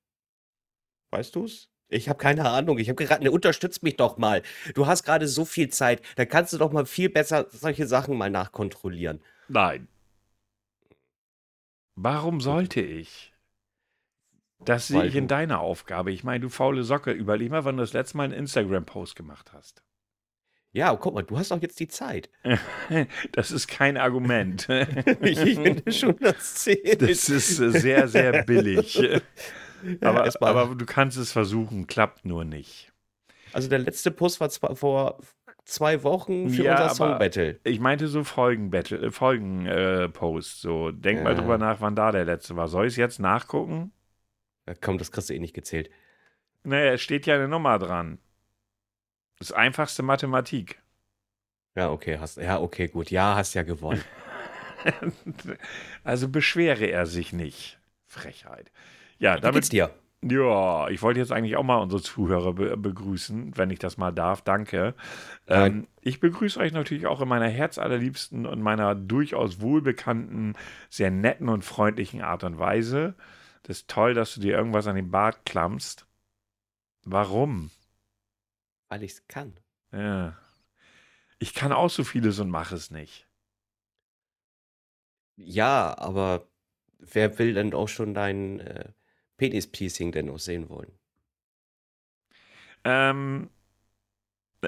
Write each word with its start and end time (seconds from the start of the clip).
Weißt 1.10 1.36
du's? 1.36 1.68
Ich 1.89 2.07
habe 2.07 2.20
keine 2.20 2.50
Ahnung. 2.50 2.78
Ich 2.78 2.88
habe 2.88 3.04
gerade, 3.04 3.25
ne, 3.25 3.32
unterstützt 3.32 3.84
mich 3.84 3.98
doch 3.98 4.18
mal. 4.18 4.43
Du 4.75 4.88
hast 4.88 5.04
gerade 5.04 5.28
so 5.28 5.43
viel 5.43 5.68
Zeit. 5.68 6.02
Da 6.16 6.24
kannst 6.24 6.54
du 6.54 6.57
doch 6.57 6.71
mal 6.71 6.86
viel 6.86 7.10
besser 7.10 7.48
solche 7.50 7.86
Sachen 7.86 8.18
mal 8.18 8.29
nachkontrollieren. 8.29 9.20
Nein. 9.50 9.89
Warum 11.96 12.39
sollte 12.39 12.79
ich? 12.79 13.33
Das 14.64 14.88
sehe 14.88 15.04
ich 15.04 15.18
in 15.18 15.28
deiner 15.28 15.60
Aufgabe. 15.60 16.14
Ich 16.14 16.24
meine, 16.24 16.39
du 16.39 16.47
faule 16.47 16.83
Socke, 16.83 17.11
überleg 17.11 17.52
mal, 17.52 17.65
wann 17.65 17.75
du 17.75 17.83
das 17.83 17.92
letzte 17.92 18.15
Mal 18.15 18.24
einen 18.24 18.36
Instagram-Post 18.36 19.18
gemacht 19.18 19.52
hast. 19.52 19.83
Ja, 20.74 20.96
guck 20.96 21.14
mal, 21.14 21.21
du 21.24 21.38
hast 21.38 21.52
doch 21.52 21.61
jetzt 21.61 21.80
die 21.80 21.88
Zeit. 21.89 22.30
Das 23.34 23.52
ist 23.52 23.68
kein 23.68 23.98
Argument. 23.98 24.68
ich 25.21 25.39
finde 25.39 25.92
schon, 25.92 26.16
das 26.20 26.56
zählt. 26.56 27.02
Das 27.02 27.29
ist 27.29 27.60
äh, 27.60 27.71
sehr, 27.71 28.07
sehr 28.07 28.43
billig. 28.43 28.98
Aber, 30.02 30.26
mal- 30.39 30.48
aber 30.48 30.76
du 30.76 30.86
kannst 30.86 31.18
es 31.18 31.32
versuchen, 31.32 31.88
klappt 31.88 32.23
nur 32.23 32.45
nicht. 32.45 32.92
Also 33.52 33.67
der 33.67 33.80
letzte 33.80 34.12
Post 34.12 34.39
war 34.39 34.48
zwar 34.50 34.76
vor 34.76 35.17
zwei 35.66 36.03
Wochen 36.03 36.50
für 36.52 36.64
Ja, 36.64 36.73
unser 36.73 36.86
aber- 36.86 36.94
Song-Battle. 36.95 37.59
Ich 37.64 37.80
meinte 37.80 38.08
so 38.08 38.23
Folgen-Battle, 38.23 39.08
äh, 39.08 39.12
Folgen-Post. 39.12 40.62
so, 40.62 40.92
denk 40.92 41.23
mal 41.23 41.34
Ja. 41.34 41.40
drüber 41.40 41.58
nach, 41.58 41.82
wann 41.82 41.95
da 41.95 42.12
der 42.12 42.26
letzte 42.26 42.56
war. 42.56 42.67
Soll 42.67 42.86
ich 42.86 42.94
es 42.94 42.98
jetzt 42.98 43.20
nachgucken? 43.20 43.92
Ja, 44.67 44.76
komm, 44.80 45.00
das 45.00 45.12
kriegst 45.12 45.30
du 45.32 45.34
eh 45.34 45.40
nicht 45.40 45.56
gezählt. 45.56 45.90
Naja, 46.64 46.94
es 46.94 47.02
steht 47.02 47.26
ja 47.26 47.34
eine 47.36 47.48
Nummer 47.48 47.80
dran. 47.80 48.20
Das 49.42 49.52
einfachste 49.52 50.03
Mathematik. 50.03 50.84
Ja, 51.75 51.89
okay, 51.89 52.20
hast, 52.20 52.38
ja, 52.38 52.59
okay, 52.61 52.88
gut. 52.88 53.09
Ja, 53.09 53.36
hast 53.36 53.56
ja 53.56 53.64
gewonnen. 53.64 54.03
Also 56.03 56.28
beschwere 56.28 56.86
er 56.88 57.06
sich 57.06 57.33
nicht. 57.33 57.80
Frechheit. 58.08 58.72
Ja, 59.20 59.39
Wie 59.44 59.52
geht's 59.52 59.70
damit. 59.70 59.72
dir? 59.72 59.92
Ja, 60.23 60.88
ich 60.89 61.03
wollte 61.03 61.20
jetzt 61.20 61.31
eigentlich 61.31 61.56
auch 61.56 61.64
mal 61.64 61.78
unsere 61.78 62.02
Zuhörer 62.02 62.53
be 62.53 62.78
begrüßen, 62.78 63.58
wenn 63.58 63.70
ich 63.70 63.78
das 63.78 63.98
mal 63.98 64.11
darf. 64.11 64.42
Danke. 64.42 64.95
Ähm, 65.48 65.88
ich 66.02 66.20
begrüße 66.20 66.59
euch 66.59 66.73
natürlich 66.73 67.08
auch 67.08 67.22
in 67.22 67.28
meiner 67.28 67.48
herzallerliebsten 67.48 68.48
und 68.48 68.61
meiner 68.61 68.95
durchaus 68.95 69.61
wohlbekannten, 69.61 70.55
sehr 70.89 71.11
netten 71.11 71.50
und 71.50 71.64
freundlichen 71.64 72.22
Art 72.23 72.44
und 72.44 72.58
Weise. 72.59 73.16
Das 73.64 73.78
ist 73.81 73.89
toll, 73.89 74.16
dass 74.16 74.33
du 74.36 74.42
dir 74.42 74.55
irgendwas 74.58 74.88
an 74.88 74.95
den 74.95 75.11
Bart 75.11 75.45
klammst. 75.45 76.08
Warum? 77.03 77.70
Weil 78.92 79.03
ich's 79.03 79.25
kann. 79.30 79.58
Ja. 79.94 80.38
Ich 81.39 81.53
kann 81.53 81.72
auch 81.72 81.89
so 81.89 82.03
vieles 82.03 82.39
und 82.39 82.50
mache 82.50 82.75
es 82.75 82.92
nicht. 82.92 83.25
Ja, 85.38 85.98
aber 85.98 86.50
wer 87.00 87.39
will 87.39 87.53
denn 87.53 87.73
auch 87.73 87.88
schon 87.88 88.14
dein 88.14 88.59
äh, 88.59 88.92
Penis-Piercing 89.38 90.11
denn 90.11 90.25
noch 90.25 90.39
sehen 90.39 90.67
wollen? 90.67 90.92
Ähm, 92.83 93.50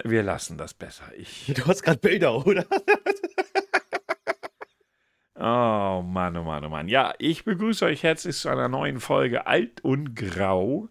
wir 0.06 0.24
lassen 0.24 0.58
das 0.58 0.74
besser. 0.74 1.14
Ich. 1.18 1.48
Du 1.56 1.66
hast 1.66 1.84
gerade 1.84 2.00
Bilder, 2.00 2.46
oder? 2.46 2.66
Oh 5.36 6.02
Mann, 6.02 6.38
oh 6.38 6.44
Mann, 6.44 6.64
oh 6.64 6.70
Mann. 6.70 6.88
Ja, 6.88 7.14
ich 7.18 7.44
begrüße 7.44 7.84
euch 7.84 8.04
herzlich 8.04 8.38
zu 8.38 8.48
einer 8.48 8.70
neuen 8.70 9.02
Folge 9.02 9.46
Alt 9.46 9.82
und 9.82 10.16
Grau. 10.16 10.90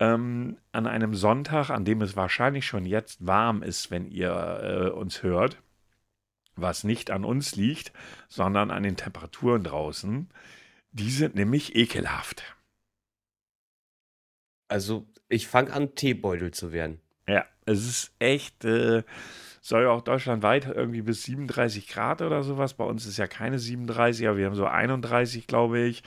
Ähm, 0.00 0.56
an 0.72 0.86
einem 0.86 1.14
Sonntag, 1.14 1.68
an 1.68 1.84
dem 1.84 2.00
es 2.00 2.16
wahrscheinlich 2.16 2.66
schon 2.66 2.86
jetzt 2.86 3.26
warm 3.26 3.62
ist, 3.62 3.90
wenn 3.90 4.10
ihr 4.10 4.32
äh, 4.32 4.90
uns 4.90 5.22
hört. 5.22 5.58
Was 6.56 6.84
nicht 6.84 7.10
an 7.10 7.24
uns 7.24 7.54
liegt, 7.54 7.92
sondern 8.28 8.70
an 8.70 8.82
den 8.82 8.96
Temperaturen 8.96 9.62
draußen. 9.62 10.28
Die 10.92 11.10
sind 11.10 11.34
nämlich 11.34 11.76
ekelhaft. 11.76 12.56
Also, 14.68 15.06
ich 15.28 15.48
fange 15.48 15.72
an, 15.72 15.94
Teebeutel 15.94 16.50
zu 16.50 16.72
werden. 16.72 17.00
Ja, 17.28 17.44
es 17.66 17.86
ist 17.86 18.12
echt, 18.18 18.64
äh, 18.64 19.02
soll 19.60 19.82
ja 19.82 19.90
auch 19.90 20.00
deutschlandweit 20.00 20.66
irgendwie 20.66 21.02
bis 21.02 21.24
37 21.24 21.88
Grad 21.88 22.22
oder 22.22 22.42
sowas. 22.42 22.74
Bei 22.74 22.84
uns 22.84 23.04
ist 23.06 23.18
ja 23.18 23.26
keine 23.26 23.58
37, 23.58 24.26
aber 24.26 24.38
wir 24.38 24.46
haben 24.46 24.54
so 24.54 24.66
31, 24.66 25.46
glaube 25.46 25.80
ich. 25.80 26.02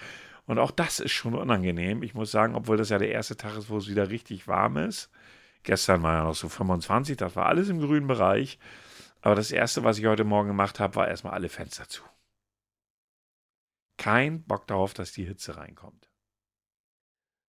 Und 0.45 0.59
auch 0.59 0.71
das 0.71 0.99
ist 0.99 1.11
schon 1.11 1.35
unangenehm. 1.35 2.03
Ich 2.03 2.13
muss 2.13 2.31
sagen, 2.31 2.55
obwohl 2.55 2.77
das 2.77 2.89
ja 2.89 2.97
der 2.97 3.11
erste 3.11 3.37
Tag 3.37 3.57
ist, 3.57 3.69
wo 3.69 3.77
es 3.77 3.87
wieder 3.87 4.09
richtig 4.09 4.47
warm 4.47 4.77
ist. 4.77 5.09
Gestern 5.63 6.03
war 6.03 6.15
ja 6.15 6.23
noch 6.23 6.35
so 6.35 6.49
25, 6.49 7.15
das 7.15 7.35
war 7.37 7.45
alles 7.45 7.69
im 7.69 7.79
grünen 7.79 8.07
Bereich. 8.07 8.59
Aber 9.21 9.35
das 9.35 9.51
erste, 9.51 9.85
was 9.85 9.97
ich 9.97 10.05
heute 10.05 10.25
Morgen 10.25 10.49
gemacht 10.49 10.81
habe, 10.81 10.95
war 10.95 11.07
erstmal 11.07 11.33
alle 11.33 11.47
Fenster 11.47 11.87
zu. 11.87 12.03
Kein 13.97 14.43
Bock 14.43 14.67
darauf, 14.67 14.93
dass 14.93 15.13
die 15.13 15.25
Hitze 15.25 15.55
reinkommt. 15.55 16.09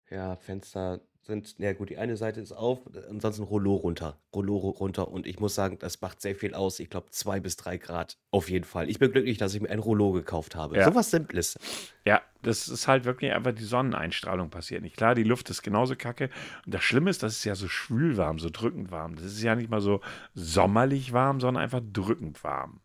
Ja, 0.08 0.34
Fenster 0.34 1.00
sind, 1.22 1.58
ja 1.58 1.72
gut, 1.75 1.91
die 1.91 1.98
eine 1.98 2.16
Seite 2.16 2.41
ist 2.41 2.53
auf, 2.53 2.81
ansonsten 3.08 3.42
Rollo 3.42 3.75
runter. 3.75 4.19
Rollo 4.34 4.56
ru- 4.56 4.76
runter. 4.76 5.08
Und 5.08 5.26
ich 5.26 5.38
muss 5.38 5.54
sagen, 5.54 5.78
das 5.78 6.00
macht 6.00 6.20
sehr 6.20 6.34
viel 6.34 6.54
aus. 6.54 6.81
Ich 6.81 6.88
glaube, 6.88 7.10
zwei 7.10 7.41
bis 7.41 7.56
drei 7.56 7.76
Grad 7.76 8.19
auf 8.31 8.48
jeden 8.48 8.64
Fall. 8.64 8.88
Ich 8.88 8.98
bin 8.98 9.12
glücklich, 9.12 9.36
dass 9.36 9.54
ich 9.54 9.60
mir 9.60 9.69
ein 9.70 9.78
Rollo 9.78 10.12
gekauft 10.12 10.54
habe. 10.56 10.76
Ja. 10.76 10.84
So 10.84 10.94
was 10.94 11.10
Simples. 11.10 11.58
Ja, 12.06 12.22
das 12.42 12.69
ist 12.69 12.88
halt 12.88 13.04
wirklich 13.04 13.32
einfach 13.32 13.53
die 13.53 13.64
Sonneneinstrahlung 13.64 14.48
passiert 14.50 14.82
nicht. 14.82 14.97
Klar, 14.97 15.14
die 15.14 15.22
Luft 15.22 15.50
ist 15.50 15.62
genauso 15.62 15.94
kacke. 15.94 16.31
Und 16.64 16.72
das 16.75 16.82
Schlimme 16.82 17.10
ist, 17.10 17.22
das 17.22 17.34
ist 17.34 17.44
ja 17.44 17.54
so 17.54 17.69
schwül 17.69 18.16
warm, 18.16 18.38
so 18.38 18.48
drückend 18.50 18.91
warm. 18.91 19.16
Das 19.16 19.26
ist 19.26 19.42
ja 19.42 19.54
nicht 19.54 19.70
mal 19.70 19.82
so 19.82 20.00
sommerlich 20.34 21.12
warm, 21.12 21.41
sondern 21.41 21.62
einfach 21.62 21.82
drückend 21.92 22.42
warm. 22.42 22.81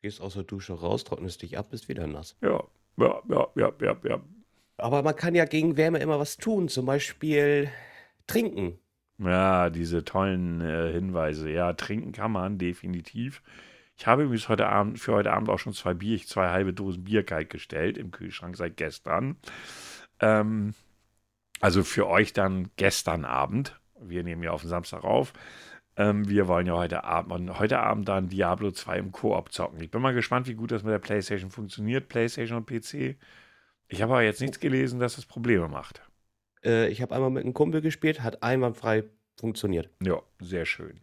Gehst 0.00 0.20
aus 0.20 0.34
der 0.34 0.42
Dusche 0.44 0.72
raus, 0.72 1.04
trocknest 1.04 1.42
dich 1.42 1.58
ab, 1.58 1.70
bist 1.70 1.88
wieder 1.88 2.06
nass. 2.06 2.36
Ja, 2.40 2.64
ja, 2.96 3.22
ja, 3.28 3.48
ja, 3.54 3.72
ja, 3.80 3.96
ja. 4.04 4.20
Aber 4.76 5.02
man 5.02 5.16
kann 5.16 5.34
ja 5.34 5.44
gegen 5.44 5.76
Wärme 5.76 5.98
immer 5.98 6.18
was 6.18 6.36
tun, 6.36 6.68
zum 6.68 6.86
Beispiel 6.86 7.70
trinken. 8.26 8.78
Ja, 9.18 9.70
diese 9.70 10.04
tollen 10.04 10.60
äh, 10.60 10.92
Hinweise. 10.92 11.50
Ja, 11.50 11.72
trinken 11.74 12.12
kann 12.12 12.32
man, 12.32 12.58
definitiv. 12.58 13.42
Ich 13.96 14.06
habe 14.06 14.24
übrigens 14.24 14.48
heute 14.48 14.68
Abend, 14.68 14.98
für 14.98 15.12
heute 15.12 15.32
Abend 15.32 15.48
auch 15.48 15.58
schon 15.58 15.74
zwei 15.74 15.94
Bier, 15.94 16.18
zwei 16.18 16.48
halbe 16.50 16.72
Dosen 16.72 17.04
Bier 17.04 17.24
kaltgestellt 17.24 17.98
im 17.98 18.10
Kühlschrank 18.10 18.56
seit 18.56 18.76
gestern. 18.76 19.36
Ähm, 20.20 20.74
also 21.60 21.84
für 21.84 22.08
euch 22.08 22.32
dann 22.32 22.70
gestern 22.76 23.24
Abend. 23.24 23.78
Wir 24.00 24.24
nehmen 24.24 24.42
ja 24.42 24.50
auf 24.50 24.62
den 24.62 24.70
Samstag 24.70 25.04
auf. 25.04 25.32
Ähm, 25.96 26.28
wir 26.28 26.48
wollen 26.48 26.66
ja 26.66 26.74
heute 26.74 27.04
Abend 27.04 27.58
heute 27.58 27.78
Abend 27.78 28.08
dann 28.08 28.28
Diablo 28.28 28.70
2 28.72 28.98
im 28.98 29.12
Koop 29.12 29.52
zocken. 29.52 29.80
Ich 29.80 29.90
bin 29.90 30.02
mal 30.02 30.14
gespannt, 30.14 30.48
wie 30.48 30.54
gut 30.54 30.72
das 30.72 30.82
mit 30.82 30.92
der 30.92 30.98
PlayStation 30.98 31.50
funktioniert, 31.50 32.08
PlayStation 32.08 32.58
und 32.58 32.66
PC. 32.66 33.16
Ich 33.92 34.00
habe 34.00 34.14
aber 34.14 34.22
jetzt 34.22 34.40
nichts 34.40 34.58
gelesen, 34.58 35.00
dass 35.00 35.16
das 35.16 35.26
Probleme 35.26 35.68
macht. 35.68 36.00
Äh, 36.64 36.88
ich 36.88 37.02
habe 37.02 37.14
einmal 37.14 37.28
mit 37.28 37.44
einem 37.44 37.52
Kumpel 37.52 37.82
gespielt, 37.82 38.22
hat 38.22 38.42
einwandfrei 38.42 39.04
funktioniert. 39.38 39.90
Ja, 40.02 40.22
sehr 40.40 40.64
schön. 40.64 41.02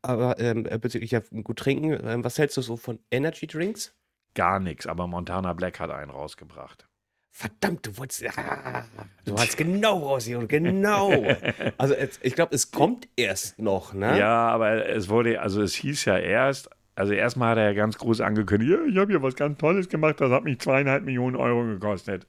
Aber 0.00 0.38
ähm, 0.38 0.64
äh, 0.64 0.78
bezüglich 0.78 1.10
ja, 1.10 1.20
gut 1.42 1.58
trinken, 1.58 2.00
ähm, 2.02 2.24
was 2.24 2.38
hältst 2.38 2.56
du 2.56 2.62
so 2.62 2.78
von 2.78 2.98
Energy 3.10 3.46
Drinks? 3.46 3.94
Gar 4.32 4.58
nichts, 4.58 4.86
aber 4.86 5.06
Montana 5.06 5.52
Black 5.52 5.80
hat 5.80 5.90
einen 5.90 6.10
rausgebracht. 6.10 6.88
Verdammt, 7.30 7.86
du 7.86 7.98
wolltest. 7.98 8.26
Ah, 8.38 8.86
du 9.26 9.34
hast 9.36 9.58
genau 9.58 9.98
rausgeholt, 9.98 10.48
genau. 10.48 11.12
Also 11.76 11.94
ich 12.22 12.34
glaube, 12.34 12.54
es 12.54 12.70
kommt 12.70 13.06
erst 13.16 13.58
noch, 13.58 13.92
ne? 13.92 14.18
Ja, 14.18 14.48
aber 14.48 14.88
es 14.88 15.10
wurde, 15.10 15.42
also 15.42 15.60
es 15.60 15.74
hieß 15.74 16.06
ja 16.06 16.16
erst, 16.18 16.70
also 17.00 17.14
erstmal 17.14 17.52
hat 17.52 17.58
er 17.58 17.64
ja 17.64 17.72
ganz 17.72 17.96
groß 17.96 18.20
angekündigt, 18.20 18.78
ich 18.90 18.98
habe 18.98 19.10
hier 19.10 19.22
was 19.22 19.34
ganz 19.34 19.56
Tolles 19.56 19.88
gemacht, 19.88 20.20
das 20.20 20.30
hat 20.30 20.44
mich 20.44 20.58
zweieinhalb 20.60 21.02
Millionen 21.02 21.34
Euro 21.34 21.64
gekostet. 21.64 22.26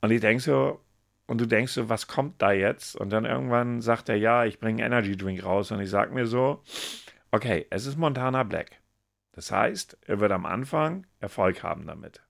Und 0.00 0.10
ich 0.10 0.20
denke 0.20 0.42
so, 0.42 0.80
und 1.28 1.40
du 1.40 1.46
denkst 1.46 1.70
so, 1.70 1.88
was 1.88 2.08
kommt 2.08 2.42
da 2.42 2.50
jetzt? 2.50 2.96
Und 2.96 3.10
dann 3.10 3.24
irgendwann 3.24 3.80
sagt 3.80 4.08
er, 4.08 4.16
ja, 4.16 4.44
ich 4.44 4.58
bringe 4.58 4.84
Energy 4.84 5.16
Drink 5.16 5.44
raus. 5.44 5.70
Und 5.70 5.80
ich 5.80 5.90
sage 5.90 6.12
mir 6.12 6.26
so, 6.26 6.64
okay, 7.30 7.66
es 7.70 7.86
ist 7.86 7.96
Montana 7.96 8.42
Black. 8.42 8.80
Das 9.30 9.52
heißt, 9.52 9.96
er 10.06 10.18
wird 10.18 10.32
am 10.32 10.44
Anfang 10.44 11.06
Erfolg 11.20 11.62
haben 11.62 11.86
damit. 11.86 12.20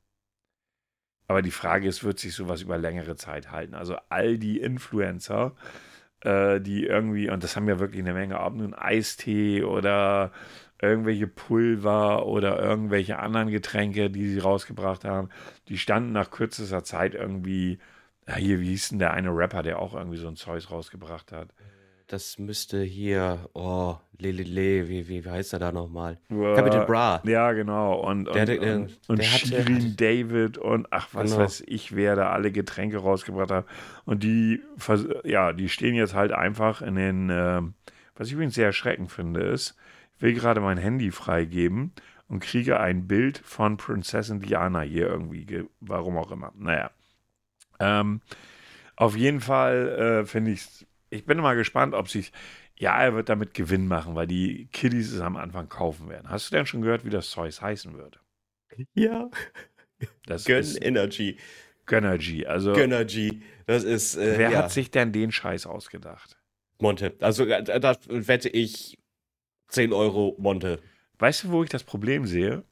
Aber 1.29 1.41
die 1.41 1.51
Frage 1.51 1.89
ist, 1.89 2.05
wird 2.05 2.19
sich 2.19 2.35
sowas 2.35 2.61
über 2.61 2.77
längere 2.77 3.17
Zeit 3.17 3.51
halten? 3.51 3.75
Also 3.75 3.97
all 4.11 4.37
die 4.37 4.61
Influencer, 4.61 5.57
äh, 6.21 6.61
die 6.61 6.85
irgendwie, 6.85 7.31
und 7.31 7.43
das 7.43 7.57
haben 7.57 7.69
ja 7.69 7.79
wirklich 7.79 8.03
eine 8.03 8.13
Menge, 8.13 8.39
ob 8.39 8.55
nun 8.55 8.75
Eistee 8.75 9.65
oder 9.65 10.31
irgendwelche 10.83 11.27
Pulver 11.29 12.27
oder 12.27 12.61
irgendwelche 12.61 13.19
anderen 13.19 13.51
Getränke, 13.51 14.11
die 14.11 14.29
sie 14.29 14.39
rausgebracht 14.41 15.05
haben, 15.05 15.29
die 15.69 15.79
standen 15.79 16.13
nach 16.13 16.31
kürzester 16.31 16.85
Zeit 16.85 17.15
irgendwie, 17.15 17.79
ja, 18.29 18.35
hier, 18.37 18.61
wie 18.61 18.69
hieß 18.71 18.91
denn 18.91 18.99
der 18.99 19.13
eine 19.13 19.31
Rapper, 19.31 19.63
der 19.63 19.79
auch 19.79 19.95
irgendwie 19.95 20.19
so 20.19 20.29
ein 20.29 20.37
Zeus 20.37 20.71
rausgebracht 20.71 21.33
hat? 21.33 21.49
Das 22.09 22.39
müsste 22.39 22.83
hier, 22.83 23.49
oh, 23.55 23.95
Lelele, 24.19 24.89
wie, 24.89 25.09
wie, 25.09 25.25
wie 25.25 25.31
heißt 25.31 25.53
er 25.55 25.61
da 25.61 25.73
nochmal? 25.73 26.19
Äh, 26.31 26.55
Capital 26.55 26.85
Bra. 26.85 27.23
Ja, 27.25 27.53
genau. 27.53 28.01
Und, 28.01 28.27
und, 28.29 28.35
Der 28.35 28.43
hatte- 28.43 28.55
äh, 28.57 28.75
und, 28.75 28.99
und 29.09 29.19
hatte- 29.23 29.47
Shirin 29.47 29.77
hatte- 29.77 29.97
David 29.97 30.59
und 30.59 30.89
ach, 30.91 31.09
was 31.13 31.31
Genau. 31.31 31.45
weiß 31.45 31.63
ich, 31.67 31.95
wer 31.97 32.15
da 32.17 32.31
alle 32.31 32.53
Getränke 32.53 32.99
rausgebracht 32.99 33.51
hat. 33.51 33.67
Und 34.05 34.25
die, 34.25 34.61
ja, 35.25 35.53
die 35.55 35.69
stehen 35.71 35.95
jetzt 35.95 36.15
halt 36.15 36.33
einfach 36.33 36.83
in 36.83 36.97
den 36.97 37.31
ähm, 37.31 37.75
Was 38.17 38.27
ich 38.27 38.35
übrigens 38.35 38.57
sehr 38.57 38.67
erschreckend 38.67 39.11
finde, 39.11 39.41
ist, 39.45 39.75
will 40.19 40.35
gerade 40.35 40.61
mein 40.61 40.79
Handy 40.79 41.11
freigeben 41.11 41.93
und 42.29 42.41
kriege 42.41 42.81
ein 42.81 43.07
Bild 43.07 43.39
von 43.39 43.77
Prinzessin 43.77 44.41
Diana 44.41 44.81
hier 44.81 45.07
irgendwie, 45.07 45.67
warum 45.81 46.17
auch 46.17 46.31
immer. 46.31 46.53
Naja. 46.57 46.91
Ähm, 47.81 48.21
auf 48.97 49.17
jeden 49.17 49.41
Fall 49.41 50.23
äh, 50.23 50.27
finde 50.27 50.53
ich 50.53 50.87
ich 51.13 51.27
bin 51.27 51.39
mal 51.39 51.55
gespannt, 51.55 51.95
ob 51.95 52.09
sich, 52.09 52.33
ja, 52.79 53.01
er 53.01 53.15
wird 53.15 53.29
damit 53.29 53.55
Gewinn 53.55 53.87
machen, 53.87 54.15
weil 54.15 54.27
die 54.27 54.69
Kiddies 54.73 55.13
es 55.13 55.21
am 55.21 55.37
Anfang 55.37 55.69
kaufen 55.69 56.09
werden. 56.09 56.31
Hast 56.31 56.51
du 56.51 56.57
denn 56.57 56.67
schon 56.67 56.83
gehört, 56.83 57.05
wie 57.05 57.11
das 57.11 57.31
Zeug 57.31 57.61
heißen 57.61 57.97
wird? 57.97 58.21
Ja. 58.95 59.31
Das 60.27 60.47
Gön 60.47 60.59
ist 60.59 60.83
Energy. 60.83 61.37
Gönnergy. 61.87 62.47
Also, 62.47 62.73
Gönnergy. 62.73 63.43
Das 63.67 63.85
ist. 63.85 64.17
Äh, 64.17 64.39
wer 64.39 64.51
ja. 64.51 64.59
hat 64.59 64.73
sich 64.73 64.91
denn 64.91 65.13
den 65.13 65.31
Scheiß 65.31 65.67
ausgedacht? 65.67 66.39
Monte. 66.81 67.15
Also 67.21 67.45
äh, 67.45 67.63
da 67.63 67.97
wette 68.09 68.49
ich 68.49 68.99
10 69.73 69.93
Euro 69.93 70.37
Monte. 70.39 70.79
Weißt 71.19 71.45
du, 71.45 71.51
wo 71.51 71.63
ich 71.65 71.71
das 71.71 71.83
Problem 71.85 72.27
sehe? 72.27 72.63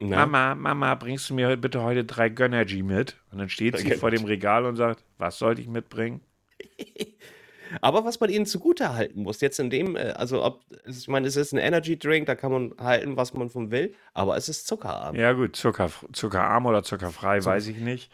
Na? 0.00 0.26
Mama, 0.26 0.54
Mama, 0.54 0.94
bringst 0.94 1.28
du 1.30 1.34
mir 1.34 1.56
bitte 1.56 1.82
heute 1.82 2.04
drei 2.04 2.28
Gönnergy 2.28 2.82
mit? 2.82 3.16
Und 3.32 3.38
dann 3.38 3.48
steht 3.48 3.76
sie 3.76 3.84
Gönnergy. 3.84 4.00
vor 4.00 4.10
dem 4.10 4.24
Regal 4.24 4.64
und 4.64 4.76
sagt, 4.76 5.04
was 5.18 5.38
sollte 5.38 5.60
ich 5.60 5.68
mitbringen? 5.68 6.20
Aber 7.82 8.04
was 8.04 8.18
man 8.20 8.30
ihnen 8.30 8.46
zugute 8.46 8.94
halten 8.94 9.22
muss, 9.22 9.40
jetzt 9.40 9.58
in 9.60 9.68
dem, 9.70 9.94
äh, 9.96 10.10
also 10.16 10.42
ob, 10.44 10.64
ich 10.86 11.06
meine, 11.08 11.26
es 11.26 11.36
ist 11.36 11.52
ein 11.52 11.58
Energy 11.58 11.98
Drink, 11.98 12.26
da 12.26 12.34
kann 12.34 12.50
man 12.52 12.74
halten, 12.78 13.16
was 13.16 13.34
man 13.34 13.50
von 13.50 13.70
will, 13.70 13.94
aber 14.14 14.36
es 14.38 14.48
ist 14.48 14.66
zuckerarm. 14.66 15.14
Ja, 15.16 15.32
gut, 15.32 15.54
Zucker, 15.54 15.90
zuckerarm 16.12 16.64
oder 16.66 16.82
zuckerfrei, 16.82 17.40
Zucker- 17.40 17.50
weiß 17.54 17.66
ich 17.66 17.76
nicht. 17.78 18.10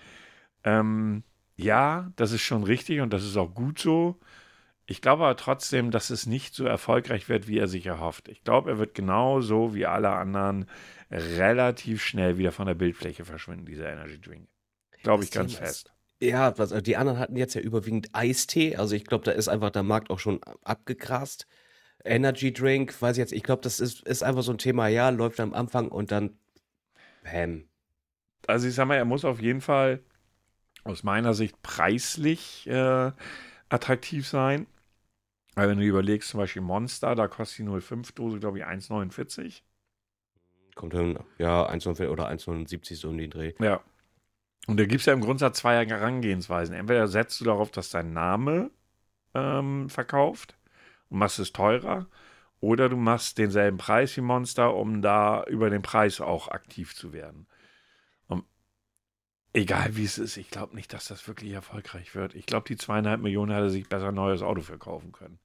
Ähm, 0.64 1.22
ja, 1.56 2.10
das 2.16 2.32
ist 2.32 2.40
schon 2.42 2.64
richtig 2.64 3.00
und 3.00 3.12
das 3.12 3.22
ist 3.24 3.36
auch 3.36 3.54
gut 3.54 3.78
so. 3.78 4.18
Ich 4.86 5.00
glaube 5.00 5.24
aber 5.24 5.36
trotzdem, 5.36 5.90
dass 5.90 6.10
es 6.10 6.26
nicht 6.26 6.54
so 6.54 6.66
erfolgreich 6.66 7.28
wird, 7.28 7.48
wie 7.48 7.58
er 7.58 7.68
sich 7.68 7.86
erhofft. 7.86 8.28
Ich 8.28 8.44
glaube, 8.44 8.70
er 8.70 8.78
wird 8.78 8.94
genauso 8.94 9.74
wie 9.74 9.86
alle 9.86 10.10
anderen 10.10 10.66
relativ 11.10 12.02
schnell 12.02 12.36
wieder 12.36 12.52
von 12.52 12.66
der 12.66 12.74
Bildfläche 12.74 13.24
verschwinden, 13.24 13.64
dieser 13.64 13.90
Energy 13.90 14.20
Drink. 14.20 14.48
Glaube 15.02 15.24
ich 15.24 15.30
ganz 15.30 15.54
fest. 15.54 15.90
Ja, 16.20 16.56
was, 16.58 16.72
also 16.72 16.82
die 16.82 16.96
anderen 16.96 17.18
hatten 17.18 17.36
jetzt 17.36 17.54
ja 17.54 17.60
überwiegend 17.60 18.08
Eistee, 18.12 18.76
also 18.76 18.94
ich 18.94 19.04
glaube, 19.04 19.24
da 19.24 19.32
ist 19.32 19.48
einfach 19.48 19.70
der 19.70 19.82
Markt 19.82 20.10
auch 20.10 20.18
schon 20.18 20.40
abgegrast. 20.62 21.46
Energy 22.04 22.52
Drink, 22.52 23.00
weiß 23.00 23.16
ich 23.16 23.20
jetzt, 23.20 23.32
ich 23.32 23.42
glaube, 23.42 23.62
das 23.62 23.80
ist, 23.80 24.06
ist 24.06 24.22
einfach 24.22 24.42
so 24.42 24.52
ein 24.52 24.58
Thema, 24.58 24.88
ja, 24.88 25.08
läuft 25.08 25.40
am 25.40 25.54
Anfang 25.54 25.88
und 25.88 26.12
dann 26.12 26.38
Pam. 27.22 27.64
Also 28.46 28.68
ich 28.68 28.74
sag 28.74 28.86
mal, 28.86 28.96
er 28.96 29.06
muss 29.06 29.24
auf 29.24 29.40
jeden 29.40 29.62
Fall 29.62 30.02
aus 30.84 31.02
meiner 31.02 31.32
Sicht 31.32 31.62
preislich 31.62 32.66
äh, 32.66 33.12
attraktiv 33.70 34.28
sein. 34.28 34.66
Weil 35.54 35.68
wenn 35.68 35.78
du 35.78 35.84
überlegst, 35.84 36.30
zum 36.30 36.38
Beispiel 36.38 36.62
Monster, 36.62 37.14
da 37.14 37.28
kostet 37.28 37.66
die 37.66 37.70
05-Dose, 37.70 38.40
glaube 38.40 38.58
ich, 38.58 38.64
1,49. 38.64 39.62
Kommt 40.74 40.94
dann, 40.94 41.18
ja, 41.38 41.68
1,0 41.68 42.08
oder 42.08 42.28
1,79 42.28 42.96
so 42.96 43.10
um 43.10 43.18
den 43.18 43.30
Dreh. 43.30 43.54
Ja. 43.60 43.80
Und 44.66 44.78
da 44.78 44.86
gibt 44.86 45.00
es 45.00 45.06
ja 45.06 45.12
im 45.12 45.20
Grundsatz 45.20 45.58
zwei 45.58 45.86
Herangehensweisen. 45.86 46.74
Entweder 46.74 47.06
setzt 47.06 47.40
du 47.40 47.44
darauf, 47.44 47.70
dass 47.70 47.90
dein 47.90 48.12
Name 48.12 48.70
ähm, 49.34 49.88
verkauft 49.88 50.56
und 51.10 51.18
machst 51.18 51.38
es 51.38 51.52
teurer, 51.52 52.06
oder 52.64 52.88
du 52.88 52.96
machst 52.96 53.36
denselben 53.36 53.76
Preis 53.76 54.16
wie 54.16 54.22
Monster, 54.22 54.74
um 54.74 55.02
da 55.02 55.44
über 55.44 55.68
den 55.68 55.82
Preis 55.82 56.22
auch 56.22 56.48
aktiv 56.48 56.94
zu 56.94 57.12
werden. 57.12 57.46
Und 58.26 58.44
egal 59.52 59.96
wie 59.96 60.04
es 60.04 60.16
ist, 60.16 60.38
ich 60.38 60.48
glaube 60.48 60.74
nicht, 60.74 60.94
dass 60.94 61.06
das 61.06 61.28
wirklich 61.28 61.52
erfolgreich 61.52 62.14
wird. 62.14 62.34
Ich 62.34 62.46
glaube, 62.46 62.66
die 62.66 62.78
zweieinhalb 62.78 63.20
Millionen 63.20 63.52
hätte 63.52 63.68
sich 63.68 63.86
besser 63.86 64.08
ein 64.08 64.14
neues 64.14 64.40
Auto 64.40 64.62
verkaufen 64.62 65.12
können. 65.12 65.38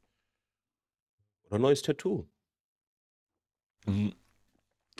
Oder 1.49 1.59
neues 1.59 1.81
Tattoo. 1.81 2.27
Mhm. 3.85 4.13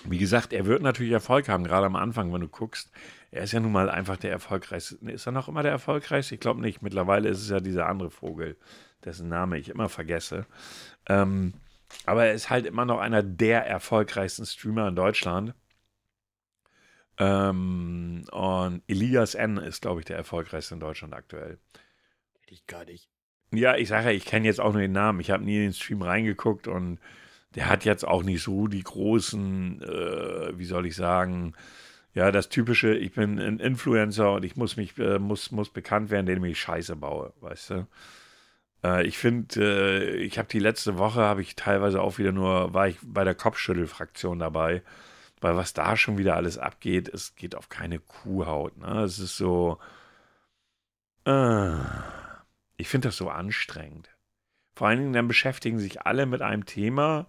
Wie 0.05 0.17
gesagt, 0.17 0.53
er 0.53 0.65
wird 0.65 0.81
natürlich 0.81 1.11
Erfolg 1.11 1.49
haben, 1.49 1.65
gerade 1.65 1.85
am 1.85 1.95
Anfang, 1.95 2.31
wenn 2.33 2.41
du 2.41 2.47
guckst. 2.47 2.91
Er 3.31 3.43
ist 3.43 3.51
ja 3.51 3.59
nun 3.59 3.71
mal 3.73 3.89
einfach 3.89 4.17
der 4.17 4.31
erfolgreichste. 4.31 4.95
Ist 5.09 5.25
er 5.25 5.33
noch 5.33 5.49
immer 5.49 5.61
der 5.61 5.71
erfolgreichste? 5.71 6.35
Ich 6.35 6.41
glaube 6.41 6.61
nicht. 6.61 6.81
Mittlerweile 6.81 7.29
ist 7.29 7.41
es 7.41 7.49
ja 7.49 7.59
dieser 7.59 7.87
andere 7.87 8.09
Vogel, 8.09 8.57
dessen 9.03 9.27
Name 9.27 9.57
ich 9.57 9.69
immer 9.69 9.89
vergesse. 9.89 10.45
Ähm, 11.07 11.53
aber 12.05 12.25
er 12.25 12.33
ist 12.33 12.49
halt 12.49 12.65
immer 12.65 12.85
noch 12.85 12.99
einer 12.99 13.23
der 13.23 13.65
erfolgreichsten 13.67 14.45
Streamer 14.45 14.87
in 14.87 14.95
Deutschland. 14.95 15.53
Ähm, 17.17 18.23
und 18.31 18.83
Elias 18.87 19.35
N. 19.35 19.57
ist, 19.57 19.81
glaube 19.81 19.99
ich, 19.99 20.05
der 20.05 20.17
erfolgreichste 20.17 20.75
in 20.75 20.79
Deutschland 20.79 21.13
aktuell. 21.13 21.59
Hätte 22.39 22.53
ich 22.53 22.65
gar 22.67 22.85
nicht. 22.85 23.09
Ja, 23.51 23.75
ich 23.75 23.87
sage 23.87 24.05
ja, 24.05 24.11
ich 24.11 24.25
kenne 24.25 24.45
jetzt 24.47 24.59
auch 24.59 24.73
nur 24.73 24.81
den 24.81 24.91
Namen. 24.91 25.19
Ich 25.21 25.31
habe 25.31 25.43
nie 25.43 25.55
in 25.57 25.63
den 25.63 25.73
Stream 25.73 26.01
reingeguckt 26.01 26.67
und 26.67 26.99
der 27.55 27.67
hat 27.69 27.85
jetzt 27.85 28.07
auch 28.07 28.23
nicht 28.23 28.43
so 28.43 28.67
die 28.67 28.83
großen, 28.83 29.81
äh, 29.81 30.57
wie 30.57 30.65
soll 30.65 30.85
ich 30.85 30.95
sagen, 30.95 31.53
ja, 32.13 32.31
das 32.31 32.49
typische, 32.49 32.95
ich 32.95 33.13
bin 33.13 33.39
ein 33.39 33.59
Influencer 33.59 34.33
und 34.33 34.45
ich 34.45 34.55
muss 34.55 34.77
mich, 34.77 34.97
äh, 34.99 35.19
muss, 35.19 35.51
muss 35.51 35.69
bekannt 35.69 36.09
werden, 36.11 36.27
indem 36.27 36.45
ich 36.45 36.59
Scheiße 36.59 36.95
baue, 36.95 37.33
weißt 37.41 37.69
du? 37.71 37.87
Äh, 38.83 39.05
ich 39.07 39.17
finde, 39.17 39.61
äh, 39.61 40.15
ich 40.17 40.37
habe 40.37 40.47
die 40.49 40.59
letzte 40.59 40.97
Woche, 40.97 41.21
habe 41.21 41.41
ich 41.41 41.55
teilweise 41.55 42.01
auch 42.01 42.17
wieder 42.17 42.31
nur, 42.31 42.73
war 42.73 42.87
ich 42.87 42.97
bei 43.03 43.23
der 43.23 43.35
Kopfschüttelfraktion 43.35 44.39
dabei, 44.39 44.83
weil 45.41 45.55
was 45.55 45.73
da 45.73 45.97
schon 45.97 46.17
wieder 46.17 46.35
alles 46.35 46.57
abgeht, 46.57 47.09
es 47.09 47.35
geht 47.35 47.55
auf 47.55 47.69
keine 47.69 47.99
Kuhhaut, 47.99 48.77
ne? 48.77 49.03
Es 49.03 49.19
ist 49.19 49.37
so, 49.37 49.79
äh, 51.25 51.73
ich 52.79 52.87
finde 52.87 53.09
das 53.09 53.17
so 53.17 53.29
anstrengend. 53.29 54.09
Vor 54.73 54.87
allen 54.87 54.99
Dingen 54.99 55.13
dann 55.13 55.27
beschäftigen 55.27 55.79
sich 55.79 56.03
alle 56.03 56.25
mit 56.25 56.41
einem 56.41 56.65
Thema. 56.65 57.27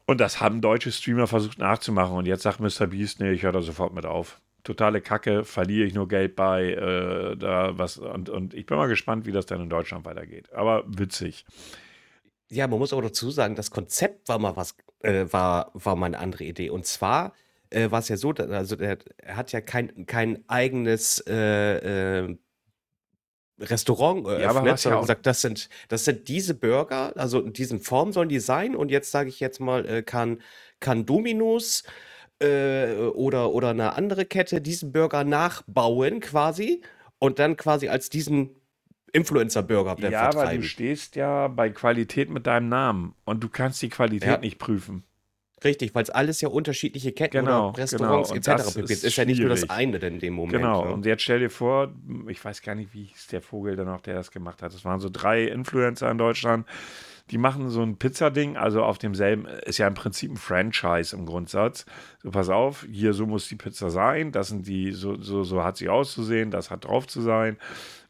Und 0.04 0.21
das 0.21 0.40
haben 0.40 0.61
deutsche 0.61 0.92
Streamer 0.92 1.26
versucht 1.26 1.59
nachzumachen. 1.59 2.14
Und 2.16 2.26
jetzt 2.26 2.42
sagt 2.42 2.61
Mr. 2.61 2.88
Beast, 2.88 3.21
nee, 3.21 3.30
ich 3.33 3.42
höre 3.42 3.52
da 3.52 3.62
sofort 3.62 3.95
mit 3.95 4.04
auf. 4.04 4.40
Totale 4.69 5.01
Kacke, 5.01 5.45
verliere 5.47 5.87
ich 5.87 5.95
nur 5.95 6.09
Geld 6.09 6.37
bei, 6.37 6.73
äh, 6.73 7.37
da 7.39 7.79
was. 7.79 7.97
Und, 7.97 8.29
und 8.29 8.53
ich 8.53 8.67
bin 8.67 8.77
mal 8.77 8.87
gespannt, 8.87 9.25
wie 9.25 9.33
das 9.33 9.47
dann 9.47 9.63
in 9.63 9.71
Deutschland 9.71 10.05
weitergeht. 10.05 10.53
Aber 10.53 10.85
witzig. 10.87 11.47
Ja, 12.51 12.67
man 12.67 12.79
muss 12.79 12.93
aber 12.93 13.01
dazu 13.01 13.31
sagen, 13.31 13.55
das 13.55 13.71
Konzept 13.71 14.29
war 14.29 14.39
mal 14.39 14.57
was, 14.57 14.77
äh, 15.01 15.25
war, 15.31 15.71
war 15.73 15.97
mal 15.97 16.05
eine 16.05 16.19
andere 16.19 16.45
Idee. 16.45 16.69
Und 16.69 16.85
zwar 16.85 17.33
äh, 17.71 17.91
war 17.91 18.01
es 18.01 18.11
ja 18.11 18.19
so, 18.19 18.31
also 18.33 18.77
er 18.77 18.99
hat 19.29 19.53
ja 19.53 19.63
kein, 19.63 20.05
kein 20.05 20.45
eigenes 20.49 21.25
äh, 21.27 22.25
äh, 22.25 22.37
Restaurant 23.59 24.27
eröffnet, 24.27 24.67
ja 24.67 24.77
sondern 24.77 24.99
auch- 24.99 25.03
gesagt, 25.05 25.25
das 25.25 25.41
sind, 25.41 25.71
das 25.89 26.05
sind 26.05 26.29
diese 26.29 26.55
Burger, 26.55 27.15
also 27.17 27.41
in 27.41 27.55
diesen 27.55 27.81
Formen 27.81 28.13
sollen 28.13 28.29
die 28.29 28.39
sein. 28.39 28.77
Und 28.77 28.91
jetzt 28.91 29.11
sage 29.13 29.31
ich 29.31 29.41
jetzt 29.41 29.61
mal, 29.61 29.87
äh, 29.87 30.03
kann, 30.03 30.43
kann 30.79 31.07
Dominos 31.07 31.85
äh, 32.40 32.95
oder, 33.14 33.52
oder 33.52 33.71
eine 33.71 33.95
andere 33.95 34.25
Kette 34.25 34.61
diesen 34.61 34.92
Burger 34.92 35.25
nachbauen 35.25 36.21
quasi 36.21 36.83
und 37.18 37.38
dann 37.38 37.57
quasi 37.57 37.88
als 37.88 38.11
diesen 38.11 38.50
Influencer-Burger 39.12 39.97
Ja, 40.00 40.21
aber 40.23 40.30
du 40.30 40.37
vertreiben. 40.37 40.62
stehst 40.64 41.16
ja 41.16 41.49
bei 41.49 41.71
Qualität 41.71 42.30
mit 42.30 42.47
deinem 42.47 42.68
Namen. 42.68 43.14
Und 43.25 43.42
du 43.42 43.49
kannst 43.49 43.80
die 43.83 43.88
Qualität 43.88 44.28
Ja. 44.28 44.38
nicht 44.38 44.59
prüfen. 44.59 45.04
Richtig, 45.64 45.92
weil 45.95 46.04
es 46.04 46.11
alles 46.11 46.40
ja 46.40 46.49
unterschiedliche 46.49 47.11
Ketten 47.12 47.38
Genau, 47.38 47.71
oder 47.71 47.78
Restaurants 47.78 48.28
genau. 48.33 48.38
Etc. 48.38 48.47
das 48.64 48.75
pp. 48.75 48.92
ist 48.92 49.04
ist 49.04 49.16
ja 49.16 49.25
nicht 49.25 49.40
nur 49.40 49.49
das 49.49 49.68
eine 49.71 49.99
denn 49.99 50.14
in 50.14 50.21
dem 50.21 50.35
Moment. 50.35 50.52
Genau, 50.52 50.85
ne? 50.85 50.92
und 50.92 51.04
jetzt 51.04 51.23
stell 51.23 51.40
dir 51.40 51.50
vor, 51.50 51.92
ich 52.28 52.45
weiß 52.45 52.62
gar 52.62 52.76
nicht, 52.76 52.95
wie 52.95 53.04
hieß 53.04 53.26
der 53.28 53.42
Vogel 53.42 53.75
dann 53.75 53.87
noch, 53.87 54.00
der 54.00 54.14
das 54.14 54.30
gemacht 54.30 54.62
hat. 54.62 54.73
Es 54.73 54.85
waren 54.85 55.00
so 55.00 55.09
drei 55.11 55.45
Influencer 55.45 56.11
in 56.12 56.18
Deutschland, 56.18 56.64
die 57.30 57.38
machen 57.38 57.68
so 57.68 57.82
ein 57.82 57.97
Pizzading, 57.97 58.56
also 58.56 58.82
auf 58.82 58.99
demselben, 58.99 59.47
ist 59.47 59.78
ja 59.78 59.87
im 59.87 59.94
Prinzip 59.94 60.30
ein 60.30 60.37
Franchise 60.37 61.14
im 61.14 61.26
Grundsatz. 61.26 61.87
So, 62.23 62.30
pass 62.30 62.49
auf, 62.49 62.87
hier 62.90 63.12
so 63.12 63.26
muss 63.26 63.49
die 63.49 63.56
Pizza 63.56 63.90
sein, 63.90 64.32
das 64.32 64.49
sind 64.49 64.66
die, 64.66 64.92
so, 64.92 65.20
so, 65.20 65.44
so 65.44 65.64
hat 65.64 65.76
sie 65.76 65.88
auszusehen, 65.88 66.50
das 66.50 66.70
hat 66.70 66.85
drauf 66.85 67.06
zu 67.06 67.20
sein. 67.20 67.58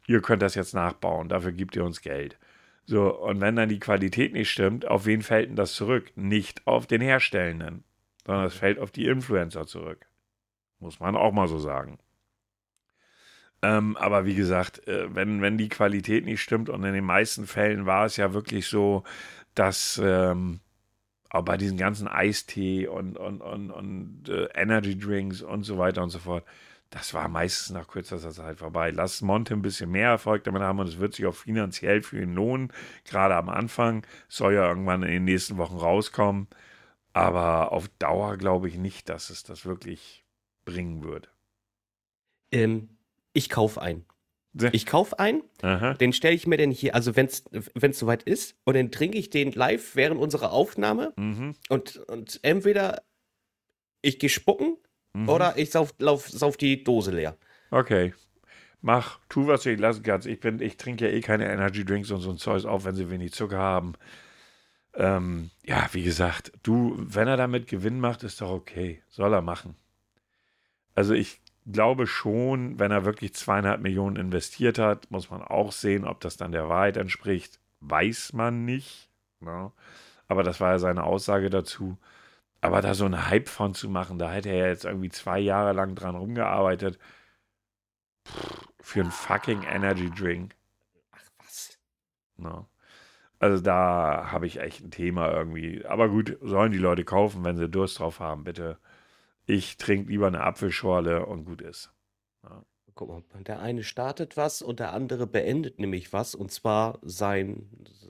ihr 0.06 0.22
könnt 0.22 0.42
das 0.42 0.54
jetzt 0.54 0.75
nachbauen, 0.75 1.28
dafür 1.28 1.52
gebt 1.52 1.76
ihr 1.76 1.84
uns 1.84 2.00
Geld. 2.00 2.38
So, 2.87 3.14
und 3.14 3.40
wenn 3.42 3.56
dann 3.56 3.68
die 3.68 3.80
Qualität 3.80 4.32
nicht 4.32 4.50
stimmt, 4.50 4.88
auf 4.88 5.04
wen 5.04 5.20
fällt 5.22 5.50
denn 5.50 5.56
das 5.56 5.75
zurück? 5.75 6.10
Nicht 6.16 6.66
auf 6.66 6.87
den 6.87 7.02
Herstellenden, 7.02 7.84
sondern 8.25 8.46
es 8.46 8.54
fällt 8.54 8.78
auf 8.78 8.90
die 8.90 9.06
Influencer 9.06 9.66
zurück. 9.66 10.06
Muss 10.80 10.98
man 10.98 11.16
auch 11.16 11.32
mal 11.32 11.48
so 11.48 11.58
sagen. 11.58 11.98
Ähm, 13.62 13.97
aber 13.97 14.25
wie 14.25 14.35
gesagt, 14.35 14.87
äh, 14.87 15.15
wenn, 15.15 15.43
wenn 15.43 15.59
die 15.59 15.69
Qualität 15.69 16.25
nicht 16.25 16.41
stimmt 16.43 16.69
und 16.69 16.85
in 16.85 16.95
den 16.95 17.05
meisten 17.05 17.47
Fällen 17.47 17.87
war 17.87 18.07
es 18.07 18.17
ja 18.17 18.33
wirklich 18.33 18.67
so, 18.67 19.03
dass 19.55 20.00
ähm, 20.03 20.61
auch 21.31 21.43
bei 21.43 21.57
diesen 21.57 21.77
ganzen 21.77 22.09
Eistee 22.09 22.87
und, 22.87 23.17
und, 23.19 23.41
und, 23.41 23.71
und 23.71 24.29
äh, 24.29 24.49
Energy 24.55 24.99
Drinks 24.99 25.43
und 25.43 25.65
so 25.65 25.79
weiter 25.79 26.03
und 26.03 26.11
so 26.11 26.21
fort, 26.21 26.45
das 26.91 27.12
war 27.12 27.29
meistens 27.29 27.71
nach 27.75 27.87
kürzester 27.88 28.31
Zeit 28.31 28.59
vorbei. 28.59 28.91
Lass 28.91 29.21
Monte 29.21 29.55
ein 29.55 29.62
bisschen 29.62 29.91
mehr 29.91 30.09
Erfolg 30.11 30.45
damit 30.45 30.62
haben 30.62 30.79
und 30.79 30.88
es 30.88 30.99
wird 30.99 31.15
sich 31.15 31.27
auch 31.27 31.35
finanziell 31.35 32.03
für 32.03 32.23
ihn 32.23 32.35
lohnen, 32.35 32.73
gerade 33.05 33.37
am 33.37 33.49
Anfang. 33.49 34.07
Soll 34.29 34.55
ja 34.55 34.67
irgendwann 34.69 35.03
in 35.03 35.11
den 35.11 35.25
nächsten 35.25 35.59
Wochen 35.59 35.77
rauskommen. 35.77 36.49
Aber 37.12 37.73
auf 37.73 37.88
Dauer 37.99 38.37
glaube 38.37 38.69
ich 38.69 38.77
nicht, 38.77 39.09
dass 39.09 39.31
es 39.31 39.43
das 39.43 39.67
wirklich 39.67 40.25
bringen 40.65 41.03
wird. 41.03 41.31
Ähm, 42.53 42.98
ich 43.38 43.49
kaufe 43.49 43.80
einen. 43.80 44.04
Ich 44.73 44.87
kaufe 44.87 45.18
einen, 45.21 45.42
Aha. 45.62 45.95
den 45.95 46.12
stelle 46.12 46.35
ich 46.35 46.49
mir 46.49 46.57
denn 46.57 46.73
hier, 46.73 46.97
also 46.97 47.14
wenn 47.14 47.26
es 47.26 47.45
soweit 47.99 48.25
ist, 48.25 48.57
und 48.64 48.75
dann 48.75 48.90
trinke 48.90 49.16
ich 49.16 49.30
den 49.30 49.52
live 49.52 49.95
während 49.95 50.21
unserer 50.21 50.50
Aufnahme 50.50 51.12
mhm. 51.16 51.54
und, 51.68 51.97
und 52.09 52.40
entweder 52.42 53.02
ich 54.02 54.18
gehe 54.18 54.30
spucken 54.30 54.76
mhm. 55.12 55.28
oder 55.28 55.57
ich 55.57 55.71
sauf, 55.71 55.95
lauf, 55.99 56.28
sauf 56.28 56.57
die 56.57 56.83
Dose 56.83 57.12
leer. 57.12 57.37
Okay. 57.71 58.14
Mach, 58.80 59.21
tu, 59.28 59.47
was 59.47 59.62
du 59.62 59.75
lassen 59.76 60.02
kannst. 60.02 60.26
Ich, 60.26 60.40
bin, 60.40 60.61
ich 60.61 60.76
trinke 60.76 61.09
ja 61.09 61.12
eh 61.12 61.21
keine 61.21 61.49
Energy 61.49 61.85
Drinks 61.85 62.11
und 62.11 62.21
so 62.21 62.30
ein 62.30 62.38
Zeug 62.38 62.64
auf, 62.64 62.85
wenn 62.85 62.97
sie 62.97 63.11
wenig 63.11 63.33
Zucker 63.33 63.59
haben. 63.59 63.92
Ähm, 64.95 65.50
ja, 65.64 65.88
wie 65.92 66.02
gesagt, 66.02 66.50
du, 66.64 66.97
wenn 66.99 67.28
er 67.28 67.37
damit 67.37 67.68
Gewinn 67.68 68.00
macht, 68.00 68.25
ist 68.25 68.40
doch 68.40 68.50
okay. 68.50 69.02
Soll 69.09 69.33
er 69.33 69.42
machen. 69.42 69.76
Also 70.97 71.14
ich 71.14 71.40
glaube 71.70 72.06
schon, 72.06 72.78
wenn 72.78 72.90
er 72.90 73.04
wirklich 73.04 73.34
zweieinhalb 73.34 73.80
Millionen 73.80 74.16
investiert 74.16 74.78
hat, 74.78 75.10
muss 75.10 75.30
man 75.30 75.42
auch 75.42 75.72
sehen, 75.72 76.04
ob 76.04 76.20
das 76.20 76.37
dann 76.37 76.52
der 76.52 76.68
Wahrheit 76.68 76.96
entspricht. 76.96 77.60
Weiß 77.80 78.32
man 78.32 78.64
nicht. 78.64 79.08
Ne? 79.40 79.72
Aber 80.28 80.42
das 80.42 80.60
war 80.60 80.72
ja 80.72 80.78
seine 80.78 81.04
Aussage 81.04 81.50
dazu. 81.50 81.98
Aber 82.60 82.82
da 82.82 82.94
so 82.94 83.04
einen 83.04 83.28
Hype 83.28 83.48
von 83.48 83.75
zu 83.75 83.88
machen, 83.88 84.18
da 84.18 84.30
hätte 84.30 84.50
er 84.50 84.68
jetzt 84.68 84.84
irgendwie 84.84 85.10
zwei 85.10 85.38
Jahre 85.38 85.72
lang 85.72 85.94
dran 85.94 86.16
rumgearbeitet. 86.16 86.98
Pff, 88.26 88.68
für 88.80 89.00
einen 89.00 89.10
fucking 89.10 89.62
Energy 89.62 90.10
Drink. 90.10 90.56
Ach 91.12 91.28
was. 91.38 91.78
Ne? 92.37 92.66
Also 93.38 93.62
da 93.62 94.30
habe 94.32 94.46
ich 94.46 94.60
echt 94.60 94.82
ein 94.82 94.90
Thema 94.90 95.30
irgendwie. 95.32 95.84
Aber 95.87 96.08
gut, 96.08 96.37
sollen 96.42 96.72
die 96.72 96.78
Leute 96.78 97.04
kaufen, 97.04 97.44
wenn 97.44 97.56
sie 97.56 97.68
Durst 97.68 98.00
drauf 98.00 98.20
haben, 98.20 98.44
bitte. 98.44 98.78
Ich 99.50 99.78
trinke 99.78 100.11
lieber 100.11 100.26
eine 100.26 100.43
Apfelschorle 100.43 101.25
und 101.25 101.47
gut 101.47 101.62
ist. 101.62 101.90
Ja. 102.45 102.67
Guck 102.95 103.09
mal, 103.09 103.23
der 103.45 103.61
eine 103.61 103.83
startet 103.83 104.37
was 104.37 104.61
und 104.61 104.78
der 104.78 104.93
andere 104.93 105.26
beendet 105.26 105.78
nämlich 105.78 106.12
was, 106.12 106.35
und 106.35 106.52
zwar 106.52 106.99
sein, 107.00 107.67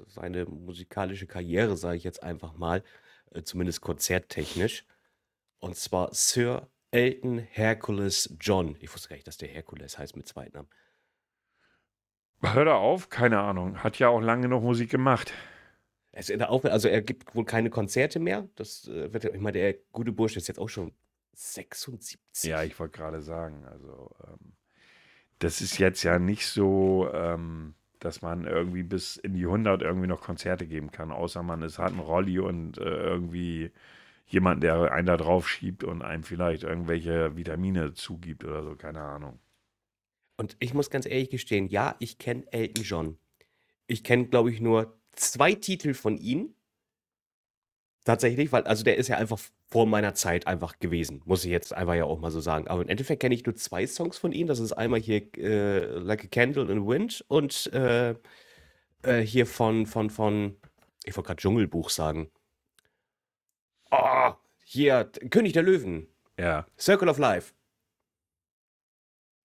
seine 0.08 0.46
musikalische 0.46 1.28
Karriere, 1.28 1.76
sage 1.76 1.96
ich 1.96 2.02
jetzt 2.02 2.24
einfach 2.24 2.56
mal, 2.56 2.82
äh, 3.30 3.42
zumindest 3.42 3.82
konzerttechnisch. 3.82 4.84
Und 5.60 5.76
zwar 5.76 6.12
Sir 6.12 6.68
Elton 6.90 7.38
Hercules 7.38 8.34
John. 8.40 8.76
Ich 8.80 8.92
wusste 8.92 9.10
gar 9.10 9.14
nicht, 9.14 9.28
dass 9.28 9.36
der 9.36 9.48
Hercules 9.48 9.96
heißt 9.96 10.16
mit 10.16 10.26
Zweitnamen. 10.26 10.68
Hör 12.42 12.64
da 12.64 12.78
auf, 12.78 13.10
keine 13.10 13.38
Ahnung. 13.38 13.84
Hat 13.84 14.00
ja 14.00 14.08
auch 14.08 14.20
lange 14.20 14.48
noch 14.48 14.60
Musik 14.60 14.90
gemacht. 14.90 15.32
Also 16.12 16.88
er 16.88 17.02
gibt 17.02 17.36
wohl 17.36 17.44
keine 17.44 17.70
Konzerte 17.70 18.18
mehr. 18.18 18.48
Das 18.56 18.88
äh, 18.88 19.12
wird, 19.12 19.24
ich 19.26 19.40
meine, 19.40 19.58
der 19.58 19.74
gute 19.92 20.10
Bursch 20.10 20.36
ist 20.36 20.48
jetzt 20.48 20.58
auch 20.58 20.68
schon 20.68 20.92
76. 21.38 22.18
Ja, 22.42 22.64
ich 22.64 22.78
wollte 22.80 22.98
gerade 22.98 23.22
sagen, 23.22 23.64
also 23.64 24.10
ähm, 24.26 24.52
das 25.38 25.60
ist 25.60 25.78
jetzt 25.78 26.02
ja 26.02 26.18
nicht 26.18 26.46
so, 26.46 27.08
ähm, 27.12 27.74
dass 28.00 28.22
man 28.22 28.44
irgendwie 28.44 28.82
bis 28.82 29.16
in 29.16 29.34
die 29.34 29.44
100 29.44 29.82
irgendwie 29.82 30.08
noch 30.08 30.20
Konzerte 30.20 30.66
geben 30.66 30.90
kann, 30.90 31.12
außer 31.12 31.44
man 31.44 31.62
ist, 31.62 31.78
hat 31.78 31.92
einen 31.92 32.00
Rolli 32.00 32.40
und 32.40 32.78
äh, 32.78 32.82
irgendwie 32.82 33.70
jemand, 34.26 34.64
der 34.64 34.92
einen 34.92 35.06
da 35.06 35.16
drauf 35.16 35.48
schiebt 35.48 35.84
und 35.84 36.02
einem 36.02 36.24
vielleicht 36.24 36.64
irgendwelche 36.64 37.36
Vitamine 37.36 37.94
zugibt 37.94 38.44
oder 38.44 38.64
so, 38.64 38.74
keine 38.74 39.00
Ahnung. 39.00 39.38
Und 40.36 40.56
ich 40.58 40.74
muss 40.74 40.90
ganz 40.90 41.06
ehrlich 41.06 41.30
gestehen, 41.30 41.68
ja, 41.68 41.94
ich 42.00 42.18
kenne 42.18 42.44
Elton 42.52 42.84
John. 42.84 43.18
Ich 43.86 44.04
kenne, 44.04 44.26
glaube 44.26 44.50
ich, 44.50 44.60
nur 44.60 44.98
zwei 45.12 45.54
Titel 45.54 45.94
von 45.94 46.18
ihm. 46.18 46.54
Tatsächlich, 48.04 48.52
weil, 48.52 48.64
also 48.64 48.84
der 48.84 48.96
ist 48.96 49.08
ja 49.08 49.16
einfach 49.16 49.40
vor 49.70 49.86
meiner 49.86 50.14
Zeit 50.14 50.46
einfach 50.46 50.78
gewesen, 50.78 51.20
muss 51.26 51.44
ich 51.44 51.50
jetzt 51.50 51.74
einfach 51.74 51.94
ja 51.94 52.04
auch 52.04 52.20
mal 52.20 52.30
so 52.30 52.40
sagen. 52.40 52.68
Aber 52.68 52.82
im 52.82 52.88
Endeffekt 52.88 53.20
kenne 53.20 53.34
ich 53.34 53.44
nur 53.44 53.54
zwei 53.54 53.86
Songs 53.86 54.16
von 54.16 54.32
ihm. 54.32 54.46
Das 54.46 54.60
ist 54.60 54.72
einmal 54.72 55.00
hier 55.00 55.22
äh, 55.36 55.84
Like 55.98 56.24
a 56.24 56.28
Candle 56.28 56.62
in 56.72 56.80
the 56.80 56.86
Wind 56.86 57.24
und 57.28 57.70
äh, 57.74 58.14
äh, 59.02 59.20
hier 59.20 59.46
von, 59.46 59.86
von, 59.86 60.08
von, 60.08 60.56
ich 61.04 61.16
wollte 61.16 61.28
gerade 61.28 61.40
Dschungelbuch 61.40 61.90
sagen. 61.90 62.30
Oh, 63.90 64.32
hier, 64.64 65.10
König 65.30 65.52
der 65.52 65.62
Löwen. 65.62 66.08
Ja. 66.38 66.66
Circle 66.78 67.08
of 67.08 67.18
Life. 67.18 67.52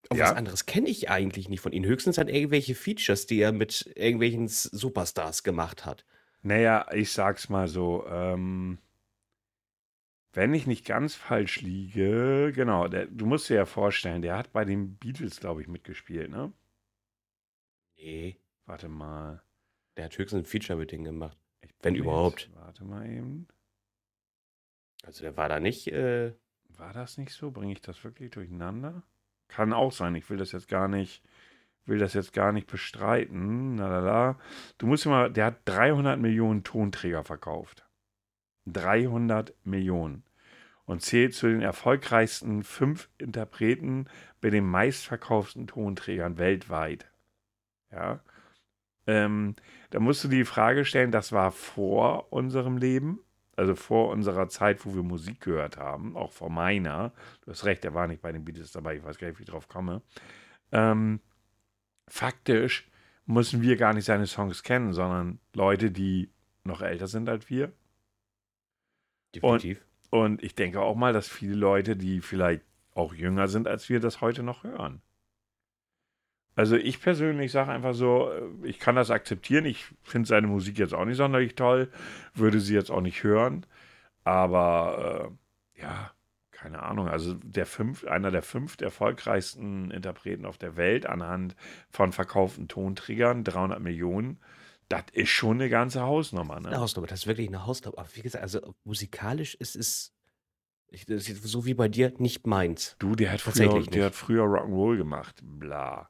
Und 0.10 0.18
ja. 0.18 0.26
was 0.26 0.34
anderes 0.34 0.66
kenne 0.66 0.90
ich 0.90 1.10
eigentlich 1.10 1.50
nicht 1.50 1.62
von 1.62 1.74
ihm. 1.74 1.84
Höchstens 1.84 2.20
an 2.20 2.28
irgendwelche 2.28 2.76
Features, 2.76 3.26
die 3.26 3.40
er 3.40 3.52
mit 3.52 3.92
irgendwelchen 3.96 4.48
Superstars 4.48 5.44
gemacht 5.44 5.86
hat. 5.86 6.06
Naja, 6.42 6.86
ich 6.94 7.12
sag's 7.12 7.50
mal 7.50 7.68
so. 7.68 8.06
Ähm, 8.08 8.80
wenn 10.34 10.54
ich 10.54 10.68
nicht 10.68 10.86
ganz 10.86 11.16
falsch 11.16 11.62
liege, 11.62 12.52
genau, 12.54 12.88
der, 12.88 13.06
du 13.06 13.26
musst 13.26 13.50
dir 13.50 13.56
ja 13.56 13.66
vorstellen, 13.66 14.22
der 14.22 14.38
hat 14.38 14.52
bei 14.52 14.66
den 14.66 14.96
Beatles, 14.98 15.40
glaube 15.40 15.62
ich, 15.62 15.68
mitgespielt, 15.68 16.30
ne? 16.30 16.52
Nee. 17.98 18.38
Warte 18.66 18.90
mal. 18.90 19.42
Der 19.98 20.06
hat 20.06 20.18
höchstens 20.18 20.42
ein 20.42 20.46
Feature 20.46 20.80
mit 20.80 20.92
denen 20.92 21.04
gemacht. 21.04 21.38
Wenn 21.82 21.96
überhaupt. 21.96 22.50
warte 22.56 22.84
mal 22.84 23.10
eben. 23.10 23.48
Also 25.04 25.24
der 25.24 25.38
war 25.38 25.50
da 25.50 25.60
nicht. 25.60 25.88
Äh, 25.90 26.34
war 26.70 26.94
das 26.94 27.18
nicht 27.18 27.34
so? 27.34 27.52
Bringe 27.52 27.74
ich 27.74 27.82
das 27.82 28.04
wirklich 28.04 28.32
durcheinander? 28.32 29.04
Kann 29.50 29.74
auch 29.74 29.92
sein. 29.92 30.16
Ich 30.16 30.30
will 30.30 30.38
das 30.38 30.54
jetzt 30.54 30.70
gar 30.70 30.88
nicht 30.88 31.22
will 31.86 32.00
das 32.00 32.14
jetzt 32.14 32.34
gar 32.34 32.52
nicht 32.52 32.68
bestreiten. 32.68 33.78
Lalala. 33.78 34.40
Du 34.78 34.88
musst 34.88 35.06
mal, 35.06 35.32
der 35.32 35.46
hat 35.46 35.62
300 35.66 36.20
Millionen 36.20 36.64
Tonträger 36.64 37.24
verkauft. 37.24 37.83
300 38.68 39.54
Millionen. 39.64 40.24
Und 40.86 41.02
zählt 41.02 41.34
zu 41.34 41.48
den 41.48 41.62
erfolgreichsten 41.62 42.64
fünf 42.64 43.10
Interpreten 43.18 44.08
bei 44.42 44.50
den 44.50 44.66
meistverkauften 44.66 45.68
Tonträgern 45.68 46.38
weltweit. 46.38 47.10
Ja. 47.92 48.20
Ähm, 49.08 49.56
da 49.92 50.00
musst 50.00 50.24
du 50.24 50.28
die 50.28 50.46
Frage 50.46 50.86
stellen, 50.86 51.12
das 51.12 51.32
war 51.32 51.52
vor 51.52 52.34
unserem 52.34 52.78
Leben, 52.78 53.20
also 53.56 53.76
vor 53.76 54.10
unserer 54.10 54.50
Zeit, 54.50 54.86
wo 54.86 54.96
wir 54.96 55.04
Musik 55.04 55.42
gehört 55.42 55.78
haben, 55.78 56.18
auch 56.18 56.32
vor 56.32 56.50
meiner. 56.50 57.14
Du 57.46 57.52
hast 57.52 57.66
recht, 57.66 57.84
der 57.84 57.94
war 57.94 58.08
nicht 58.08 58.22
bei 58.22 58.32
den 58.32 58.44
Beatles 58.44 58.72
dabei, 58.72 58.98
ich 58.98 59.04
weiß 59.04 59.18
gar 59.18 59.28
nicht, 59.28 59.40
wie 59.40 59.44
ich 59.44 59.50
drauf 59.50 59.68
komme. 59.68 60.02
Ähm, 60.72 61.20
faktisch 62.08 62.90
müssen 63.26 63.62
wir 63.62 63.78
gar 63.78 63.94
nicht 63.94 64.06
seine 64.06 64.28
Songs 64.28 64.64
kennen, 64.64 64.94
sondern 64.94 65.40
Leute, 65.54 65.92
die 65.92 66.30
noch 66.64 66.82
älter 66.82 67.08
sind 67.08 67.30
als 67.30 67.50
wir. 67.50 67.72
Definitiv. 69.36 69.86
Und, 70.10 70.20
und 70.20 70.44
ich 70.44 70.56
denke 70.56 70.82
auch 70.82 70.96
mal, 70.96 71.14
dass 71.14 71.28
viele 71.28 71.56
Leute, 71.56 71.96
die 71.96 72.22
vielleicht 72.22 72.64
auch 72.94 73.14
jünger 73.14 73.48
sind 73.48 73.68
als 73.68 73.90
wir, 73.90 74.00
das 74.00 74.22
heute 74.22 74.44
noch 74.44 74.64
hören. 74.64 75.02
Also 76.56 76.76
ich 76.76 77.02
persönlich 77.02 77.52
sage 77.52 77.72
einfach 77.72 77.94
so, 77.94 78.32
äh, 78.32 78.68
ich 78.68 78.80
kann 78.80 78.96
das 78.96 79.10
akzeptieren. 79.10 79.66
Ich 79.66 79.86
finde 80.04 80.28
seine 80.28 80.48
Musik 80.48 80.78
jetzt 80.78 80.94
auch 80.94 81.06
nicht 81.06 81.18
sonderlich 81.18 81.56
toll, 81.56 81.90
würde 82.36 82.60
sie 82.60 82.76
jetzt 82.76 82.92
auch 82.92 83.02
nicht 83.02 83.24
hören. 83.24 83.66
Aber 84.24 85.34
äh, 85.76 85.82
ja, 85.82 86.12
keine 86.52 86.84
Ahnung, 86.84 87.08
also 87.10 87.34
der 87.34 87.66
fünf, 87.66 88.06
einer 88.06 88.32
der 88.32 88.44
fünf 88.44 88.80
erfolgreichsten 88.80 89.92
Interpreten 89.92 90.46
auf 90.46 90.58
der 90.58 90.78
Welt 90.78 91.06
anhand 91.08 91.56
von 91.90 92.14
verkauften 92.14 92.68
Tonträgern, 92.68 93.44
300 93.44 93.82
Millionen. 93.82 94.40
Das 94.90 95.06
ist 95.14 95.30
schon 95.30 95.58
eine 95.58 95.70
ganze 95.70 96.02
Hausnummer. 96.02 96.60
Ne? 96.60 96.70
Eine 96.70 96.80
Hausnummer, 96.80 97.08
das 97.08 97.22
ist 97.22 97.28
wirklich 97.28 97.48
eine 97.48 97.66
Hausnummer. 97.66 98.00
Aber 98.00 98.10
wie 98.14 98.22
gesagt, 98.22 98.44
also 98.44 98.76
musikalisch 98.84 99.56
ist 99.56 99.76
es 99.76 100.14
so 101.10 101.66
wie 101.66 101.74
bei 101.74 101.88
dir 101.88 102.14
nicht 102.18 102.46
meins. 102.46 102.96
Du, 103.00 103.16
der 103.16 103.32
hat 103.32 103.42
früher, 103.42 103.82
der 103.84 104.06
hat 104.06 104.16
früher 104.16 104.44
Rock'n'Roll 104.44 104.98
gemacht. 104.98 105.40
Bla. 105.42 106.10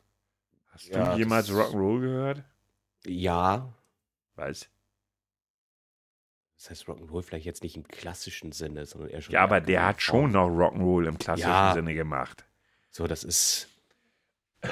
Hast 0.71 0.87
ja, 0.87 1.13
du 1.13 1.19
jemals 1.19 1.49
Rock'n'Roll 1.49 2.01
gehört? 2.01 2.43
Ja. 3.05 3.73
Was? 4.35 4.69
Das 6.57 6.69
heißt 6.69 6.85
Rock'n'Roll 6.85 7.23
vielleicht 7.23 7.45
jetzt 7.45 7.63
nicht 7.63 7.75
im 7.77 7.87
klassischen 7.87 8.51
Sinne, 8.51 8.85
sondern 8.85 9.09
eher 9.09 9.21
schon. 9.21 9.33
Ja, 9.33 9.43
aber 9.43 9.61
der 9.61 9.85
hat 9.85 10.01
schon 10.01 10.31
noch 10.31 10.47
Rock'n'Roll 10.47 11.07
im 11.07 11.17
klassischen 11.17 11.49
ja. 11.49 11.73
Sinne 11.73 11.93
gemacht. 11.93 12.45
So, 12.89 13.07
das 13.07 13.23
ist. 13.23 13.69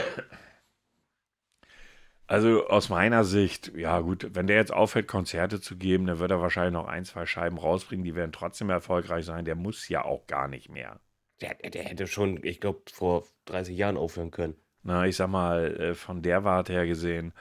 Also 2.31 2.65
aus 2.67 2.87
meiner 2.87 3.25
Sicht, 3.25 3.73
ja 3.75 3.99
gut, 3.99 4.25
wenn 4.31 4.47
der 4.47 4.55
jetzt 4.55 4.71
aufhört, 4.71 5.05
Konzerte 5.09 5.59
zu 5.59 5.75
geben, 5.75 6.05
dann 6.05 6.19
wird 6.19 6.31
er 6.31 6.39
wahrscheinlich 6.39 6.71
noch 6.71 6.87
ein, 6.87 7.03
zwei 7.03 7.25
Scheiben 7.25 7.57
rausbringen, 7.57 8.05
die 8.05 8.15
werden 8.15 8.31
trotzdem 8.31 8.69
erfolgreich 8.69 9.25
sein. 9.25 9.43
Der 9.43 9.55
muss 9.55 9.89
ja 9.89 10.05
auch 10.05 10.27
gar 10.27 10.47
nicht 10.47 10.69
mehr. 10.69 11.01
Der, 11.41 11.55
der 11.55 11.83
hätte 11.83 12.07
schon, 12.07 12.39
ich 12.41 12.61
glaube, 12.61 12.83
vor 12.89 13.25
30 13.47 13.75
Jahren 13.75 13.97
aufhören 13.97 14.31
können. 14.31 14.55
Na, 14.81 15.05
ich 15.05 15.17
sag 15.17 15.27
mal, 15.27 15.75
äh, 15.75 15.93
von 15.93 16.21
der 16.21 16.45
Warte 16.45 16.71
her 16.71 16.87
gesehen, 16.87 17.33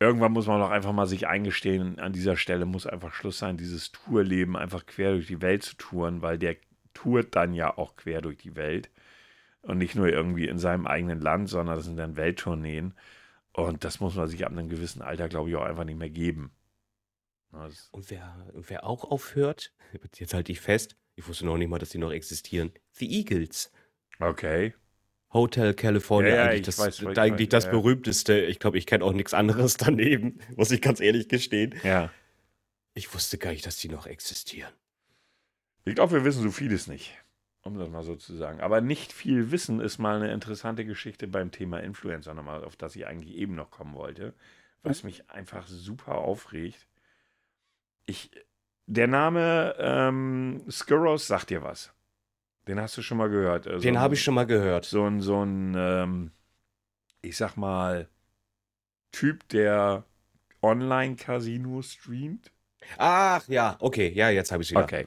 irgendwann 0.00 0.32
muss 0.32 0.46
man 0.46 0.58
doch 0.58 0.70
einfach 0.70 0.94
mal 0.94 1.06
sich 1.06 1.26
eingestehen, 1.26 1.98
an 1.98 2.14
dieser 2.14 2.38
Stelle 2.38 2.64
muss 2.64 2.86
einfach 2.86 3.12
Schluss 3.12 3.38
sein, 3.38 3.58
dieses 3.58 3.92
Tourleben 3.92 4.56
einfach 4.56 4.86
quer 4.86 5.10
durch 5.10 5.26
die 5.26 5.42
Welt 5.42 5.64
zu 5.64 5.76
touren, 5.76 6.22
weil 6.22 6.38
der 6.38 6.56
tourt 6.94 7.36
dann 7.36 7.52
ja 7.52 7.76
auch 7.76 7.94
quer 7.96 8.22
durch 8.22 8.38
die 8.38 8.56
Welt. 8.56 8.88
Und 9.60 9.76
nicht 9.76 9.96
nur 9.96 10.08
irgendwie 10.08 10.48
in 10.48 10.58
seinem 10.58 10.86
eigenen 10.86 11.20
Land, 11.20 11.50
sondern 11.50 11.76
das 11.76 11.84
sind 11.84 11.98
dann 11.98 12.16
Welttourneen. 12.16 12.94
Und 13.58 13.82
das 13.82 13.98
muss 13.98 14.14
man 14.14 14.28
sich 14.28 14.46
ab 14.46 14.52
einem 14.52 14.68
gewissen 14.68 15.02
Alter, 15.02 15.28
glaube 15.28 15.50
ich, 15.50 15.56
auch 15.56 15.64
einfach 15.64 15.82
nicht 15.82 15.98
mehr 15.98 16.10
geben. 16.10 16.52
Das 17.50 17.88
und 17.90 18.08
wer, 18.08 18.46
wer 18.52 18.84
auch 18.84 19.02
aufhört, 19.04 19.72
jetzt 20.16 20.32
halte 20.32 20.52
ich 20.52 20.60
fest, 20.60 20.96
ich 21.16 21.26
wusste 21.26 21.44
noch 21.44 21.56
nicht 21.56 21.68
mal, 21.68 21.80
dass 21.80 21.88
die 21.88 21.98
noch 21.98 22.12
existieren. 22.12 22.70
The 22.92 23.10
Eagles. 23.10 23.72
Okay. 24.20 24.74
Hotel 25.32 25.74
California, 25.74 26.36
ja, 26.36 26.44
eigentlich, 26.44 26.66
das, 26.66 26.78
weiß, 26.78 27.04
eigentlich 27.18 27.48
das 27.48 27.64
ja, 27.64 27.70
berühmteste. 27.72 28.40
Ich 28.42 28.60
glaube, 28.60 28.78
ich 28.78 28.86
kenne 28.86 29.04
auch 29.04 29.12
nichts 29.12 29.34
anderes 29.34 29.76
daneben, 29.76 30.38
muss 30.54 30.70
ich 30.70 30.80
ganz 30.80 31.00
ehrlich 31.00 31.28
gestehen. 31.28 31.74
Ja. 31.82 32.12
Ich 32.94 33.12
wusste 33.12 33.38
gar 33.38 33.50
nicht, 33.50 33.66
dass 33.66 33.78
die 33.78 33.88
noch 33.88 34.06
existieren. 34.06 34.72
Ich 35.84 35.96
glaube, 35.96 36.12
wir 36.12 36.24
wissen 36.24 36.44
so 36.44 36.50
vieles 36.52 36.86
nicht, 36.86 37.12
um 37.68 37.78
das 37.78 37.88
mal 37.88 38.02
so 38.02 38.16
zu 38.16 38.34
sagen. 38.36 38.60
Aber 38.60 38.80
nicht 38.80 39.12
viel 39.12 39.50
Wissen 39.50 39.80
ist 39.80 39.98
mal 39.98 40.16
eine 40.16 40.32
interessante 40.32 40.84
Geschichte 40.84 41.28
beim 41.28 41.50
Thema 41.50 41.80
Influencer 41.80 42.34
nochmal, 42.34 42.64
auf 42.64 42.76
das 42.76 42.96
ich 42.96 43.06
eigentlich 43.06 43.36
eben 43.36 43.54
noch 43.54 43.70
kommen 43.70 43.94
wollte, 43.94 44.34
was 44.82 45.04
mich 45.04 45.30
einfach 45.30 45.66
super 45.66 46.16
aufregt. 46.16 46.86
Ich, 48.06 48.30
der 48.86 49.06
Name 49.06 49.74
ähm, 49.78 50.62
Skurros 50.70 51.26
sagt 51.26 51.50
dir 51.50 51.62
was. 51.62 51.92
Den 52.66 52.80
hast 52.80 52.96
du 52.96 53.02
schon 53.02 53.18
mal 53.18 53.30
gehört. 53.30 53.66
Also 53.66 53.82
Den 53.82 53.98
habe 53.98 54.14
ich 54.14 54.22
schon 54.22 54.34
mal 54.34 54.46
gehört. 54.46 54.84
So 54.84 55.04
ein, 55.06 55.20
so 55.20 55.42
ein 55.42 55.74
ähm, 55.76 56.30
ich 57.22 57.36
sag 57.36 57.56
mal, 57.56 58.08
Typ, 59.12 59.48
der 59.48 60.04
Online-Casino 60.62 61.82
streamt. 61.82 62.52
Ach 62.96 63.46
ja, 63.48 63.76
okay, 63.80 64.08
ja, 64.14 64.30
jetzt 64.30 64.52
habe 64.52 64.62
ich 64.62 64.68
es 64.68 64.72
wieder. 64.72 64.84
Okay. 64.84 65.06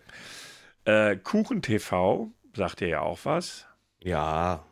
Äh, 0.86 1.18
Kuchen 1.18 1.62
TV 1.62 2.32
sagt 2.54 2.80
dir 2.80 2.88
ja 2.88 3.02
auch 3.02 3.20
was. 3.24 3.68
Ja. 4.00 4.66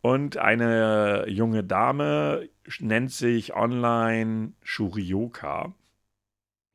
Und 0.00 0.36
eine 0.36 1.26
junge 1.28 1.62
Dame 1.62 2.48
nennt 2.80 3.12
sich 3.12 3.54
online 3.54 4.52
Shurioka. 4.62 5.74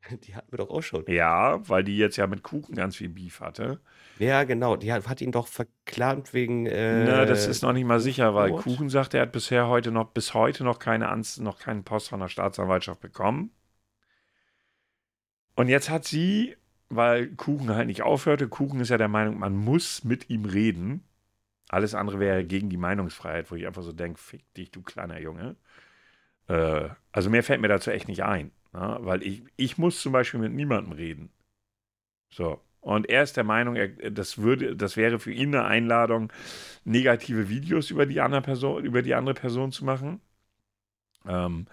Die 0.24 0.36
hatten 0.36 0.52
wir 0.52 0.58
doch 0.58 0.70
auch 0.70 0.82
schon. 0.82 1.04
Ja, 1.08 1.68
weil 1.68 1.84
die 1.84 1.98
jetzt 1.98 2.18
ja 2.18 2.28
mit 2.28 2.44
Kuchen 2.44 2.76
ganz 2.76 2.96
viel 2.96 3.10
Beef 3.10 3.42
hatte. 3.42 3.80
Ja, 4.20 4.44
genau. 4.46 4.76
Die 4.76 4.92
hat, 4.92 5.08
hat 5.08 5.22
ihn 5.22 5.32
doch 5.32 5.48
verklagt 5.48 6.34
wegen. 6.34 6.66
Äh, 6.66 7.06
Na, 7.06 7.26
das 7.26 7.48
ist 7.48 7.62
noch 7.62 7.74
nicht 7.74 7.86
mal 7.86 8.00
sicher, 8.00 8.34
weil 8.34 8.50
Mord. 8.50 8.64
Kuchen 8.64 8.90
sagt, 8.90 9.14
er 9.14 9.22
hat 9.22 9.32
bisher 9.32 9.68
heute 9.68 9.92
noch, 9.92 10.06
bis 10.12 10.34
heute 10.34 10.64
noch 10.64 10.80
keine 10.80 11.10
Anz 11.10 11.38
noch 11.38 11.60
keinen 11.60 11.84
Post 11.84 12.10
von 12.10 12.20
der 12.20 12.30
Staatsanwaltschaft 12.30 13.02
bekommen. 13.02 13.52
Und 15.56 15.70
jetzt 15.70 15.90
hat 15.90 16.06
sie 16.06 16.56
weil 16.90 17.28
Kuchen 17.36 17.70
halt 17.70 17.88
nicht 17.88 18.02
aufhörte. 18.02 18.48
Kuchen 18.48 18.80
ist 18.80 18.90
ja 18.90 18.98
der 18.98 19.08
Meinung, 19.08 19.40
man 19.40 19.56
muss 19.56 20.04
mit 20.04 20.30
ihm 20.30 20.46
reden. 20.46 21.04
Alles 21.70 21.94
andere 21.96 22.20
wäre 22.20 22.46
gegen 22.46 22.70
die 22.70 22.78
Meinungsfreiheit, 22.78 23.52
wo 23.52 23.56
ich 23.56 23.68
einfach 23.68 23.84
so 23.84 23.92
denke, 23.92 24.20
fick 24.20 24.54
dich, 24.54 24.72
du 24.72 24.82
kleiner 24.82 25.20
Junge. 25.20 25.58
Äh, 26.48 26.90
also 27.12 27.30
mehr 27.30 27.44
fällt 27.44 27.62
mir 27.62 27.68
dazu 27.68 27.92
echt 27.92 28.08
nicht 28.08 28.24
ein. 28.24 28.52
Ne? 28.74 28.98
Weil 29.02 29.24
ich, 29.24 29.44
ich 29.58 29.78
muss 29.78 30.02
zum 30.02 30.14
Beispiel 30.14 30.40
mit 30.40 30.54
niemandem 30.54 30.94
reden. 30.94 31.30
So. 32.30 32.62
Und 32.80 33.10
er 33.10 33.24
ist 33.24 33.36
der 33.36 33.44
Meinung, 33.44 33.76
er, 33.76 33.90
das, 34.12 34.38
würde, 34.38 34.76
das 34.76 34.96
wäre 34.96 35.20
für 35.20 35.32
ihn 35.32 35.54
eine 35.54 35.66
Einladung, 35.66 36.32
negative 36.86 37.50
Videos 37.50 37.92
über 37.92 38.06
die 38.06 38.22
andere 38.22 38.42
Person, 38.42 38.86
über 38.86 39.02
die 39.02 39.14
andere 39.14 39.36
Person 39.36 39.74
zu 39.74 39.84
machen. 39.84 40.22
Ähm, 41.28 41.68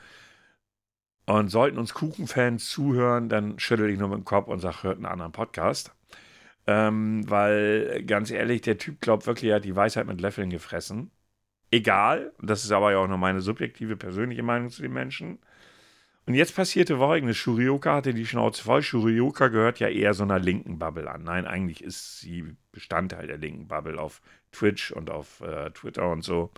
und 1.27 1.49
sollten 1.49 1.79
uns 1.79 1.95
Kuchenfans 1.95 2.69
zuhören, 2.69 3.29
dann 3.29 3.59
schüttel 3.59 3.91
ich 3.91 3.99
nur 3.99 4.09
mit 4.09 4.19
dem 4.19 4.25
Kopf 4.25 4.49
und 4.49 4.61
sage, 4.61 4.83
hört 4.83 4.97
einen 4.97 5.07
anderen 5.07 5.33
Podcast. 5.33 5.95
Ähm, 6.67 7.29
weil, 7.29 8.05
ganz 8.07 8.31
ehrlich, 8.31 8.63
der 8.63 8.79
Typ 8.79 9.01
glaubt 9.01 9.27
wirklich, 9.27 9.51
er 9.51 9.57
hat 9.57 9.65
die 9.65 9.77
Weisheit 9.77 10.07
mit 10.07 10.21
Löffeln 10.21 10.51
gefressen. 10.51 11.11
Egal, 11.71 12.33
das 12.41 12.65
ist 12.65 12.73
aber 12.73 12.93
ja 12.93 12.99
auch 12.99 13.09
nur 13.09 13.19
meine 13.19 13.41
subjektive, 13.41 13.97
persönliche 13.97 14.43
Meinung 14.43 14.71
zu 14.71 14.83
den 14.83 14.93
Menschen. 14.93 15.39
Und 16.27 16.35
jetzt 16.35 16.55
passierte 16.57 16.97
folgendes: 16.99 17.37
Shurioka 17.37 17.97
hatte 17.97 18.15
die 18.15 18.27
Schnauze 18.27 18.63
voll. 18.63 18.83
Shurioka 18.83 19.49
gehört 19.49 19.79
ja 19.81 19.89
eher 19.89 20.15
so 20.15 20.23
einer 20.23 20.39
linken 20.39 20.79
Bubble 20.79 21.11
an. 21.11 21.25
Nein, 21.25 21.47
eigentlich 21.47 21.85
ist 21.85 22.21
sie 22.21 22.57
Bestandteil 22.73 23.27
der 23.27 23.37
linken 23.39 23.69
Bubble 23.69 24.01
auf 24.01 24.23
Twitch 24.53 24.91
und 24.93 25.11
auf 25.11 25.41
äh, 25.41 25.71
Twitter 25.71 26.11
und 26.11 26.23
so. 26.23 26.51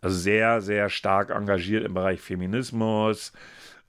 Also 0.00 0.16
sehr, 0.18 0.60
sehr 0.60 0.90
stark 0.90 1.30
engagiert 1.30 1.84
im 1.84 1.94
Bereich 1.94 2.20
Feminismus, 2.20 3.32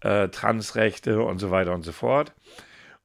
äh, 0.06 0.30
Transrechte 0.30 1.22
und 1.24 1.39
so 1.39 1.52
weiter 1.52 1.74
und 1.74 1.82
so 1.82 1.91
fort. 1.91 2.34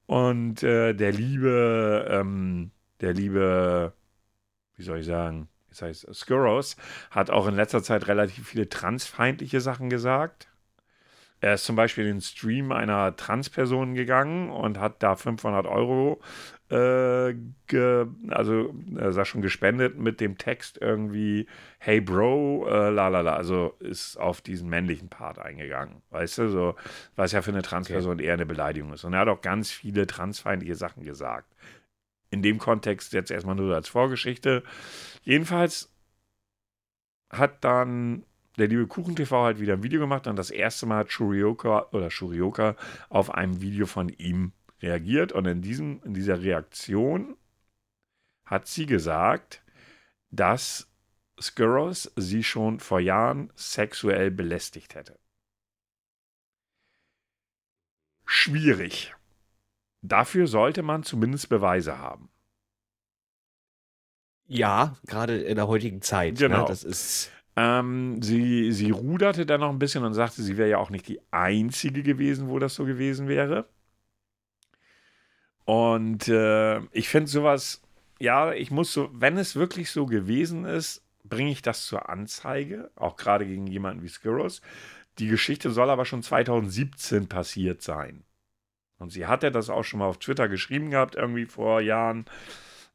Und 0.06 0.62
äh, 0.62 0.92
der 0.92 1.12
liebe, 1.12 2.06
ähm, 2.10 2.72
der 3.00 3.14
liebe, 3.14 3.94
wie 4.76 4.82
soll 4.82 4.98
ich 4.98 5.06
sagen, 5.06 5.48
das 5.70 5.82
heißt 5.82 6.14
Skurros, 6.14 6.76
hat 7.10 7.30
auch 7.30 7.46
in 7.46 7.56
letzter 7.56 7.82
Zeit 7.82 8.08
relativ 8.08 8.48
viele 8.48 8.68
transfeindliche 8.68 9.60
Sachen 9.60 9.88
gesagt. 9.88 10.49
Er 11.40 11.54
ist 11.54 11.64
zum 11.64 11.76
Beispiel 11.76 12.04
in 12.04 12.16
den 12.16 12.20
Stream 12.20 12.70
einer 12.70 13.16
Transperson 13.16 13.94
gegangen 13.94 14.50
und 14.50 14.78
hat 14.78 15.02
da 15.02 15.16
500 15.16 15.66
Euro 15.66 16.20
äh, 16.70 17.34
ge, 17.66 18.06
also 18.28 18.74
er 18.96 19.12
sagt 19.12 19.28
schon 19.28 19.42
gespendet 19.42 19.98
mit 19.98 20.20
dem 20.20 20.38
Text 20.38 20.78
irgendwie 20.80 21.46
Hey 21.78 22.00
Bro, 22.00 22.68
äh, 22.68 22.90
la 22.90 23.08
la 23.08 23.22
la, 23.22 23.34
also 23.34 23.74
ist 23.80 24.18
auf 24.18 24.40
diesen 24.40 24.68
männlichen 24.68 25.08
Part 25.08 25.38
eingegangen, 25.38 26.02
weißt 26.10 26.38
du, 26.38 26.48
so, 26.48 26.76
was 27.16 27.32
ja 27.32 27.42
für 27.42 27.50
eine 27.50 27.62
Transperson 27.62 28.14
okay. 28.14 28.24
eher 28.24 28.34
eine 28.34 28.46
Beleidigung 28.46 28.92
ist. 28.92 29.04
Und 29.04 29.14
er 29.14 29.20
hat 29.20 29.28
auch 29.28 29.40
ganz 29.40 29.70
viele 29.70 30.06
transfeindliche 30.06 30.76
Sachen 30.76 31.02
gesagt. 31.02 31.52
In 32.30 32.42
dem 32.42 32.58
Kontext 32.58 33.12
jetzt 33.12 33.32
erstmal 33.32 33.56
nur 33.56 33.74
als 33.74 33.88
Vorgeschichte. 33.88 34.62
Jedenfalls 35.24 35.90
hat 37.30 37.64
dann 37.64 38.24
der 38.60 38.68
liebe 38.68 38.86
Kuchen 38.86 39.16
TV 39.16 39.42
halt 39.42 39.60
wieder 39.60 39.74
ein 39.74 39.82
Video 39.82 40.00
gemacht 40.00 40.26
und 40.26 40.36
das 40.36 40.50
erste 40.50 40.86
Mal 40.86 40.98
hat 40.98 41.12
Shurioka 41.12 41.88
oder 41.92 42.10
Shurioka 42.10 42.76
auf 43.08 43.34
einem 43.34 43.60
Video 43.60 43.86
von 43.86 44.08
ihm 44.08 44.52
reagiert 44.80 45.32
und 45.32 45.46
in, 45.46 45.62
diesem, 45.62 46.00
in 46.04 46.14
dieser 46.14 46.42
Reaktion 46.42 47.36
hat 48.44 48.66
sie 48.66 48.86
gesagt, 48.86 49.62
dass 50.30 50.88
Skurros 51.40 52.12
sie 52.16 52.44
schon 52.44 52.80
vor 52.80 53.00
Jahren 53.00 53.52
sexuell 53.54 54.30
belästigt 54.30 54.94
hätte. 54.94 55.18
Schwierig. 58.24 59.14
Dafür 60.02 60.46
sollte 60.46 60.82
man 60.82 61.02
zumindest 61.02 61.48
Beweise 61.48 61.98
haben. 61.98 62.30
Ja, 64.46 64.96
gerade 65.06 65.40
in 65.42 65.56
der 65.56 65.68
heutigen 65.68 66.02
Zeit. 66.02 66.34
Ne? 66.34 66.48
Genau. 66.48 66.62
Ne? 66.62 66.64
Das 66.68 66.84
ist. 66.84 67.30
Ähm, 67.56 68.22
sie, 68.22 68.72
sie 68.72 68.90
ruderte 68.90 69.46
dann 69.46 69.60
noch 69.60 69.70
ein 69.70 69.78
bisschen 69.78 70.04
und 70.04 70.14
sagte, 70.14 70.42
sie 70.42 70.56
wäre 70.56 70.70
ja 70.70 70.78
auch 70.78 70.90
nicht 70.90 71.08
die 71.08 71.20
Einzige 71.30 72.02
gewesen, 72.02 72.48
wo 72.48 72.58
das 72.58 72.74
so 72.74 72.84
gewesen 72.84 73.28
wäre. 73.28 73.66
Und 75.64 76.28
äh, 76.28 76.80
ich 76.92 77.08
finde 77.08 77.30
sowas, 77.30 77.82
ja, 78.18 78.52
ich 78.52 78.70
muss 78.70 78.92
so, 78.92 79.10
wenn 79.12 79.36
es 79.38 79.56
wirklich 79.56 79.90
so 79.90 80.06
gewesen 80.06 80.64
ist, 80.64 81.02
bringe 81.24 81.50
ich 81.50 81.62
das 81.62 81.86
zur 81.86 82.08
Anzeige, 82.08 82.90
auch 82.96 83.16
gerade 83.16 83.46
gegen 83.46 83.66
jemanden 83.66 84.02
wie 84.02 84.08
Skiros. 84.08 84.62
Die 85.18 85.28
Geschichte 85.28 85.70
soll 85.70 85.90
aber 85.90 86.04
schon 86.04 86.22
2017 86.22 87.28
passiert 87.28 87.82
sein. 87.82 88.24
Und 88.98 89.10
sie 89.10 89.26
hatte 89.26 89.50
das 89.50 89.70
auch 89.70 89.82
schon 89.82 90.00
mal 90.00 90.06
auf 90.06 90.18
Twitter 90.18 90.48
geschrieben 90.48 90.90
gehabt, 90.90 91.14
irgendwie 91.14 91.46
vor 91.46 91.80
Jahren, 91.80 92.26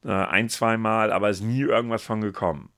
äh, 0.04 0.12
ein, 0.12 0.50
zwei 0.50 0.78
Mal, 0.78 1.12
aber 1.12 1.30
ist 1.30 1.42
nie 1.42 1.62
irgendwas 1.62 2.04
von 2.04 2.22
gekommen. 2.22 2.70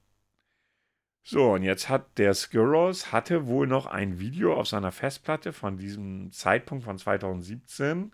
So, 1.30 1.56
und 1.56 1.64
jetzt 1.64 1.90
hat 1.90 2.18
der 2.18 2.34
Skiros 2.34 3.12
hatte 3.12 3.48
wohl 3.48 3.68
noch 3.68 3.86
ein 3.86 4.18
Video 4.18 4.54
auf 4.54 4.70
seiner 4.70 4.94
Festplatte 4.94 5.52
von 5.52 5.78
diesem 5.78 6.32
Zeitpunkt 6.32 6.86
von 6.86 6.98
2017, 6.98 8.14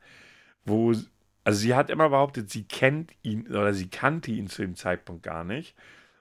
wo 0.65 0.95
also 1.43 1.59
sie 1.59 1.75
hat 1.75 1.91
immer 1.91 2.09
behauptet, 2.09 2.49
sie 2.49 2.63
kennt 2.63 3.11
ihn 3.21 3.45
oder 3.47 3.71
sie 3.75 3.87
kannte 3.87 4.31
ihn 4.31 4.47
zu 4.47 4.63
dem 4.63 4.75
Zeitpunkt 4.75 5.21
gar 5.21 5.43
nicht. 5.43 5.75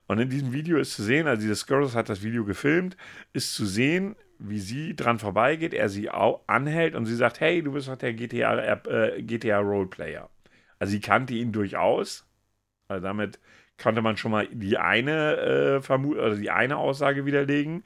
Und 0.07 0.19
in 0.19 0.29
diesem 0.29 0.53
Video 0.53 0.77
ist 0.77 0.93
zu 0.95 1.03
sehen, 1.03 1.27
also 1.27 1.41
dieses 1.41 1.67
Girls 1.67 1.95
hat 1.95 2.11
das 2.11 2.23
Video 2.23 2.45
gefilmt, 2.45 2.99
ist 3.33 3.55
zu 3.55 3.65
sehen, 3.65 4.15
wie 4.39 4.61
sie 4.61 4.95
dran 4.95 5.19
vorbeigeht, 5.19 5.73
er 5.73 5.89
sie 5.89 6.11
anhält 6.11 6.95
und 6.95 7.07
sie 7.07 7.17
sagt, 7.17 7.41
hey, 7.41 7.63
du 7.63 7.73
bist 7.73 7.89
doch 7.89 7.97
der 7.97 8.13
GTA, 8.13 8.83
äh, 8.85 9.23
GTA 9.23 9.61
Roleplayer. 9.61 10.29
Also 10.79 10.91
sie 10.91 11.01
kannte 11.01 11.33
ihn 11.33 11.53
durchaus. 11.53 12.27
Also 12.89 13.03
damit 13.03 13.41
konnte 13.83 14.03
man 14.03 14.17
schon 14.17 14.31
mal 14.31 14.49
die 14.49 14.79
eine 14.79 15.37
äh, 15.37 15.83
Vermut 15.83 16.17
oder 16.17 16.37
die 16.37 16.51
eine 16.51 16.77
Aussage 16.77 17.27
widerlegen. 17.27 17.85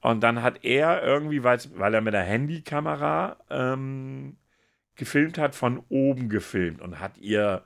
Und 0.00 0.22
dann 0.22 0.42
hat 0.42 0.64
er 0.64 1.02
irgendwie, 1.02 1.42
weil 1.42 1.94
er 1.94 2.00
mit 2.00 2.14
der 2.14 2.22
Handykamera 2.22 3.38
ähm, 3.50 4.36
gefilmt 4.96 5.38
hat, 5.38 5.54
von 5.54 5.82
oben 5.88 6.28
gefilmt 6.28 6.80
und 6.80 7.00
hat 7.00 7.18
ihr, 7.18 7.64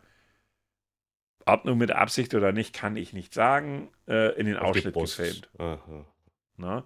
ob 1.46 1.64
nur 1.64 1.76
mit 1.76 1.90
Absicht 1.90 2.34
oder 2.34 2.52
nicht, 2.52 2.74
kann 2.74 2.96
ich 2.96 3.12
nicht 3.12 3.34
sagen, 3.34 3.90
äh, 4.06 4.38
in 4.38 4.46
den 4.46 4.56
Auf 4.56 4.70
Ausschnitt 4.70 4.94
gefilmt. 4.94 5.50
Ne? 6.56 6.84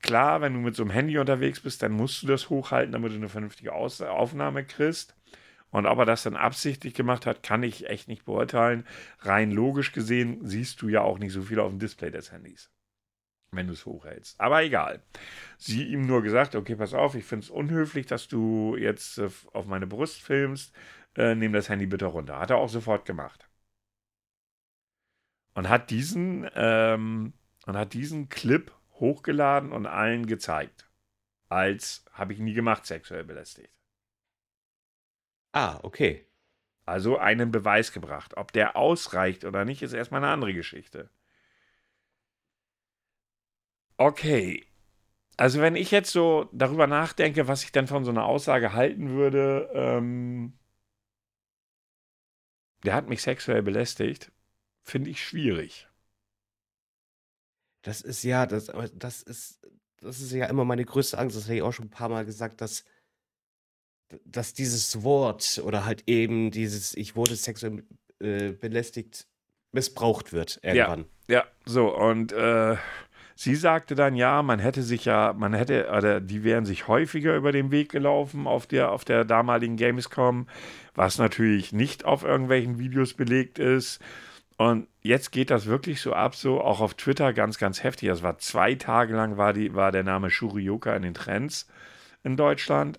Klar, 0.00 0.40
wenn 0.40 0.54
du 0.54 0.60
mit 0.60 0.76
so 0.76 0.82
einem 0.82 0.90
Handy 0.90 1.18
unterwegs 1.18 1.60
bist, 1.60 1.82
dann 1.82 1.92
musst 1.92 2.22
du 2.22 2.26
das 2.26 2.50
hochhalten, 2.50 2.92
damit 2.92 3.12
du 3.12 3.16
eine 3.16 3.28
vernünftige 3.28 3.72
Aus 3.72 4.00
Aufnahme 4.00 4.64
kriegst. 4.64 5.17
Und 5.70 5.86
ob 5.86 5.98
er 5.98 6.06
das 6.06 6.22
dann 6.22 6.36
absichtlich 6.36 6.94
gemacht 6.94 7.26
hat, 7.26 7.42
kann 7.42 7.62
ich 7.62 7.88
echt 7.88 8.08
nicht 8.08 8.24
beurteilen. 8.24 8.86
Rein 9.20 9.50
logisch 9.50 9.92
gesehen 9.92 10.38
siehst 10.42 10.80
du 10.80 10.88
ja 10.88 11.02
auch 11.02 11.18
nicht 11.18 11.32
so 11.32 11.42
viel 11.42 11.60
auf 11.60 11.70
dem 11.70 11.78
Display 11.78 12.10
des 12.10 12.32
Handys, 12.32 12.70
wenn 13.50 13.66
du 13.66 13.74
es 13.74 13.84
hochhältst. 13.84 14.40
Aber 14.40 14.62
egal. 14.62 15.02
Sie 15.58 15.84
ihm 15.84 16.06
nur 16.06 16.22
gesagt, 16.22 16.54
okay, 16.54 16.76
pass 16.76 16.94
auf, 16.94 17.14
ich 17.14 17.24
finde 17.24 17.44
es 17.44 17.50
unhöflich, 17.50 18.06
dass 18.06 18.28
du 18.28 18.76
jetzt 18.76 19.18
äh, 19.18 19.28
auf 19.52 19.66
meine 19.66 19.86
Brust 19.86 20.22
filmst. 20.22 20.74
Äh, 21.16 21.34
nimm 21.34 21.52
das 21.52 21.68
Handy 21.68 21.86
bitte 21.86 22.06
runter. 22.06 22.38
Hat 22.38 22.50
er 22.50 22.56
auch 22.56 22.68
sofort 22.70 23.04
gemacht. 23.04 23.48
Und 25.54 25.68
hat 25.68 25.90
diesen, 25.90 26.48
ähm, 26.54 27.34
und 27.66 27.76
hat 27.76 27.92
diesen 27.92 28.28
Clip 28.28 28.72
hochgeladen 28.94 29.72
und 29.72 29.86
allen 29.86 30.26
gezeigt. 30.26 30.88
Als 31.48 32.04
habe 32.12 32.32
ich 32.32 32.38
nie 32.38 32.54
gemacht, 32.54 32.86
sexuell 32.86 33.24
belästigt. 33.24 33.77
Ah, 35.52 35.78
okay. 35.82 36.26
Also 36.86 37.18
einen 37.18 37.50
Beweis 37.50 37.92
gebracht. 37.92 38.36
Ob 38.36 38.52
der 38.52 38.76
ausreicht 38.76 39.44
oder 39.44 39.64
nicht, 39.64 39.82
ist 39.82 39.92
erstmal 39.92 40.22
eine 40.24 40.32
andere 40.32 40.54
Geschichte. 40.54 41.10
Okay. 43.96 44.64
Also 45.36 45.60
wenn 45.60 45.76
ich 45.76 45.90
jetzt 45.92 46.12
so 46.12 46.48
darüber 46.52 46.86
nachdenke, 46.86 47.48
was 47.48 47.64
ich 47.64 47.72
dann 47.72 47.86
von 47.86 48.04
so 48.04 48.10
einer 48.10 48.24
Aussage 48.26 48.72
halten 48.74 49.10
würde, 49.10 49.70
ähm, 49.74 50.58
der 52.84 52.94
hat 52.94 53.08
mich 53.08 53.22
sexuell 53.22 53.62
belästigt, 53.62 54.32
finde 54.82 55.10
ich 55.10 55.22
schwierig. 55.24 55.88
Das 57.82 58.00
ist 58.00 58.22
ja, 58.22 58.46
das, 58.46 58.70
das 58.94 59.22
ist, 59.22 59.60
das 60.00 60.20
ist 60.20 60.32
ja 60.32 60.46
immer 60.46 60.64
meine 60.64 60.84
größte 60.84 61.18
Angst. 61.18 61.36
Das 61.36 61.44
habe 61.44 61.56
ich 61.56 61.62
auch 61.62 61.72
schon 61.72 61.86
ein 61.86 61.90
paar 61.90 62.08
Mal 62.08 62.24
gesagt, 62.24 62.60
dass 62.60 62.84
dass 64.24 64.54
dieses 64.54 65.02
Wort 65.02 65.60
oder 65.64 65.84
halt 65.84 66.04
eben 66.06 66.50
dieses 66.50 66.96
ich 66.96 67.16
wurde 67.16 67.36
sexuell 67.36 67.84
äh, 68.20 68.52
belästigt 68.52 69.26
missbraucht 69.72 70.32
wird 70.32 70.60
irgendwann. 70.62 71.04
Ja, 71.28 71.38
ja 71.38 71.44
so 71.64 71.94
und 71.94 72.32
äh, 72.32 72.76
sie 73.34 73.54
sagte 73.54 73.94
dann 73.94 74.16
ja, 74.16 74.42
man 74.42 74.58
hätte 74.58 74.82
sich 74.82 75.04
ja, 75.04 75.32
man 75.32 75.54
hätte 75.54 75.90
oder 75.96 76.20
die 76.20 76.42
wären 76.42 76.64
sich 76.64 76.88
häufiger 76.88 77.36
über 77.36 77.52
den 77.52 77.70
Weg 77.70 77.90
gelaufen 77.90 78.46
auf 78.46 78.66
der 78.66 78.90
auf 78.90 79.04
der 79.04 79.24
damaligen 79.24 79.76
Gamescom, 79.76 80.48
was 80.94 81.18
natürlich 81.18 81.72
nicht 81.72 82.04
auf 82.04 82.24
irgendwelchen 82.24 82.78
Videos 82.78 83.14
belegt 83.14 83.58
ist. 83.58 84.00
Und 84.56 84.88
jetzt 85.02 85.30
geht 85.30 85.50
das 85.50 85.66
wirklich 85.66 86.00
so 86.00 86.12
ab, 86.14 86.34
so 86.34 86.60
auch 86.60 86.80
auf 86.80 86.94
Twitter 86.94 87.32
ganz, 87.32 87.58
ganz 87.58 87.84
heftig. 87.84 88.08
Das 88.08 88.24
war 88.24 88.38
zwei 88.38 88.74
Tage 88.74 89.14
lang 89.14 89.36
war, 89.36 89.52
die, 89.52 89.72
war 89.76 89.92
der 89.92 90.02
Name 90.02 90.30
Shurioka 90.30 90.96
in 90.96 91.02
den 91.02 91.14
Trends 91.14 91.68
in 92.24 92.36
Deutschland 92.36 92.98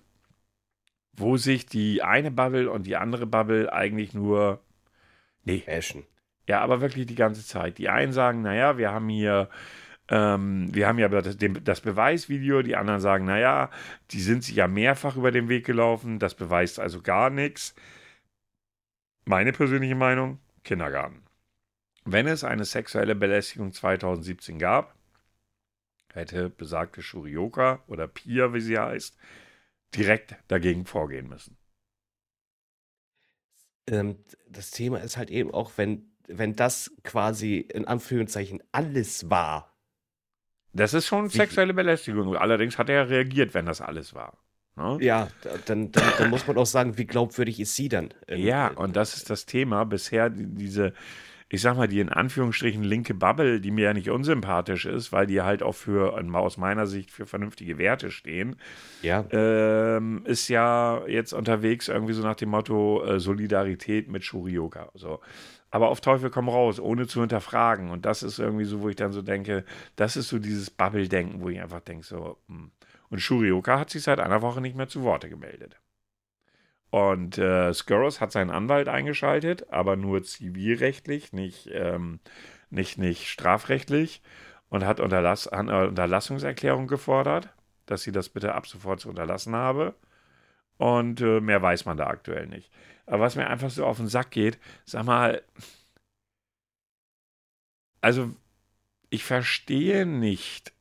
wo 1.20 1.36
sich 1.36 1.66
die 1.66 2.02
eine 2.02 2.30
Bubble 2.30 2.70
und 2.70 2.86
die 2.86 2.96
andere 2.96 3.26
Bubble 3.26 3.72
eigentlich 3.72 4.14
nur. 4.14 4.60
Nee. 5.44 5.62
Bashen. 5.66 6.04
Ja, 6.46 6.60
aber 6.60 6.80
wirklich 6.80 7.06
die 7.06 7.14
ganze 7.14 7.46
Zeit. 7.46 7.78
Die 7.78 7.88
einen 7.88 8.12
sagen, 8.12 8.42
naja, 8.42 8.78
wir 8.78 8.90
haben 8.90 9.08
hier. 9.08 9.48
Ähm, 10.08 10.74
wir 10.74 10.88
haben 10.88 10.98
ja 10.98 11.08
das, 11.08 11.36
das, 11.38 11.80
Beweisvideo, 11.80 12.62
die 12.62 12.74
anderen 12.74 13.00
sagen, 13.00 13.24
naja, 13.24 13.70
die 14.10 14.20
sind 14.20 14.42
sich 14.42 14.56
ja 14.56 14.66
mehrfach 14.66 15.16
über 15.16 15.30
den 15.30 15.48
Weg 15.48 15.64
gelaufen, 15.64 16.18
das 16.18 16.34
beweist 16.34 16.80
also 16.80 17.00
gar 17.00 17.30
nichts. 17.30 17.76
Meine 19.24 19.52
persönliche 19.52 19.94
Meinung, 19.94 20.40
Kindergarten. 20.64 21.22
Wenn 22.04 22.26
es 22.26 22.42
eine 22.42 22.64
sexuelle 22.64 23.14
Belästigung 23.14 23.72
2017 23.72 24.58
gab, 24.58 24.96
hätte 26.12 26.50
besagte 26.50 27.02
Shurioka 27.02 27.80
oder 27.86 28.08
Pia, 28.08 28.52
wie 28.52 28.60
sie 28.60 28.78
heißt, 28.78 29.16
direkt 29.94 30.36
dagegen 30.48 30.86
vorgehen 30.86 31.28
müssen. 31.28 31.56
Ähm, 33.88 34.16
das 34.48 34.70
Thema 34.70 34.98
ist 34.98 35.16
halt 35.16 35.30
eben 35.30 35.52
auch, 35.52 35.72
wenn, 35.76 36.12
wenn 36.28 36.54
das 36.54 36.92
quasi 37.02 37.58
in 37.58 37.86
Anführungszeichen 37.86 38.62
alles 38.72 39.30
war. 39.30 39.76
Das 40.72 40.94
ist 40.94 41.06
schon 41.06 41.28
sexuelle 41.28 41.74
Belästigung. 41.74 42.36
Allerdings 42.36 42.78
hat 42.78 42.88
er 42.88 43.10
reagiert, 43.10 43.54
wenn 43.54 43.66
das 43.66 43.80
alles 43.80 44.14
war. 44.14 44.38
Ne? 44.76 44.98
Ja, 45.00 45.28
dann, 45.66 45.90
dann, 45.90 46.12
dann, 46.16 46.30
muss 46.30 46.46
man 46.46 46.56
auch 46.56 46.66
sagen, 46.66 46.96
wie 46.96 47.06
glaubwürdig 47.06 47.58
ist 47.58 47.74
sie 47.74 47.88
dann? 47.88 48.14
ja, 48.28 48.68
und 48.68 48.94
das 48.94 49.16
ist 49.16 49.28
das 49.28 49.46
Thema. 49.46 49.84
Bisher 49.84 50.30
diese 50.30 50.94
ich 51.52 51.62
sag 51.62 51.76
mal, 51.76 51.88
die 51.88 51.98
in 51.98 52.08
Anführungsstrichen 52.08 52.84
linke 52.84 53.12
Bubble, 53.12 53.60
die 53.60 53.72
mir 53.72 53.86
ja 53.86 53.92
nicht 53.92 54.08
unsympathisch 54.08 54.86
ist, 54.86 55.10
weil 55.10 55.26
die 55.26 55.42
halt 55.42 55.64
auch 55.64 55.74
für, 55.74 56.16
aus 56.34 56.56
meiner 56.56 56.86
Sicht, 56.86 57.10
für 57.10 57.26
vernünftige 57.26 57.76
Werte 57.76 58.12
stehen, 58.12 58.54
ja. 59.02 59.24
ähm, 59.32 60.22
ist 60.26 60.46
ja 60.48 61.04
jetzt 61.08 61.32
unterwegs 61.32 61.88
irgendwie 61.88 62.12
so 62.12 62.22
nach 62.22 62.36
dem 62.36 62.50
Motto 62.50 63.04
äh, 63.04 63.18
Solidarität 63.18 64.08
mit 64.08 64.24
Shurioka. 64.24 64.90
So. 64.94 65.18
Aber 65.72 65.88
auf 65.88 66.00
Teufel 66.00 66.30
komm 66.30 66.48
raus, 66.48 66.78
ohne 66.78 67.08
zu 67.08 67.20
hinterfragen. 67.20 67.90
Und 67.90 68.06
das 68.06 68.22
ist 68.22 68.38
irgendwie 68.38 68.64
so, 68.64 68.80
wo 68.80 68.88
ich 68.88 68.96
dann 68.96 69.10
so 69.10 69.20
denke, 69.20 69.64
das 69.96 70.16
ist 70.16 70.28
so 70.28 70.38
dieses 70.38 70.70
Bubble-Denken, 70.70 71.40
wo 71.40 71.48
ich 71.48 71.60
einfach 71.60 71.80
denke, 71.80 72.06
so, 72.06 72.38
mh. 72.46 72.58
Hm. 72.58 72.70
Und 73.10 73.18
Shurioka 73.18 73.76
hat 73.76 73.90
sich 73.90 74.04
seit 74.04 74.20
einer 74.20 74.40
Woche 74.40 74.60
nicht 74.60 74.76
mehr 74.76 74.86
zu 74.86 75.02
Worte 75.02 75.28
gemeldet. 75.28 75.80
Und 76.90 77.38
äh, 77.38 77.72
Skurros 77.72 78.20
hat 78.20 78.32
seinen 78.32 78.50
Anwalt 78.50 78.88
eingeschaltet, 78.88 79.72
aber 79.72 79.96
nur 79.96 80.22
zivilrechtlich, 80.24 81.32
nicht, 81.32 81.68
ähm, 81.72 82.20
nicht, 82.70 82.98
nicht 82.98 83.28
strafrechtlich. 83.28 84.22
Und 84.68 84.84
hat 84.84 85.00
Unterlass 85.00 85.48
Unterlassungserklärung 85.48 86.86
gefordert, 86.86 87.48
dass 87.86 88.02
sie 88.02 88.12
das 88.12 88.28
bitte 88.28 88.54
ab 88.54 88.66
sofort 88.68 89.00
zu 89.00 89.08
unterlassen 89.08 89.54
habe. 89.56 89.94
Und 90.78 91.20
äh, 91.20 91.40
mehr 91.40 91.60
weiß 91.62 91.84
man 91.86 91.96
da 91.96 92.06
aktuell 92.06 92.46
nicht. 92.46 92.70
Aber 93.06 93.20
was 93.20 93.36
mir 93.36 93.48
einfach 93.48 93.70
so 93.70 93.84
auf 93.84 93.96
den 93.98 94.08
Sack 94.08 94.30
geht, 94.30 94.58
sag 94.84 95.04
mal, 95.04 95.42
also 98.00 98.34
ich 99.10 99.24
verstehe 99.24 100.06
nicht, 100.06 100.72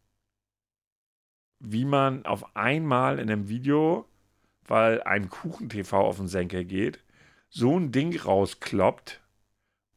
wie 1.60 1.86
man 1.86 2.26
auf 2.26 2.56
einmal 2.56 3.20
in 3.20 3.30
einem 3.30 3.50
Video 3.50 4.06
weil 4.70 5.02
ein 5.04 5.30
Kuchen-TV 5.30 5.98
auf 5.98 6.18
den 6.18 6.28
Senkel 6.28 6.66
geht, 6.66 7.04
so 7.50 7.78
ein 7.78 7.92
Ding 7.92 8.18
rauskloppt, 8.20 9.22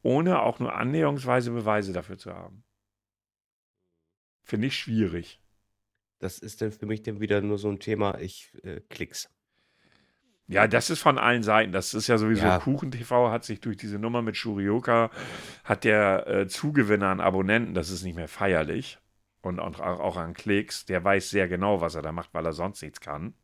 ohne 0.02 0.40
auch 0.40 0.58
nur 0.58 0.74
annäherungsweise 0.74 1.50
Beweise 1.50 1.92
dafür 1.92 2.18
zu 2.18 2.32
haben. 2.32 2.64
Finde 4.42 4.68
ich 4.68 4.76
schwierig. 4.76 5.40
Das 6.18 6.38
ist 6.38 6.62
dann 6.62 6.72
für 6.72 6.87
mich 6.87 7.02
dann 7.02 7.20
wieder 7.20 7.40
nur 7.40 7.58
so 7.58 7.68
ein 7.68 7.80
Thema, 7.80 8.18
ich 8.18 8.52
äh, 8.64 8.80
klicks. 8.88 9.30
Ja, 10.48 10.66
das 10.66 10.90
ist 10.90 11.00
von 11.00 11.18
allen 11.18 11.42
Seiten. 11.42 11.72
Das 11.72 11.94
ist 11.94 12.08
ja 12.08 12.18
sowieso 12.18 12.44
ja. 12.44 12.58
Kuchen-TV 12.58 13.30
hat 13.30 13.44
sich 13.44 13.61
durch 13.61 13.76
diese 13.76 13.98
Nummer 13.98 14.22
mit 14.22 14.37
Shurioka, 14.37 15.11
hat 15.64 15.85
der 15.85 16.26
äh, 16.26 16.46
Zugewinner 16.48 17.08
an 17.08 17.20
Abonnenten, 17.20 17.74
das 17.74 17.90
ist 17.90 18.02
nicht 18.02 18.16
mehr 18.16 18.28
feierlich 18.28 18.98
und 19.42 19.58
auch 19.58 20.16
an 20.16 20.35
Klicks, 20.35 20.87
der 20.87 21.02
weiß 21.02 21.30
sehr 21.30 21.48
genau, 21.48 21.80
was 21.80 21.94
er 21.94 22.02
da 22.02 22.12
macht, 22.12 22.32
weil 22.32 22.46
er 22.46 22.52
sonst 22.52 22.82
nichts 22.82 23.00
kann. 23.00 23.35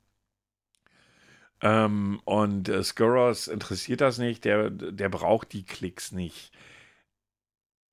Ähm, 1.61 2.21
und 2.25 2.69
äh, 2.69 2.83
Skurros 2.83 3.49
interessiert 3.49 4.01
das 4.01 4.19
nicht, 4.19 4.45
der, 4.45 4.71
der 4.71 5.09
braucht 5.09 5.53
die 5.53 5.65
Klicks 5.65 6.13
nicht. 6.13 6.53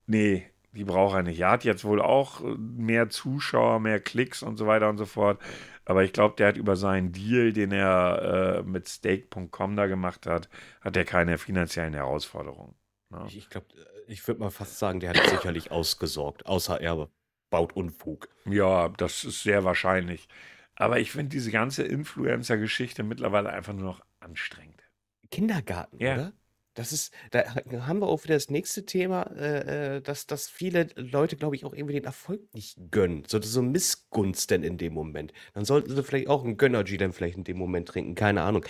Nee, 0.08 0.50
die 0.72 0.84
braucht 0.84 1.16
er 1.16 1.24
nicht. 1.24 1.40
Er 1.40 1.52
hat 1.52 1.64
jetzt 1.64 1.86
wohl 1.86 2.02
auch 2.02 2.42
mehr 2.58 3.10
Zuschauer, 3.10 3.80
mehr 3.80 4.00
Klicks 4.00 4.44
und 4.44 4.58
so 4.58 4.68
weiter 4.68 4.90
und 4.90 4.98
so 4.98 5.06
fort. 5.06 5.42
Aber 5.86 6.04
ich 6.04 6.14
glaube, 6.14 6.36
der 6.38 6.48
hat 6.50 6.58
über 6.58 6.76
seinen 6.76 7.12
Deal, 7.12 7.54
den 7.54 7.72
er 7.72 8.60
äh, 8.60 8.64
mit 8.64 8.88
Stake.com 8.90 9.76
da 9.76 9.88
gemacht 9.88 10.26
hat, 10.26 10.50
hat 10.82 10.98
er 10.98 11.06
keine 11.06 11.38
finanziellen 11.38 11.94
Herausforderungen. 11.94 12.76
Ja. 13.12 13.20
Ne? 13.20 13.26
Ich, 13.28 13.38
ich 13.38 13.50
glaube, 13.50 13.68
ich 14.08 14.28
würde 14.28 14.42
mal 14.42 14.52
fast 14.52 14.78
sagen, 14.78 15.00
der 15.00 15.12
hat 15.12 15.30
sicherlich 15.30 15.72
ausgesorgt, 15.72 16.46
außer 16.46 16.82
er 16.82 17.10
baut 17.50 17.74
Unfug. 17.76 18.28
Ja, 18.46 18.90
das 18.90 19.24
ist 19.24 19.44
sehr 19.44 19.64
wahrscheinlich. 19.64 20.28
Aber 20.76 21.00
ich 21.00 21.12
finde 21.12 21.30
diese 21.30 21.52
ganze 21.52 21.84
Influencer-Geschichte 21.84 23.04
mittlerweile 23.04 23.50
einfach 23.50 23.74
nur 23.74 23.86
noch 23.86 24.02
anstrengend. 24.20 24.84
Kindergarten, 25.32 25.98
ja. 26.00 26.14
oder? 26.14 26.34
Das 26.74 26.92
ist, 26.92 27.14
da 27.32 27.56
haben 27.88 28.02
wir 28.02 28.08
auch 28.08 28.26
wieder 28.26 28.34
das 28.34 28.50
nächste 28.50 28.86
Thema, 28.86 29.32
äh, 29.38 29.96
äh 29.96 30.02
dass, 30.02 30.28
dass 30.28 30.50
viele 30.50 30.90
Leute, 30.96 31.38
glaube 31.38 31.56
ich, 31.56 31.64
auch 31.64 31.74
irgendwie 31.74 31.94
den 31.94 32.04
Erfolg 32.04 32.54
nicht 32.54 32.78
gönnen. 32.92 33.24
So, 33.28 33.42
so 33.42 33.62
Missgunst 33.62 34.52
denn 34.52 34.62
in 34.62 34.78
dem 34.78 34.94
Moment. 34.94 35.32
Dann 35.54 35.64
sollten 35.64 35.96
sie 35.96 36.04
vielleicht 36.04 36.28
auch 36.28 36.44
einen 36.44 36.58
Gönnergy 36.58 36.98
dann 36.98 37.14
vielleicht 37.14 37.38
in 37.38 37.46
dem 37.46 37.58
Moment 37.58 37.88
trinken, 37.88 38.14
keine 38.16 38.42
Ahnung. 38.42 38.66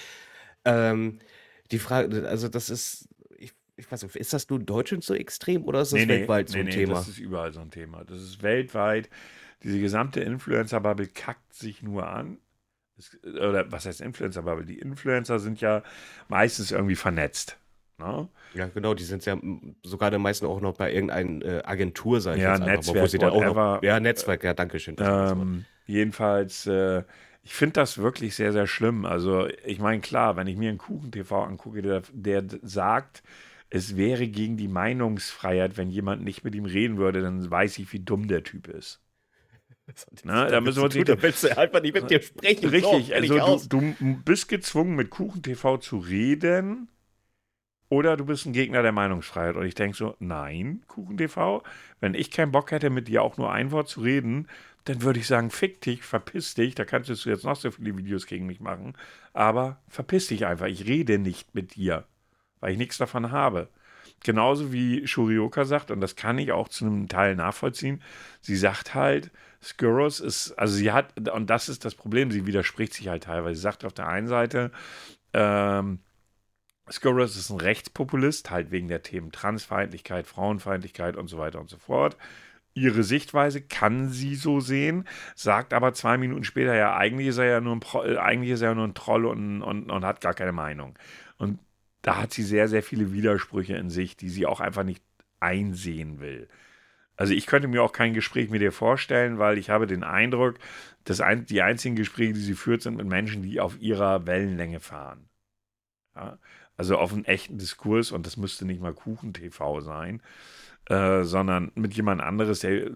Ähm, 0.65 1.17
die 1.71 1.79
Frage, 1.79 2.29
also 2.29 2.47
das 2.47 2.69
ist, 2.69 3.09
ich, 3.39 3.53
ich 3.75 3.91
weiß 3.91 4.03
nicht, 4.03 4.15
ist 4.15 4.33
das 4.33 4.47
nur 4.49 4.59
in 4.59 4.67
Deutschland 4.67 5.03
so 5.03 5.15
extrem 5.15 5.65
oder 5.65 5.81
ist 5.81 5.93
das 5.93 6.01
nee, 6.01 6.07
weltweit 6.07 6.49
nee, 6.49 6.51
so 6.51 6.59
ein 6.59 6.65
nee, 6.65 6.71
Thema? 6.71 6.93
Das 6.93 7.07
ist 7.07 7.17
überall 7.17 7.53
so 7.53 7.61
ein 7.61 7.71
Thema. 7.71 8.03
Das 8.03 8.21
ist 8.21 8.43
weltweit 8.43 9.09
diese 9.63 9.79
gesamte 9.79 10.21
Influencer-Bubble 10.21 11.07
kackt 11.07 11.53
sich 11.53 11.81
nur 11.81 12.07
an. 12.07 12.37
Es, 12.97 13.17
oder 13.23 13.71
was 13.71 13.85
heißt 13.85 14.01
Influencer-Bubble? 14.01 14.65
Die 14.65 14.79
Influencer 14.79 15.39
sind 15.39 15.61
ja 15.61 15.83
meistens 16.27 16.71
irgendwie 16.71 16.95
vernetzt. 16.95 17.57
Ne? 17.97 18.27
Ja, 18.53 18.67
genau, 18.67 18.93
die 18.93 19.03
sind 19.03 19.25
ja 19.25 19.37
sogar 19.83 20.09
der 20.09 20.19
meisten 20.19 20.45
auch 20.45 20.59
noch 20.59 20.73
bei 20.73 20.93
irgendeiner 20.93 21.45
äh, 21.45 21.63
Agentur, 21.63 22.19
sag 22.19 22.35
ich 22.35 22.43
ja, 22.43 22.55
jetzt 22.55 22.65
Netzwerk, 22.65 23.03
wo 23.03 23.07
sie 23.07 23.17
dann 23.17 23.31
auch 23.31 23.53
noch, 23.53 23.83
Ja, 23.83 23.99
Netzwerk, 23.99 24.43
ja, 24.43 24.53
danke 24.53 24.79
schön. 24.79 24.97
Ähm, 24.99 25.65
jedenfalls, 25.85 26.67
äh, 26.67 27.03
ich 27.43 27.53
finde 27.53 27.73
das 27.73 27.97
wirklich 27.97 28.35
sehr, 28.35 28.51
sehr 28.51 28.67
schlimm. 28.67 29.05
Also, 29.05 29.47
ich 29.65 29.79
meine, 29.79 30.01
klar, 30.01 30.35
wenn 30.35 30.47
ich 30.47 30.57
mir 30.57 30.69
einen 30.69 30.77
Kuchen-TV 30.77 31.43
angucke, 31.43 31.81
der, 31.81 32.01
der 32.11 32.43
sagt, 32.63 33.23
es 33.69 33.95
wäre 33.95 34.27
gegen 34.27 34.57
die 34.57 34.67
Meinungsfreiheit, 34.67 35.77
wenn 35.77 35.89
jemand 35.89 36.23
nicht 36.23 36.43
mit 36.43 36.55
ihm 36.55 36.65
reden 36.65 36.97
würde, 36.97 37.21
dann 37.21 37.49
weiß 37.49 37.77
ich, 37.79 37.93
wie 37.93 37.99
dumm 37.99 38.27
der 38.27 38.43
Typ 38.43 38.67
ist. 38.67 38.99
Na, 40.23 40.49
da 40.49 40.61
müssen 40.61 40.77
wir 40.77 40.85
uns 40.85 40.95
nicht. 40.95 41.09
Da 41.09 41.21
willst 41.21 41.43
du 41.43 41.57
einfach 41.57 41.81
nicht 41.81 41.93
mit 41.93 42.09
dir 42.09 42.21
sprechen. 42.21 42.69
Richtig, 42.69 43.07
so, 43.07 43.13
also 43.13 43.67
du, 43.67 43.95
du, 43.99 44.15
bist 44.23 44.47
gezwungen, 44.47 44.95
mit 44.95 45.09
Kuchen 45.09 45.43
TV 45.43 45.77
zu 45.77 45.97
reden. 45.97 46.89
Oder 47.89 48.17
du 48.17 48.25
bist 48.25 48.47
ein 48.47 48.53
Gegner 48.53 48.81
der 48.81 48.91
Meinungsfreiheit. 48.91 49.55
Und 49.55 49.65
ich 49.65 49.75
denke 49.75 49.95
so, 49.95 50.15
nein, 50.19 50.83
Kuchen 50.87 51.17
TV, 51.17 51.63
wenn 51.99 52.15
ich 52.15 52.31
keinen 52.31 52.51
Bock 52.51 52.71
hätte, 52.71 52.89
mit 52.89 53.07
dir 53.07 53.21
auch 53.21 53.37
nur 53.37 53.51
ein 53.51 53.71
Wort 53.71 53.87
zu 53.87 54.01
reden, 54.01 54.47
dann 54.85 55.03
würde 55.03 55.19
ich 55.19 55.27
sagen, 55.27 55.51
fick 55.51 55.81
dich, 55.81 56.03
verpiss 56.03 56.55
dich. 56.55 56.73
Da 56.73 56.85
kannst 56.85 57.09
du 57.09 57.29
jetzt 57.29 57.43
noch 57.43 57.55
so 57.55 57.69
viele 57.69 57.95
Videos 57.95 58.25
gegen 58.25 58.47
mich 58.47 58.59
machen. 58.59 58.93
Aber 59.33 59.81
verpiss 59.87 60.27
dich 60.27 60.47
einfach. 60.47 60.65
Ich 60.65 60.87
rede 60.87 61.19
nicht 61.19 61.53
mit 61.53 61.75
dir, 61.75 62.05
weil 62.59 62.71
ich 62.71 62.77
nichts 62.79 62.97
davon 62.97 63.31
habe. 63.31 63.69
Genauso 64.23 64.73
wie 64.73 65.05
Shurioka 65.07 65.65
sagt, 65.65 65.91
und 65.91 66.01
das 66.01 66.15
kann 66.15 66.39
ich 66.39 66.51
auch 66.51 66.67
zu 66.67 66.85
einem 66.85 67.07
Teil 67.07 67.35
nachvollziehen, 67.35 68.01
sie 68.41 68.55
sagt 68.55 68.95
halt, 68.95 69.31
Skurros 69.65 70.19
ist, 70.19 70.51
also 70.51 70.75
sie 70.75 70.91
hat, 70.91 71.29
und 71.29 71.49
das 71.49 71.69
ist 71.69 71.85
das 71.85 71.95
Problem, 71.95 72.29
sie 72.29 72.45
widerspricht 72.45 72.93
sich 72.93 73.07
halt 73.07 73.23
teilweise. 73.23 73.55
Sie 73.55 73.61
sagt 73.61 73.83
auf 73.83 73.93
der 73.93 74.07
einen 74.07 74.27
Seite, 74.27 74.71
ähm, 75.33 75.99
Skurros 76.91 77.35
ist 77.35 77.49
ein 77.49 77.59
Rechtspopulist, 77.59 78.51
halt 78.51 78.69
wegen 78.69 78.87
der 78.87 79.01
Themen 79.01 79.31
Transfeindlichkeit, 79.31 80.27
Frauenfeindlichkeit 80.27 81.17
und 81.17 81.29
so 81.29 81.39
weiter 81.39 81.59
und 81.59 81.71
so 81.71 81.77
fort. 81.77 82.15
Ihre 82.75 83.03
Sichtweise 83.03 83.61
kann 83.61 84.09
sie 84.09 84.35
so 84.35 84.59
sehen, 84.59 85.07
sagt 85.33 85.73
aber 85.73 85.93
zwei 85.93 86.17
Minuten 86.19 86.43
später, 86.43 86.75
ja, 86.75 86.95
eigentlich 86.95 87.27
ist 87.27 87.39
er 87.39 87.45
ja 87.45 87.61
nur 87.61 87.75
ein, 87.75 87.79
Pro, 87.79 88.03
äh, 88.03 88.17
eigentlich 88.17 88.51
ist 88.51 88.61
er 88.61 88.75
nur 88.75 88.85
ein 88.85 88.93
Troll 88.93 89.25
und, 89.25 89.63
und, 89.63 89.89
und 89.89 90.05
hat 90.05 90.21
gar 90.21 90.35
keine 90.35 90.51
Meinung. 90.51 90.99
Und 91.37 91.59
da 92.03 92.17
hat 92.21 92.33
sie 92.33 92.43
sehr, 92.43 92.67
sehr 92.67 92.83
viele 92.83 93.13
Widersprüche 93.13 93.75
in 93.77 93.89
sich, 93.89 94.15
die 94.15 94.29
sie 94.29 94.45
auch 94.45 94.59
einfach 94.59 94.83
nicht 94.83 95.01
einsehen 95.39 96.19
will. 96.19 96.49
Also 97.17 97.33
ich 97.33 97.45
könnte 97.47 97.67
mir 97.67 97.83
auch 97.83 97.93
kein 97.93 98.13
Gespräch 98.13 98.49
mit 98.49 98.61
ihr 98.61 98.71
vorstellen, 98.71 99.39
weil 99.39 99.57
ich 99.57 99.69
habe 99.69 99.87
den 99.87 100.03
Eindruck, 100.03 100.55
dass 101.05 101.21
ein, 101.21 101.45
die 101.45 101.61
einzigen 101.61 101.95
Gespräche, 101.95 102.33
die 102.33 102.41
sie 102.41 102.55
führt, 102.55 102.81
sind 102.81 102.97
mit 102.97 103.07
Menschen, 103.07 103.41
die 103.43 103.59
auf 103.59 103.79
ihrer 103.79 104.25
Wellenlänge 104.27 104.79
fahren. 104.79 105.29
Ja? 106.15 106.39
Also 106.77 106.97
auf 106.97 107.13
einen 107.13 107.25
echten 107.25 107.57
Diskurs 107.57 108.11
und 108.11 108.25
das 108.25 108.37
müsste 108.37 108.65
nicht 108.65 108.81
mal 108.81 108.93
Kuchen-TV 108.93 109.81
sein, 109.81 110.21
äh, 110.89 111.23
sondern 111.23 111.71
mit 111.75 111.93
jemand 111.93 112.21
anderes, 112.21 112.59
der 112.59 112.91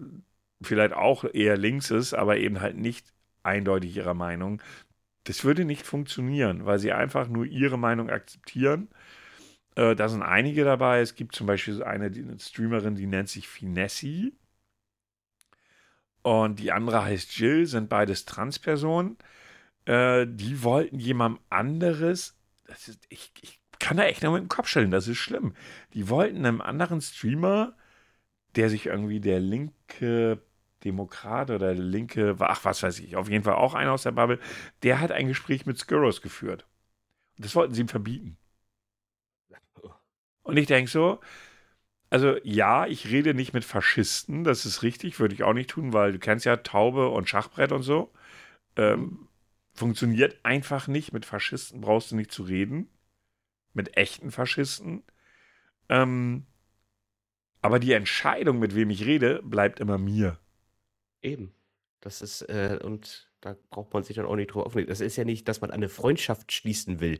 vielleicht 0.62 0.92
auch 0.94 1.24
eher 1.24 1.56
links 1.56 1.90
ist, 1.90 2.12
aber 2.14 2.36
eben 2.36 2.60
halt 2.60 2.76
nicht 2.76 3.06
eindeutig 3.42 3.96
ihrer 3.96 4.14
Meinung. 4.14 4.60
Das 5.24 5.44
würde 5.44 5.64
nicht 5.64 5.86
funktionieren, 5.86 6.66
weil 6.66 6.78
sie 6.78 6.92
einfach 6.92 7.28
nur 7.28 7.46
ihre 7.46 7.78
Meinung 7.78 8.10
akzeptieren 8.10 8.88
äh, 9.80 9.96
da 9.96 10.08
sind 10.10 10.22
einige 10.22 10.64
dabei. 10.64 11.00
Es 11.00 11.14
gibt 11.14 11.34
zum 11.34 11.46
Beispiel 11.46 11.82
eine, 11.82 12.10
die, 12.10 12.22
eine 12.22 12.38
Streamerin, 12.38 12.96
die 12.96 13.06
nennt 13.06 13.30
sich 13.30 13.48
Finessi. 13.48 14.34
Und 16.22 16.58
die 16.60 16.70
andere 16.70 17.02
heißt 17.04 17.36
Jill, 17.38 17.66
sind 17.66 17.88
beides 17.88 18.26
Transpersonen. 18.26 19.16
Äh, 19.86 20.26
die 20.28 20.62
wollten 20.62 20.98
jemandem 20.98 21.42
anderes, 21.48 22.38
ist, 22.66 23.06
ich, 23.08 23.32
ich 23.40 23.60
kann 23.78 23.96
da 23.96 24.04
echt 24.04 24.22
nur 24.22 24.32
mit 24.32 24.42
dem 24.42 24.48
Kopf 24.48 24.68
stellen, 24.68 24.90
das 24.90 25.08
ist 25.08 25.18
schlimm. 25.18 25.54
Die 25.94 26.10
wollten 26.10 26.44
einem 26.44 26.60
anderen 26.60 27.00
Streamer, 27.00 27.74
der 28.56 28.68
sich 28.70 28.86
irgendwie 28.86 29.20
der 29.20 29.40
linke 29.40 30.42
Demokrat 30.84 31.50
oder 31.50 31.74
der 31.74 31.84
linke, 31.84 32.36
ach 32.40 32.64
was 32.64 32.82
weiß 32.82 33.00
ich, 33.00 33.16
auf 33.16 33.30
jeden 33.30 33.44
Fall 33.44 33.54
auch 33.54 33.74
einer 33.74 33.92
aus 33.92 34.02
der 34.04 34.12
Bubble, 34.12 34.40
der 34.82 35.00
hat 35.00 35.12
ein 35.12 35.28
Gespräch 35.28 35.66
mit 35.66 35.78
Skurros 35.78 36.22
geführt. 36.22 36.66
Und 37.36 37.46
das 37.46 37.54
wollten 37.54 37.74
sie 37.74 37.82
ihm 37.82 37.88
verbieten. 37.88 38.36
Und 40.42 40.56
ich 40.56 40.66
denke 40.66 40.90
so, 40.90 41.20
also 42.10 42.36
ja, 42.42 42.86
ich 42.86 43.06
rede 43.08 43.34
nicht 43.34 43.52
mit 43.52 43.64
Faschisten, 43.64 44.42
das 44.44 44.66
ist 44.66 44.82
richtig, 44.82 45.20
würde 45.20 45.34
ich 45.34 45.44
auch 45.44 45.52
nicht 45.52 45.70
tun, 45.70 45.92
weil 45.92 46.12
du 46.12 46.18
kennst 46.18 46.44
ja 46.44 46.56
Taube 46.56 47.08
und 47.08 47.28
Schachbrett 47.28 47.72
und 47.72 47.82
so. 47.82 48.12
Ähm, 48.76 49.28
funktioniert 49.72 50.38
einfach 50.44 50.88
nicht. 50.88 51.12
Mit 51.12 51.24
Faschisten 51.24 51.80
brauchst 51.80 52.10
du 52.10 52.16
nicht 52.16 52.32
zu 52.32 52.42
reden. 52.42 52.88
Mit 53.72 53.96
echten 53.96 54.30
Faschisten. 54.30 55.04
Ähm, 55.88 56.46
aber 57.62 57.78
die 57.78 57.92
Entscheidung, 57.92 58.58
mit 58.58 58.74
wem 58.74 58.90
ich 58.90 59.04
rede, 59.04 59.40
bleibt 59.42 59.80
immer 59.80 59.98
mir. 59.98 60.38
Eben. 61.22 61.54
Das 62.00 62.22
ist, 62.22 62.42
äh, 62.42 62.78
und 62.82 63.30
da 63.40 63.56
braucht 63.70 63.92
man 63.92 64.02
sich 64.02 64.16
dann 64.16 64.26
auch 64.26 64.36
nicht 64.36 64.48
drauf 64.48 64.66
aufregen. 64.66 64.88
Das 64.88 65.00
ist 65.00 65.16
ja 65.16 65.24
nicht, 65.24 65.46
dass 65.48 65.60
man 65.60 65.70
eine 65.70 65.88
Freundschaft 65.88 66.52
schließen 66.52 67.00
will. 67.00 67.18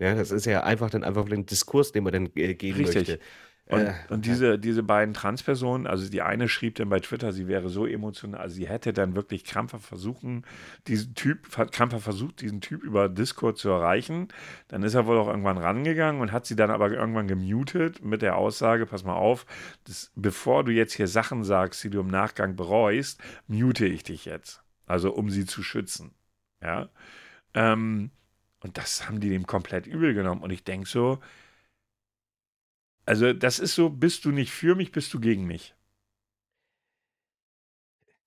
Ja, 0.00 0.14
das 0.14 0.30
ist 0.30 0.46
ja 0.46 0.62
einfach 0.64 0.90
dann 0.90 1.04
einfach 1.04 1.30
ein 1.30 1.46
Diskurs, 1.46 1.92
den 1.92 2.04
man 2.04 2.12
dann 2.12 2.30
äh, 2.34 2.54
gehen 2.54 2.74
Richtig. 2.74 3.08
möchte. 3.08 3.20
Und, 3.66 3.82
äh, 3.82 3.94
und 4.08 4.24
diese, 4.24 4.58
diese 4.58 4.82
beiden 4.82 5.14
Transpersonen, 5.14 5.86
also 5.86 6.08
die 6.10 6.22
eine 6.22 6.48
schrieb 6.48 6.74
dann 6.76 6.88
bei 6.88 6.98
Twitter, 7.00 7.32
sie 7.32 7.46
wäre 7.46 7.68
so 7.68 7.86
emotional, 7.86 8.40
also 8.40 8.56
sie 8.56 8.66
hätte 8.66 8.92
dann 8.92 9.14
wirklich 9.14 9.44
krampfhaft 9.44 9.84
versuchen, 9.84 10.44
diesen 10.88 11.14
Typ, 11.14 11.50
krampfhaft 11.70 12.02
versucht, 12.02 12.40
diesen 12.40 12.62
Typ 12.62 12.82
über 12.82 13.08
Discord 13.08 13.58
zu 13.58 13.68
erreichen. 13.68 14.28
Dann 14.68 14.82
ist 14.82 14.94
er 14.94 15.06
wohl 15.06 15.18
auch 15.18 15.28
irgendwann 15.28 15.58
rangegangen 15.58 16.20
und 16.20 16.32
hat 16.32 16.46
sie 16.46 16.56
dann 16.56 16.70
aber 16.70 16.90
irgendwann 16.90 17.28
gemutet 17.28 18.02
mit 18.02 18.22
der 18.22 18.36
Aussage, 18.36 18.86
pass 18.86 19.04
mal 19.04 19.14
auf, 19.14 19.46
das, 19.84 20.10
bevor 20.16 20.64
du 20.64 20.72
jetzt 20.72 20.94
hier 20.94 21.08
Sachen 21.08 21.44
sagst, 21.44 21.84
die 21.84 21.90
du 21.90 22.00
im 22.00 22.08
Nachgang 22.08 22.56
bereust, 22.56 23.20
mute 23.46 23.86
ich 23.86 24.02
dich 24.02 24.24
jetzt. 24.24 24.62
Also 24.86 25.12
um 25.12 25.30
sie 25.30 25.44
zu 25.44 25.62
schützen. 25.62 26.12
Ja. 26.60 26.88
Ähm, 27.54 28.10
und 28.60 28.76
das 28.78 29.06
haben 29.08 29.20
die 29.20 29.30
dem 29.30 29.46
komplett 29.46 29.86
übel 29.86 30.14
genommen. 30.14 30.42
Und 30.42 30.50
ich 30.50 30.64
denke 30.64 30.88
so, 30.88 31.18
also 33.06 33.32
das 33.32 33.58
ist 33.58 33.74
so, 33.74 33.90
bist 33.90 34.24
du 34.24 34.30
nicht 34.30 34.52
für 34.52 34.74
mich, 34.74 34.92
bist 34.92 35.12
du 35.14 35.20
gegen 35.20 35.46
mich. 35.46 35.74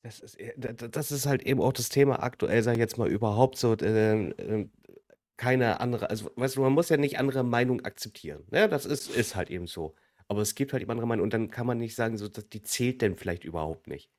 Das 0.01 0.19
ist, 0.19 0.35
äh, 0.39 0.53
das 0.57 1.11
ist 1.11 1.25
halt 1.25 1.43
eben 1.43 1.61
auch 1.61 1.73
das 1.73 1.89
Thema 1.89 2.21
aktuell, 2.21 2.61
sag 2.63 2.73
ich 2.73 2.79
jetzt 2.79 2.97
mal, 2.97 3.09
überhaupt 3.09 3.57
so, 3.57 3.73
äh, 3.75 4.67
keine 5.37 5.79
andere, 5.79 6.09
also 6.09 6.31
weißt 6.35 6.57
du, 6.57 6.61
man 6.61 6.73
muss 6.73 6.89
ja 6.89 6.97
nicht 6.97 7.19
andere 7.19 7.43
Meinungen 7.43 7.85
akzeptieren. 7.85 8.43
Ne? 8.51 8.67
Das 8.69 8.85
ist, 8.85 9.09
ist 9.09 9.35
halt 9.35 9.49
eben 9.49 9.67
so. 9.67 9.95
Aber 10.27 10.41
es 10.41 10.55
gibt 10.55 10.73
halt 10.73 10.81
eben 10.81 10.91
andere 10.91 11.07
Meinungen 11.07 11.25
und 11.25 11.33
dann 11.33 11.49
kann 11.49 11.67
man 11.67 11.77
nicht 11.77 11.95
sagen, 11.95 12.17
so, 12.17 12.27
die 12.27 12.61
zählt 12.63 13.01
denn 13.01 13.15
vielleicht 13.15 13.43
überhaupt 13.43 13.87
nicht. 13.87 14.09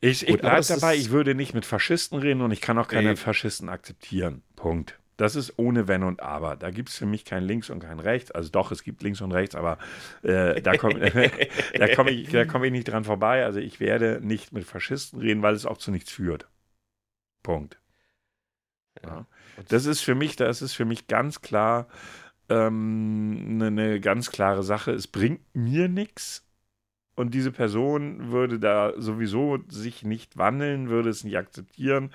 Ich, 0.00 0.28
ich 0.28 0.38
bleibe 0.38 0.66
dabei, 0.66 0.96
ich 0.96 1.10
würde 1.10 1.34
nicht 1.34 1.54
mit 1.54 1.64
Faschisten 1.64 2.18
reden 2.18 2.42
und 2.42 2.50
ich 2.50 2.60
kann 2.60 2.78
auch 2.78 2.88
keine 2.88 3.10
nee. 3.10 3.16
Faschisten 3.16 3.68
akzeptieren. 3.68 4.42
Punkt. 4.56 4.98
Das 5.16 5.36
ist 5.36 5.58
ohne 5.58 5.86
Wenn 5.86 6.02
und 6.02 6.22
Aber. 6.22 6.56
Da 6.56 6.70
gibt 6.70 6.88
es 6.88 6.96
für 6.96 7.06
mich 7.06 7.24
kein 7.24 7.44
Links 7.44 7.70
und 7.70 7.78
kein 7.78 8.00
Rechts. 8.00 8.32
Also 8.32 8.50
doch, 8.50 8.72
es 8.72 8.82
gibt 8.82 9.02
Links 9.02 9.20
und 9.20 9.32
Rechts, 9.32 9.54
aber 9.54 9.78
äh, 10.22 10.60
da 10.60 10.76
komme 10.76 11.00
komm 11.94 12.08
ich, 12.08 12.48
komm 12.48 12.64
ich 12.64 12.72
nicht 12.72 12.88
dran 12.88 13.04
vorbei. 13.04 13.44
Also 13.44 13.60
ich 13.60 13.78
werde 13.78 14.20
nicht 14.22 14.52
mit 14.52 14.64
Faschisten 14.64 15.20
reden, 15.20 15.42
weil 15.42 15.54
es 15.54 15.66
auch 15.66 15.78
zu 15.78 15.90
nichts 15.90 16.10
führt. 16.10 16.48
Punkt. 17.42 17.78
Ja. 19.04 19.26
Das 19.68 19.86
ist 19.86 20.00
für 20.00 20.14
mich, 20.14 20.36
das 20.36 20.62
ist 20.62 20.74
für 20.74 20.84
mich 20.84 21.06
ganz 21.06 21.40
klar 21.40 21.86
ähm, 22.48 23.60
eine, 23.60 23.66
eine 23.66 24.00
ganz 24.00 24.30
klare 24.30 24.62
Sache. 24.62 24.92
Es 24.92 25.06
bringt 25.06 25.40
mir 25.54 25.88
nichts, 25.88 26.43
und 27.16 27.34
diese 27.34 27.52
Person 27.52 28.32
würde 28.32 28.58
da 28.58 28.92
sowieso 28.96 29.58
sich 29.68 30.02
nicht 30.02 30.36
wandeln, 30.36 30.88
würde 30.88 31.10
es 31.10 31.24
nicht 31.24 31.38
akzeptieren, 31.38 32.10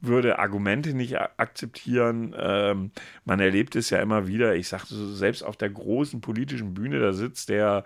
würde 0.00 0.38
Argumente 0.38 0.94
nicht 0.94 1.18
akzeptieren. 1.18 2.34
Ähm, 2.38 2.92
man 3.24 3.40
erlebt 3.40 3.76
es 3.76 3.90
ja 3.90 4.00
immer 4.00 4.26
wieder. 4.26 4.54
Ich 4.54 4.68
sagte 4.68 4.94
so, 4.94 5.12
selbst 5.14 5.42
auf 5.42 5.56
der 5.56 5.70
großen 5.70 6.20
politischen 6.20 6.74
Bühne, 6.74 7.00
da 7.00 7.12
sitzt 7.12 7.48
der, 7.48 7.84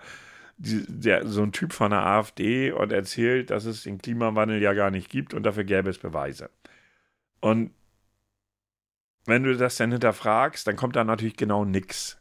der, 0.57 1.27
so 1.27 1.43
ein 1.43 1.53
Typ 1.53 1.73
von 1.73 1.91
der 1.91 2.05
AfD 2.05 2.71
und 2.71 2.91
erzählt, 2.91 3.51
dass 3.51 3.65
es 3.65 3.83
den 3.83 3.99
Klimawandel 3.99 4.61
ja 4.61 4.73
gar 4.73 4.91
nicht 4.91 5.09
gibt 5.09 5.33
und 5.33 5.43
dafür 5.43 5.63
gäbe 5.63 5.89
es 5.89 5.97
Beweise. 5.97 6.49
Und 7.39 7.71
wenn 9.25 9.43
du 9.43 9.55
das 9.55 9.77
dann 9.77 9.91
hinterfragst, 9.91 10.67
dann 10.67 10.75
kommt 10.75 10.95
da 10.95 11.03
natürlich 11.03 11.37
genau 11.37 11.63
nichts. 11.63 12.18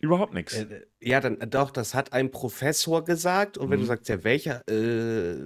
Überhaupt 0.00 0.34
nichts. 0.34 0.54
Äh, 0.54 0.82
ja, 1.00 1.20
dann 1.20 1.40
äh, 1.40 1.46
doch, 1.46 1.70
das 1.70 1.94
hat 1.94 2.12
ein 2.12 2.30
Professor 2.30 3.04
gesagt. 3.04 3.56
Und 3.56 3.70
wenn 3.70 3.78
du 3.78 3.84
mhm. 3.84 3.88
sagst, 3.88 4.08
ja, 4.08 4.22
welcher, 4.24 4.62
äh, 4.68 5.36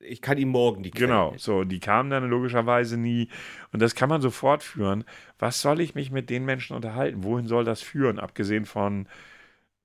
ich 0.00 0.22
kann 0.22 0.38
ihm 0.38 0.48
morgen 0.48 0.82
die 0.82 0.90
Quellen 0.90 1.08
Genau, 1.08 1.34
so, 1.36 1.64
die 1.64 1.80
kamen 1.80 2.10
dann 2.10 2.28
logischerweise 2.28 2.96
nie. 2.96 3.28
Und 3.72 3.82
das 3.82 3.94
kann 3.94 4.08
man 4.08 4.20
so 4.20 4.30
fortführen. 4.30 5.04
Was 5.38 5.60
soll 5.60 5.80
ich 5.80 5.94
mich 5.94 6.10
mit 6.10 6.30
den 6.30 6.44
Menschen 6.44 6.76
unterhalten? 6.76 7.24
Wohin 7.24 7.48
soll 7.48 7.64
das 7.64 7.82
führen? 7.82 8.20
Abgesehen 8.20 8.64
von, 8.64 9.08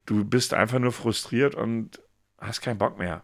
du 0.06 0.24
bist 0.24 0.54
einfach 0.54 0.80
nur 0.80 0.92
frustriert 0.92 1.56
und 1.56 2.00
hast 2.38 2.62
keinen 2.62 2.78
Bock 2.78 3.00
mehr. 3.00 3.24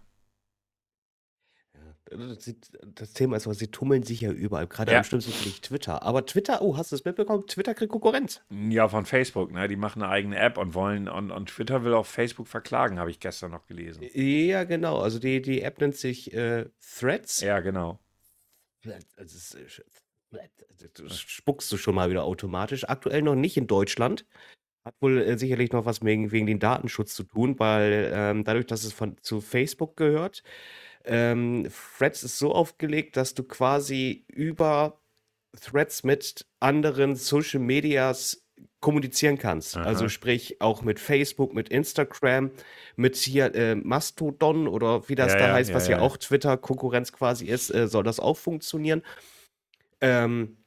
Das 2.10 3.14
Thema 3.14 3.38
ist 3.38 3.50
sie 3.60 3.68
tummeln 3.68 4.04
sich 4.04 4.22
ja 4.22 4.32
überall. 4.32 4.68
Gerade 4.68 4.92
Ja. 4.92 5.00
am 5.00 5.04
schlimmsten 5.04 5.32
finde 5.32 5.50
ich 5.50 5.62
Twitter. 5.62 6.04
Aber 6.04 6.26
Twitter, 6.26 6.62
oh, 6.62 6.78
hast 6.78 6.92
du 6.92 6.96
es 6.96 7.04
mitbekommen? 7.06 7.46
Twitter 7.48 7.74
kriegt 7.74 7.92
Konkurrenz. 7.92 8.42
Ja, 8.70 8.88
von 8.88 9.06
Facebook, 9.06 9.52
ne? 9.52 9.68
Die 9.68 9.76
machen 9.76 10.02
eine 10.02 10.12
eigene 10.12 10.38
App 10.38 10.58
und 10.58 10.74
wollen, 10.74 11.10
und, 11.10 11.32
und 11.32 11.50
Twitter 11.50 11.84
will 11.84 11.94
auch 11.94 12.06
Facebook 12.06 12.48
verklagen, 12.48 13.00
habe 13.00 13.12
ich 13.12 13.20
gestern 13.20 13.52
noch 13.52 13.66
gelesen. 13.66 14.04
Ja, 14.14 14.64
genau. 14.64 15.00
Also 15.00 15.20
die, 15.20 15.42
die 15.42 15.62
App 15.62 15.82
nennt 15.82 15.96
sich 15.96 16.34
äh, 16.34 16.66
Threads. 17.00 17.42
Ja, 17.42 17.60
genau. 17.60 18.00
Also 19.18 19.36
es 19.38 19.54
ist, 19.54 19.80
äh, 20.32 20.48
das 20.94 21.20
spuckst 21.20 21.72
du 21.72 21.78
schon 21.78 21.96
mal 21.96 22.10
wieder 22.10 22.24
automatisch. 22.24 22.88
Aktuell 22.88 23.22
noch 23.22 23.36
nicht 23.36 23.58
in 23.58 23.68
Deutschland. 23.68 24.26
Hat 24.86 24.96
wohl 25.02 25.18
äh, 25.22 25.38
sicherlich 25.38 25.72
noch 25.72 25.86
was 25.86 26.04
wegen, 26.04 26.32
wegen 26.32 26.46
dem 26.46 26.60
Datenschutz 26.60 27.14
zu 27.14 27.24
tun, 27.24 27.60
weil 27.60 28.12
ähm, 28.14 28.44
dadurch, 28.46 28.66
dass 28.68 28.84
es 28.86 28.94
von, 28.94 29.18
zu 29.22 29.42
Facebook 29.42 29.98
gehört, 29.98 30.44
ähm, 31.08 31.68
Threads 31.98 32.24
ist 32.24 32.38
so 32.38 32.54
aufgelegt, 32.54 33.18
dass 33.18 33.34
du 33.34 33.44
quasi 33.44 34.26
über 34.28 35.00
Threads 35.60 36.04
mit 36.04 36.46
anderen 36.60 37.16
Social 37.16 37.60
Medias 37.60 38.48
kommunizieren 38.80 39.38
kannst. 39.38 39.78
Aha. 39.78 39.86
Also 39.86 40.10
sprich 40.10 40.62
auch 40.62 40.82
mit 40.82 41.00
Facebook, 41.00 41.54
mit 41.54 41.70
Instagram, 41.70 42.50
mit 42.96 43.16
hier 43.16 43.54
äh, 43.56 43.76
Mastodon 43.76 44.68
oder 44.68 45.08
wie 45.10 45.16
das 45.16 45.34
Ja, 45.34 45.40
da 45.40 45.48
ja, 45.48 45.54
heißt, 45.54 45.74
was 45.74 45.88
ja, 45.88 45.94
ja, 45.94 45.98
ja. 45.98 46.04
auch 46.04 46.18
Twitter-Konkurrenz 46.18 47.12
quasi 47.12 47.46
ist, 47.46 47.74
äh, 47.74 47.88
soll 47.88 48.04
das 48.04 48.20
auch 48.20 48.38
funktionieren. 48.38 49.02
Ähm, 50.00 50.58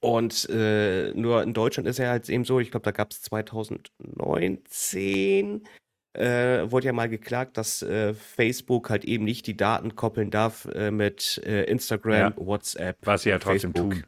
und 0.00 0.50
äh, 0.50 1.14
nur 1.14 1.42
in 1.42 1.54
Deutschland 1.54 1.88
ist 1.88 1.98
ja 1.98 2.10
halt 2.10 2.28
eben 2.28 2.44
so, 2.44 2.60
ich 2.60 2.70
glaube, 2.70 2.84
da 2.84 2.90
gab 2.90 3.10
es 3.10 3.22
2019, 3.22 5.66
äh, 6.14 6.70
wurde 6.70 6.86
ja 6.86 6.92
mal 6.92 7.08
geklagt, 7.08 7.56
dass 7.56 7.82
äh, 7.82 8.14
Facebook 8.14 8.90
halt 8.90 9.04
eben 9.04 9.24
nicht 9.24 9.46
die 9.46 9.56
Daten 9.56 9.96
koppeln 9.96 10.30
darf 10.30 10.66
äh, 10.66 10.90
mit 10.90 11.42
äh, 11.44 11.64
Instagram, 11.64 12.34
WhatsApp, 12.36 12.98
Was 13.02 13.22
sie 13.22 13.30
ja 13.30 13.38
trotzdem 13.38 13.72
Facebook. 13.72 13.94
tun. 13.94 14.04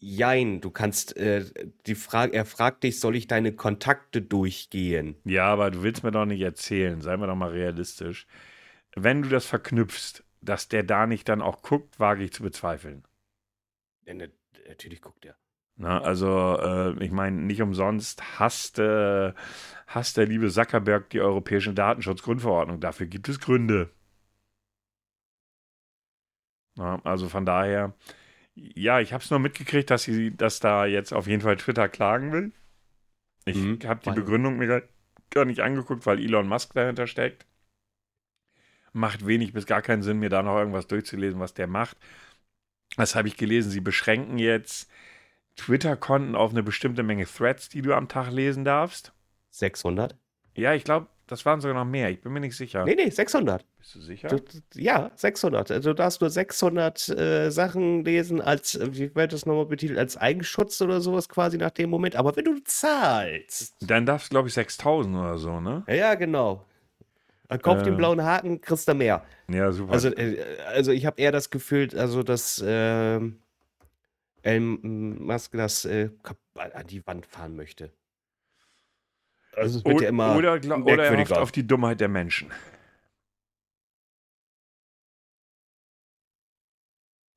Jein, 0.00 0.60
du 0.60 0.70
kannst, 0.70 1.16
äh, 1.16 1.44
die 1.86 1.96
Frage, 1.96 2.32
er 2.32 2.44
fragt 2.44 2.84
dich, 2.84 3.00
soll 3.00 3.16
ich 3.16 3.26
deine 3.26 3.52
Kontakte 3.52 4.22
durchgehen? 4.22 5.16
Ja, 5.24 5.46
aber 5.46 5.72
du 5.72 5.82
willst 5.82 6.04
mir 6.04 6.12
doch 6.12 6.24
nicht 6.24 6.40
erzählen, 6.40 7.00
seien 7.00 7.18
wir 7.20 7.26
doch 7.26 7.34
mal 7.34 7.50
realistisch. 7.50 8.28
Wenn 8.94 9.22
du 9.22 9.28
das 9.28 9.44
verknüpfst, 9.46 10.22
dass 10.40 10.68
der 10.68 10.84
da 10.84 11.06
nicht 11.06 11.28
dann 11.28 11.42
auch 11.42 11.62
guckt, 11.62 11.98
wage 11.98 12.22
ich 12.22 12.32
zu 12.32 12.44
bezweifeln. 12.44 13.04
Ja, 14.04 14.14
natürlich 14.14 15.02
guckt 15.02 15.24
er. 15.24 15.36
Na, 15.80 16.00
also, 16.00 16.58
äh, 16.60 17.04
ich 17.04 17.12
meine, 17.12 17.36
nicht 17.40 17.62
umsonst 17.62 18.40
hasst, 18.40 18.80
äh, 18.80 19.32
hasst 19.86 20.16
der 20.16 20.26
liebe 20.26 20.50
Zuckerberg 20.50 21.08
die 21.10 21.20
Europäische 21.20 21.72
Datenschutzgrundverordnung. 21.72 22.80
Dafür 22.80 23.06
gibt 23.06 23.28
es 23.28 23.38
Gründe. 23.38 23.90
Na, 26.76 27.00
also 27.04 27.28
von 27.28 27.46
daher, 27.46 27.94
ja, 28.56 28.98
ich 28.98 29.12
habe 29.12 29.22
es 29.22 29.30
nur 29.30 29.38
mitgekriegt, 29.38 29.88
dass 29.90 30.02
sie, 30.02 30.36
dass 30.36 30.58
da 30.58 30.84
jetzt 30.84 31.12
auf 31.12 31.28
jeden 31.28 31.42
Fall 31.42 31.56
Twitter 31.56 31.88
klagen 31.88 32.32
will. 32.32 32.52
Ich 33.44 33.56
Mhm. 33.56 33.78
habe 33.84 34.00
die 34.04 34.10
Begründung 34.10 34.58
mir 34.58 34.66
gar- 34.66 34.88
gar 35.30 35.44
nicht 35.44 35.60
angeguckt, 35.60 36.06
weil 36.06 36.18
Elon 36.18 36.48
Musk 36.48 36.74
dahinter 36.74 37.06
steckt. 37.06 37.46
Macht 38.92 39.26
wenig 39.26 39.52
bis 39.52 39.66
gar 39.66 39.82
keinen 39.82 40.02
Sinn, 40.02 40.18
mir 40.18 40.28
da 40.28 40.42
noch 40.42 40.58
irgendwas 40.58 40.88
durchzulesen, 40.88 41.38
was 41.38 41.54
der 41.54 41.68
macht. 41.68 41.96
Das 42.96 43.14
habe 43.14 43.28
ich 43.28 43.36
gelesen. 43.36 43.70
Sie 43.70 43.80
beschränken 43.80 44.38
jetzt 44.38 44.90
Twitter-Konten 45.58 46.34
auf 46.34 46.50
eine 46.52 46.62
bestimmte 46.62 47.02
Menge 47.02 47.26
Threads, 47.26 47.68
die 47.68 47.82
du 47.82 47.94
am 47.94 48.08
Tag 48.08 48.30
lesen 48.30 48.64
darfst. 48.64 49.12
600? 49.50 50.16
Ja, 50.54 50.72
ich 50.74 50.84
glaube, 50.84 51.08
das 51.26 51.44
waren 51.44 51.60
sogar 51.60 51.76
noch 51.76 51.90
mehr. 51.90 52.10
Ich 52.10 52.20
bin 52.22 52.32
mir 52.32 52.40
nicht 52.40 52.56
sicher. 52.56 52.84
Nee, 52.84 52.94
nee, 52.94 53.10
600. 53.10 53.64
Bist 53.78 53.94
du 53.94 54.00
sicher? 54.00 54.28
Du, 54.28 54.40
ja, 54.74 55.10
600. 55.14 55.70
Also 55.70 55.90
du 55.90 55.94
darfst 55.94 56.20
nur 56.20 56.30
600 56.30 57.08
äh, 57.10 57.50
Sachen 57.50 58.04
lesen 58.04 58.40
als, 58.40 58.74
äh, 58.76 58.88
wie 58.92 59.14
wird 59.14 59.32
das 59.32 59.44
nochmal 59.44 59.66
betitelt, 59.66 59.98
als 59.98 60.16
Eigenschutz 60.16 60.80
oder 60.80 61.00
sowas 61.00 61.28
quasi 61.28 61.58
nach 61.58 61.70
dem 61.70 61.90
Moment. 61.90 62.16
Aber 62.16 62.34
wenn 62.36 62.44
du 62.46 62.58
zahlst. 62.64 63.76
Dann 63.82 64.06
darfst 64.06 64.28
du, 64.28 64.30
glaube 64.30 64.48
ich, 64.48 64.54
6000 64.54 65.14
oder 65.16 65.38
so, 65.38 65.60
ne? 65.60 65.84
Ja, 65.86 66.14
genau. 66.14 66.64
Dann 67.48 67.60
Kauf 67.62 67.80
Äh. 67.80 67.84
den 67.84 67.96
blauen 67.96 68.22
Haken, 68.22 68.60
kriegst 68.60 68.88
du 68.88 68.94
mehr. 68.94 69.22
Ja, 69.50 69.70
super. 69.72 69.92
Also, 69.92 70.08
äh, 70.08 70.38
also 70.74 70.92
ich 70.92 71.04
habe 71.06 71.20
eher 71.20 71.32
das 71.32 71.50
Gefühl, 71.50 71.88
also 71.96 72.22
dass 72.22 72.62
ähm, 72.66 73.38
Elon 74.48 75.24
Musk 75.24 75.52
das 75.52 75.84
äh, 75.84 76.10
an 76.54 76.86
die 76.86 77.06
Wand 77.06 77.26
fahren 77.26 77.56
möchte. 77.56 77.92
Also 79.54 79.84
wird 79.84 79.96
oder, 79.96 80.02
ja 80.04 80.08
immer 80.08 80.36
oder, 80.36 80.54
oder 80.54 81.04
er 81.04 81.18
hofft 81.18 81.32
auf 81.32 81.52
die 81.52 81.66
Dummheit 81.66 82.00
der 82.00 82.08
Menschen. 82.08 82.50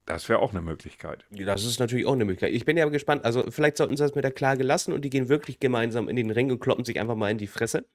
Das 0.05 0.27
wäre 0.27 0.39
auch 0.39 0.51
eine 0.51 0.61
Möglichkeit. 0.61 1.25
Das 1.29 1.63
ist 1.63 1.79
natürlich 1.79 2.05
auch 2.05 2.13
eine 2.13 2.25
Möglichkeit. 2.25 2.53
Ich 2.53 2.65
bin 2.65 2.75
ja 2.75 2.87
gespannt. 2.89 3.23
Also 3.23 3.49
vielleicht 3.49 3.77
sollten 3.77 3.95
sie 3.95 4.03
das 4.03 4.13
mit 4.13 4.23
der 4.23 4.31
Klage 4.31 4.63
lassen 4.63 4.91
und 4.93 5.03
die 5.03 5.09
gehen 5.09 5.29
wirklich 5.29 5.59
gemeinsam 5.59 6.09
in 6.09 6.15
den 6.15 6.31
Ring 6.31 6.51
und 6.51 6.59
kloppen 6.59 6.83
sich 6.83 6.99
einfach 6.99 7.15
mal 7.15 7.31
in 7.31 7.37
die 7.37 7.47
Fresse. 7.47 7.85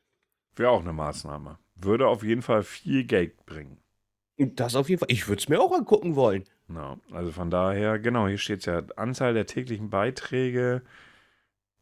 Wäre 0.55 0.70
auch 0.70 0.81
eine 0.81 0.92
Maßnahme. 0.92 1.59
Würde 1.74 2.09
auf 2.09 2.22
jeden 2.22 2.42
Fall 2.42 2.62
viel 2.62 3.05
Geld 3.05 3.44
bringen. 3.44 3.83
Das 4.38 4.75
auf 4.75 4.88
jeden 4.88 5.01
Fall. 5.01 5.11
Ich 5.11 5.29
würde 5.29 5.40
es 5.40 5.49
mir 5.49 5.61
auch 5.61 5.72
angucken 5.72 6.14
wollen. 6.14 6.44
Ja, 6.68 6.99
also 7.12 7.33
von 7.33 7.51
daher, 7.51 7.99
genau, 7.99 8.29
hier 8.29 8.38
steht 8.38 8.61
es 8.61 8.66
ja, 8.66 8.83
Anzahl 8.96 9.35
der 9.35 9.46
täglichen 9.46 9.88
Beiträge, 9.88 10.83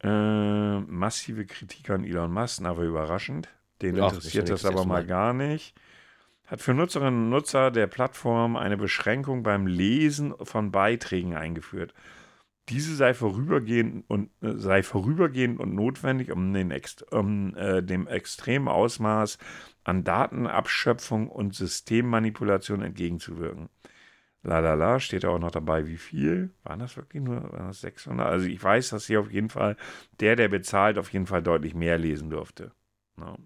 äh, 0.03 0.79
massive 0.81 1.47
Kritik 1.47 1.91
an 1.91 2.05
Elon 2.05 2.33
Musk, 2.33 2.63
aber 2.63 2.83
überraschend. 2.83 3.49
Den 3.83 3.99
Ach, 4.01 4.13
interessiert 4.13 4.49
das 4.51 4.63
das 4.63 4.71
aber 4.71 4.85
Mal. 4.85 5.05
gar 5.05 5.33
nicht. 5.33 5.75
Hat 6.47 6.61
für 6.61 6.75
Nutzerinnen 6.75 7.25
und 7.25 7.31
Nutzer 7.31 7.71
der 7.71 7.87
Plattform 7.87 8.57
eine 8.57 8.77
Beschränkung 8.77 9.43
beim 9.43 9.67
Lesen 9.67 10.35
von 10.43 10.71
Beiträgen 10.71 11.35
eingeführt. 11.35 11.95
Diese 12.71 12.95
sei 12.95 13.13
vorübergehend 13.15 14.05
und 14.09 14.31
äh, 14.43 14.55
sei 14.57 14.83
vorübergehend 14.83 15.61
und 15.61 15.75
notwendig, 15.75 16.33
um, 16.33 16.53
den 16.55 16.73
um 17.11 17.55
äh, 17.57 17.83
dem 17.83 18.07
extremen 18.07 18.69
Ausmaß 18.69 19.39
an 19.85 20.05
Datenabschöpfung 20.05 21.29
und 21.29 21.55
Systemmanipulation 21.55 22.83
entgegenzuwirken. 22.83 23.69
Lalala, 24.43 25.01
steht 25.01 25.25
auch 25.25 25.39
noch 25.39 25.51
dabei, 25.51 25.87
wie 25.87 25.97
viel? 25.97 26.55
Waren 26.65 26.81
das 26.81 26.97
wirklich 26.97 27.23
nur 27.23 27.43
waren 27.53 27.69
das 27.69 27.81
600? 27.81 28.27
Also 28.27 28.47
ich 28.47 28.63
weiß, 28.63 28.91
dass 28.91 29.07
hier 29.07 29.21
auf 29.21 29.33
jeden 29.33 29.49
Fall 29.51 29.77
der, 30.21 30.37
der 30.37 30.49
bezahlt, 30.49 30.99
auf 30.99 31.13
jeden 31.13 31.27
Fall 31.27 31.43
deutlich 31.43 31.75
mehr 31.75 31.99
lesen 31.99 32.31
durfte. 32.31 32.73
No. 33.17 33.39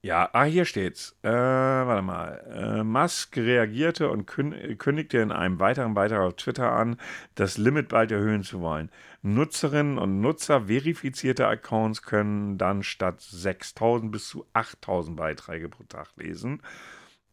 Ja, 0.00 0.30
ah, 0.32 0.44
hier 0.44 0.64
steht's. 0.64 1.16
Äh, 1.22 1.28
warte 1.28 2.02
mal. 2.02 2.80
Äh, 2.80 2.84
Musk 2.84 3.36
reagierte 3.36 4.08
und 4.10 4.26
kün 4.26 4.78
kündigte 4.78 5.18
in 5.18 5.32
einem 5.32 5.58
weiteren 5.58 5.94
Beitrag 5.94 6.20
auf 6.20 6.36
Twitter 6.36 6.70
an, 6.70 7.00
das 7.34 7.58
Limit 7.58 7.88
bald 7.88 8.12
erhöhen 8.12 8.44
zu 8.44 8.60
wollen. 8.60 8.92
Nutzerinnen 9.22 9.98
und 9.98 10.20
Nutzer 10.20 10.68
verifizierte 10.68 11.48
Accounts 11.48 12.02
können 12.02 12.58
dann 12.58 12.84
statt 12.84 13.20
6000 13.20 14.12
bis 14.12 14.28
zu 14.28 14.46
8000 14.52 15.16
Beiträge 15.16 15.68
pro 15.68 15.82
Tag 15.82 16.10
lesen. 16.16 16.62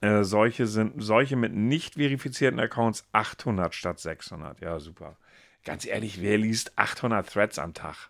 Äh, 0.02 0.24
solche, 0.24 0.66
sind, 0.66 0.94
solche 1.04 1.36
mit 1.36 1.54
nicht 1.54 1.96
verifizierten 1.96 2.60
Accounts 2.60 3.08
800 3.12 3.76
statt 3.76 4.00
600. 4.00 4.62
Ja, 4.62 4.80
super. 4.80 5.18
Ganz 5.66 5.86
ehrlich, 5.86 6.22
wer 6.22 6.40
liest 6.40 6.78
800 6.78 7.30
Threads 7.32 7.60
am 7.60 7.76
Tag? 7.76 8.10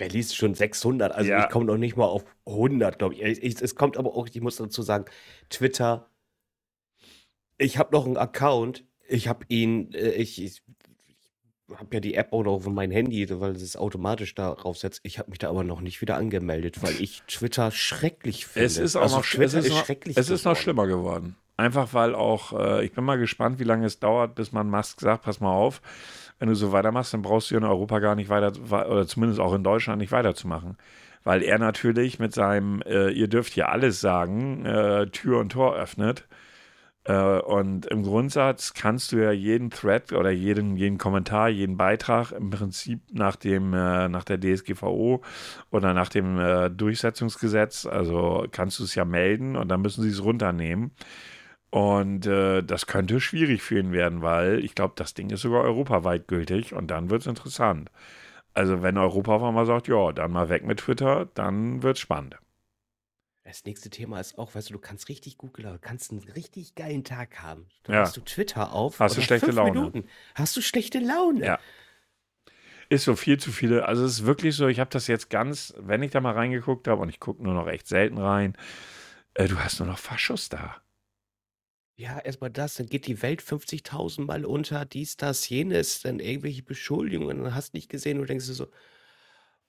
Wer 0.00 0.08
liest 0.08 0.34
schon 0.34 0.54
600? 0.54 1.12
Also 1.12 1.30
Ja. 1.30 1.44
ich 1.44 1.50
komme 1.50 1.66
noch 1.66 1.76
nicht 1.76 1.94
mal 1.96 2.06
auf 2.06 2.24
100, 2.46 2.98
glaube 2.98 3.14
ich. 3.16 3.20
Ich- 3.22 3.60
Es 3.60 3.74
kommt 3.74 3.98
aber 3.98 4.16
auch, 4.16 4.26
ich 4.32 4.40
muss 4.40 4.56
dazu 4.56 4.80
sagen, 4.80 5.04
Twitter. 5.50 6.08
Ich 7.58 7.76
habe 7.78 7.92
noch 7.92 8.06
einen 8.06 8.16
Account. 8.16 8.84
Ich 9.08 9.28
habe 9.28 9.44
ihn, 9.48 9.92
äh, 9.92 10.12
ich, 10.12 10.42
ich 10.42 10.62
habe 11.74 11.88
ja 11.94 12.00
die 12.00 12.14
App 12.14 12.32
auch 12.32 12.42
noch 12.44 12.52
auf 12.54 12.66
mein 12.66 12.90
Handy, 12.90 13.28
weil 13.40 13.52
es 13.52 13.76
automatisch 13.76 14.34
darauf 14.34 14.78
setzt. 14.78 15.00
Ich 15.02 15.18
habe 15.18 15.28
mich 15.30 15.38
da 15.38 15.50
aber 15.50 15.64
noch 15.64 15.82
nicht 15.82 16.00
wieder 16.00 16.16
angemeldet, 16.16 16.82
weil 16.82 17.00
ich 17.00 17.22
Twitter 17.28 17.70
schrecklich 17.70 18.46
finde. 18.46 18.66
Es 18.66 18.78
ist 18.78 18.96
auch 18.96 19.02
Also 19.02 19.16
noch, 19.18 19.26
Twitter 19.26 19.58
es 19.58 19.66
ist 19.66 19.68
noch, 19.68 19.84
schrecklich. 19.84 20.16
es 20.16 20.30
ist 20.30 20.44
noch 20.44 20.56
schlimmer 20.56 20.86
geworden. 20.86 21.36
Einfach 21.58 21.92
weil 21.92 22.14
auch, 22.14 22.58
äh, 22.58 22.86
ich 22.86 22.92
bin 22.92 23.04
mal 23.04 23.18
gespannt, 23.18 23.58
wie 23.58 23.64
lange 23.64 23.84
es 23.84 23.98
dauert, 24.00 24.34
bis 24.34 24.50
man 24.52 24.70
Musk 24.70 25.00
sagt, 25.00 25.24
pass 25.24 25.40
mal 25.40 25.52
auf, 25.52 25.82
wenn 26.40 26.48
du 26.48 26.54
so 26.54 26.72
weitermachst, 26.72 27.14
dann 27.14 27.22
brauchst 27.22 27.50
du 27.50 27.56
in 27.56 27.64
Europa 27.64 27.98
gar 28.00 28.16
nicht 28.16 28.30
weiter, 28.30 28.52
oder 28.70 29.06
zumindest 29.06 29.40
auch 29.40 29.54
in 29.54 29.62
Deutschland 29.62 30.00
nicht 30.00 30.10
weiterzumachen. 30.10 30.78
Weil 31.22 31.42
er 31.42 31.58
natürlich 31.58 32.18
mit 32.18 32.32
seinem, 32.34 32.80
äh, 32.82 33.10
ihr 33.10 33.28
dürft 33.28 33.52
hier 33.52 33.68
alles 33.68 34.00
sagen, 34.00 34.64
äh, 34.64 35.06
Tür 35.08 35.38
und 35.38 35.52
Tor 35.52 35.76
öffnet. 35.76 36.26
Äh, 37.04 37.40
und 37.40 37.84
im 37.86 38.02
Grundsatz 38.02 38.72
kannst 38.72 39.12
du 39.12 39.18
ja 39.18 39.32
jeden 39.32 39.68
Thread 39.68 40.14
oder 40.14 40.30
jeden, 40.30 40.76
jeden 40.76 40.96
Kommentar, 40.96 41.50
jeden 41.50 41.76
Beitrag 41.76 42.32
im 42.32 42.48
Prinzip 42.48 43.00
nach 43.12 43.36
dem, 43.36 43.74
äh, 43.74 44.08
nach 44.08 44.24
der 44.24 44.40
DSGVO 44.40 45.22
oder 45.70 45.92
nach 45.92 46.08
dem 46.08 46.38
äh, 46.38 46.70
Durchsetzungsgesetz, 46.70 47.84
also 47.84 48.46
kannst 48.50 48.78
du 48.78 48.84
es 48.84 48.94
ja 48.94 49.04
melden 49.04 49.56
und 49.56 49.68
dann 49.68 49.82
müssen 49.82 50.02
sie 50.02 50.10
es 50.10 50.24
runternehmen. 50.24 50.92
Und 51.70 52.26
äh, 52.26 52.62
das 52.62 52.86
könnte 52.86 53.20
schwierig 53.20 53.62
für 53.62 53.78
ihn 53.78 53.92
werden, 53.92 54.22
weil 54.22 54.64
ich 54.64 54.74
glaube, 54.74 54.94
das 54.96 55.14
Ding 55.14 55.30
ist 55.30 55.42
sogar 55.42 55.62
europaweit 55.62 56.26
gültig 56.26 56.74
und 56.74 56.88
dann 56.88 57.10
wird 57.10 57.22
es 57.22 57.28
interessant. 57.28 57.90
Also 58.54 58.82
wenn 58.82 58.98
Europa 58.98 59.36
auf 59.36 59.42
einmal 59.44 59.66
sagt, 59.66 59.86
ja, 59.86 60.10
dann 60.10 60.32
mal 60.32 60.48
weg 60.48 60.64
mit 60.64 60.80
Twitter, 60.80 61.28
dann 61.34 61.84
wird 61.84 61.96
es 61.96 62.00
spannend. 62.00 62.36
Das 63.44 63.64
nächste 63.64 63.88
Thema 63.88 64.20
ist 64.20 64.36
auch, 64.38 64.54
weißt 64.54 64.70
du, 64.70 64.74
du 64.74 64.78
kannst 64.80 65.08
richtig 65.08 65.38
gut 65.38 65.54
gelaunt, 65.54 65.76
du 65.76 65.80
kannst 65.80 66.10
einen 66.10 66.20
richtig 66.20 66.74
geilen 66.74 67.04
Tag 67.04 67.40
haben. 67.40 67.66
Dann 67.84 67.94
Ja. 67.94 68.00
machst 68.02 68.16
du 68.16 68.20
Twitter 68.20 68.72
auf. 68.72 68.98
Hast 68.98 69.16
du 69.16 69.22
schlechte 69.22 69.46
fünf 69.46 69.56
Laune. 69.56 69.72
Minuten 69.72 70.04
hast 70.34 70.56
du 70.56 70.60
schlechte 70.60 70.98
Laune. 70.98 71.44
Ja. 71.46 71.58
Ist 72.88 73.04
so 73.04 73.14
viel 73.14 73.38
zu 73.38 73.52
viele. 73.52 73.86
Also 73.86 74.04
es 74.04 74.14
ist 74.14 74.26
wirklich 74.26 74.56
so, 74.56 74.66
ich 74.66 74.80
habe 74.80 74.90
das 74.90 75.06
jetzt 75.06 75.30
ganz, 75.30 75.72
wenn 75.78 76.02
ich 76.02 76.10
da 76.10 76.20
mal 76.20 76.34
reingeguckt 76.34 76.88
habe, 76.88 77.00
und 77.00 77.08
ich 77.08 77.20
gucke 77.20 77.42
nur 77.42 77.54
noch 77.54 77.68
echt 77.68 77.86
selten 77.86 78.18
rein, 78.18 78.56
äh, 79.34 79.46
du 79.46 79.58
hast 79.60 79.78
nur 79.78 79.88
noch 79.88 79.98
Faschus 79.98 80.48
da. 80.48 80.76
Ja, 82.00 82.18
erstmal 82.18 82.48
das, 82.50 82.76
dann 82.76 82.86
geht 82.86 83.06
die 83.06 83.20
Welt 83.20 83.42
50.000 83.42 84.26
Mal 84.26 84.46
unter, 84.46 84.86
dies, 84.86 85.16
das, 85.18 85.46
jenes, 85.50 86.00
dann 86.00 86.18
irgendwelche 86.18 86.62
Beschuldigungen, 86.62 87.42
dann 87.44 87.54
hast 87.54 87.74
nicht 87.74 87.90
gesehen 87.90 88.18
und 88.20 88.30
denkst 88.30 88.46
du 88.46 88.54
so, 88.54 88.68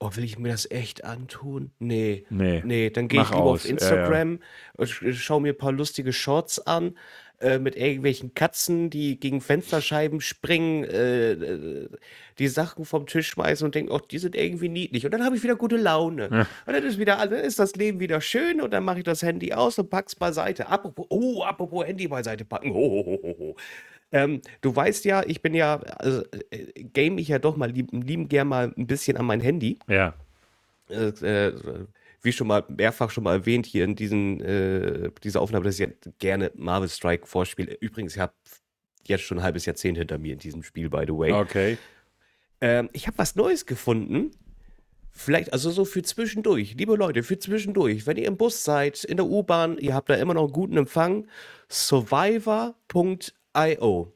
oh, 0.01 0.09
will 0.15 0.23
ich 0.23 0.37
mir 0.39 0.49
das 0.49 0.69
echt 0.69 1.03
antun? 1.05 1.71
Nee. 1.79 2.25
Nee. 2.29 2.61
Nee, 2.65 2.89
dann 2.89 3.07
gehe 3.07 3.21
ich 3.21 3.29
lieber 3.29 3.41
aus. 3.43 3.59
auf 3.61 3.65
Ja, 3.65 3.71
Instagram, 3.71 4.39
und 4.75 4.89
sch- 4.89 5.13
schau 5.13 5.39
mir 5.39 5.53
ein 5.53 5.57
paar 5.57 5.71
lustige 5.71 6.11
Shorts 6.11 6.59
an, 6.65 6.97
äh, 7.39 7.57
mit 7.59 7.75
irgendwelchen 7.75 8.33
Katzen, 8.33 8.89
die 8.89 9.19
gegen 9.19 9.41
Fensterscheiben 9.41 10.19
springen, 10.21 10.83
äh, 10.83 11.31
äh, 11.31 11.89
die 12.39 12.47
Sachen 12.47 12.85
vom 12.85 13.05
Tisch 13.07 13.29
schmeißen 13.29 13.63
und 13.65 13.73
denken, 13.75 13.91
oh, 13.91 13.99
die 13.99 14.17
sind 14.19 14.35
irgendwie 14.35 14.69
niedlich. 14.69 15.05
Und 15.05 15.11
dann 15.11 15.23
habe 15.23 15.35
ich 15.35 15.43
wieder 15.43 15.55
gute 15.55 15.77
Laune. 15.77 16.29
Ja. 16.31 16.47
Und 16.65 16.73
dann 16.73 16.83
ist 16.83 16.97
wieder, 16.99 17.17
dann 17.17 17.33
ist 17.39 17.57
das 17.59 17.75
Leben 17.75 17.99
wieder 17.99 18.21
schön 18.21 18.59
und 18.61 18.71
dann 18.71 18.83
mache 18.83 18.99
ich 18.99 19.03
das 19.03 19.21
Handy 19.23 19.53
aus 19.53 19.77
und 19.79 19.89
pack's 19.89 20.15
beiseite. 20.15 20.67
Apropos, 20.67 21.05
oh, 21.09 21.43
apropos 21.43 21.85
Handy 21.85 22.07
beiseite 22.07 22.45
packen. 22.45 22.71
Oh, 22.71 23.03
oh, 23.07 23.19
oh, 23.23 23.35
oh. 23.39 23.55
Ähm, 24.11 24.41
du 24.61 24.75
weißt 24.75 25.05
ja, 25.05 25.23
ich 25.25 25.41
bin 25.41 25.53
ja, 25.53 25.77
also, 25.77 26.23
äh, 26.51 26.83
game 26.83 27.17
ich 27.17 27.29
ja 27.29 27.39
doch 27.39 27.55
mal 27.55 27.71
lieb, 27.71 27.89
lieben 27.91 28.27
gern 28.27 28.47
mal 28.47 28.73
ein 28.77 28.87
bisschen 28.87 29.17
an 29.17 29.25
mein 29.25 29.39
Handy. 29.39 29.79
Ja. 29.87 30.13
Äh, 30.89 31.07
äh, 31.07 31.85
wie 32.21 32.31
schon 32.31 32.47
mal 32.47 32.63
mehrfach 32.67 33.09
schon 33.09 33.23
mal 33.23 33.33
erwähnt 33.33 33.65
hier 33.65 33.83
in 33.83 33.95
diesen, 33.95 34.41
äh, 34.41 35.09
dieser 35.23 35.41
Aufnahme, 35.41 35.65
dass 35.65 35.79
ich 35.79 35.87
ja 35.87 36.11
gerne 36.19 36.51
Marvel 36.55 36.89
Strike 36.89 37.25
vorspiele. 37.25 37.75
Übrigens, 37.79 38.13
ich 38.13 38.19
habe 38.19 38.33
jetzt 39.05 39.23
schon 39.23 39.39
ein 39.39 39.43
halbes 39.43 39.65
Jahrzehnt 39.65 39.97
hinter 39.97 40.17
mir 40.17 40.33
in 40.33 40.39
diesem 40.39 40.61
Spiel, 40.61 40.89
by 40.89 41.03
the 41.07 41.13
way. 41.13 41.31
Okay. 41.31 41.77
Ähm, 42.59 42.89
ich 42.93 43.07
habe 43.07 43.17
was 43.17 43.35
Neues 43.35 43.65
gefunden. 43.65 44.31
Vielleicht, 45.09 45.51
also 45.51 45.71
so 45.71 45.83
für 45.83 46.03
zwischendurch. 46.03 46.75
Liebe 46.77 46.95
Leute, 46.95 47.23
für 47.23 47.37
zwischendurch. 47.37 48.07
Wenn 48.07 48.17
ihr 48.17 48.27
im 48.27 48.37
Bus 48.37 48.63
seid, 48.63 49.03
in 49.03 49.17
der 49.17 49.25
U-Bahn, 49.25 49.77
ihr 49.77 49.93
habt 49.93 50.09
da 50.09 50.15
immer 50.15 50.33
noch 50.33 50.43
einen 50.43 50.53
guten 50.53 50.77
Empfang. 50.77 51.27
Survivor.io. 53.55 54.13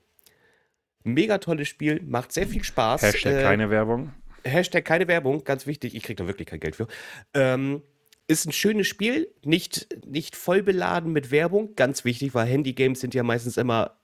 Mega 1.03 1.37
tolles 1.37 1.67
Spiel, 1.67 2.01
macht 2.03 2.31
sehr 2.31 2.47
viel 2.47 2.63
Spaß. 2.63 3.03
Hashtag 3.03 3.33
Äh, 3.33 3.43
keine 3.43 3.69
Werbung. 3.69 4.13
Hashtag 4.43 4.85
keine 4.85 5.07
Werbung, 5.07 5.43
ganz 5.43 5.67
wichtig, 5.67 5.95
ich 5.95 6.03
kriege 6.03 6.21
da 6.23 6.27
wirklich 6.27 6.47
kein 6.47 6.59
Geld 6.59 6.75
für. 6.75 6.87
Ähm, 7.33 7.81
ist 8.27 8.45
ein 8.45 8.51
schönes 8.51 8.87
Spiel, 8.87 9.31
nicht, 9.43 9.87
nicht 10.05 10.35
voll 10.35 10.63
beladen 10.63 11.11
mit 11.13 11.29
Werbung, 11.29 11.75
ganz 11.75 12.05
wichtig, 12.05 12.33
weil 12.33 12.47
Handy-Games 12.47 12.99
sind 12.99 13.13
ja 13.13 13.23
meistens 13.23 13.57
immer 13.57 13.97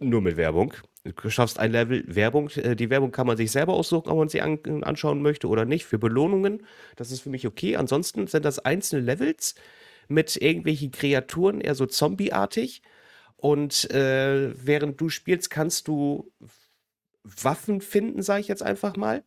nur 0.00 0.22
mit 0.22 0.36
Werbung. 0.36 0.74
Du 1.04 1.30
schaffst 1.30 1.58
ein 1.58 1.72
Level 1.72 2.04
Werbung, 2.06 2.50
äh, 2.50 2.74
die 2.74 2.90
Werbung 2.90 3.12
kann 3.12 3.26
man 3.26 3.36
sich 3.36 3.50
selber 3.50 3.74
aussuchen, 3.74 4.10
ob 4.10 4.18
man 4.18 4.28
sie 4.28 4.40
an, 4.40 4.58
anschauen 4.82 5.22
möchte 5.22 5.46
oder 5.48 5.64
nicht, 5.64 5.84
für 5.84 5.98
Belohnungen. 5.98 6.64
Das 6.96 7.12
ist 7.12 7.20
für 7.20 7.30
mich 7.30 7.46
okay. 7.46 7.76
Ansonsten 7.76 8.26
sind 8.26 8.44
das 8.44 8.58
einzelne 8.58 9.02
Levels 9.02 9.54
mit 10.08 10.36
irgendwelchen 10.36 10.90
Kreaturen, 10.90 11.60
eher 11.60 11.76
so 11.76 11.86
zombieartig. 11.86 12.82
Und 13.40 13.90
äh, 13.90 14.52
während 14.64 15.00
du 15.00 15.08
spielst, 15.08 15.50
kannst 15.50 15.88
du 15.88 16.30
Waffen 17.24 17.80
finden, 17.80 18.22
sage 18.22 18.40
ich 18.42 18.48
jetzt 18.48 18.62
einfach 18.62 18.96
mal 18.96 19.24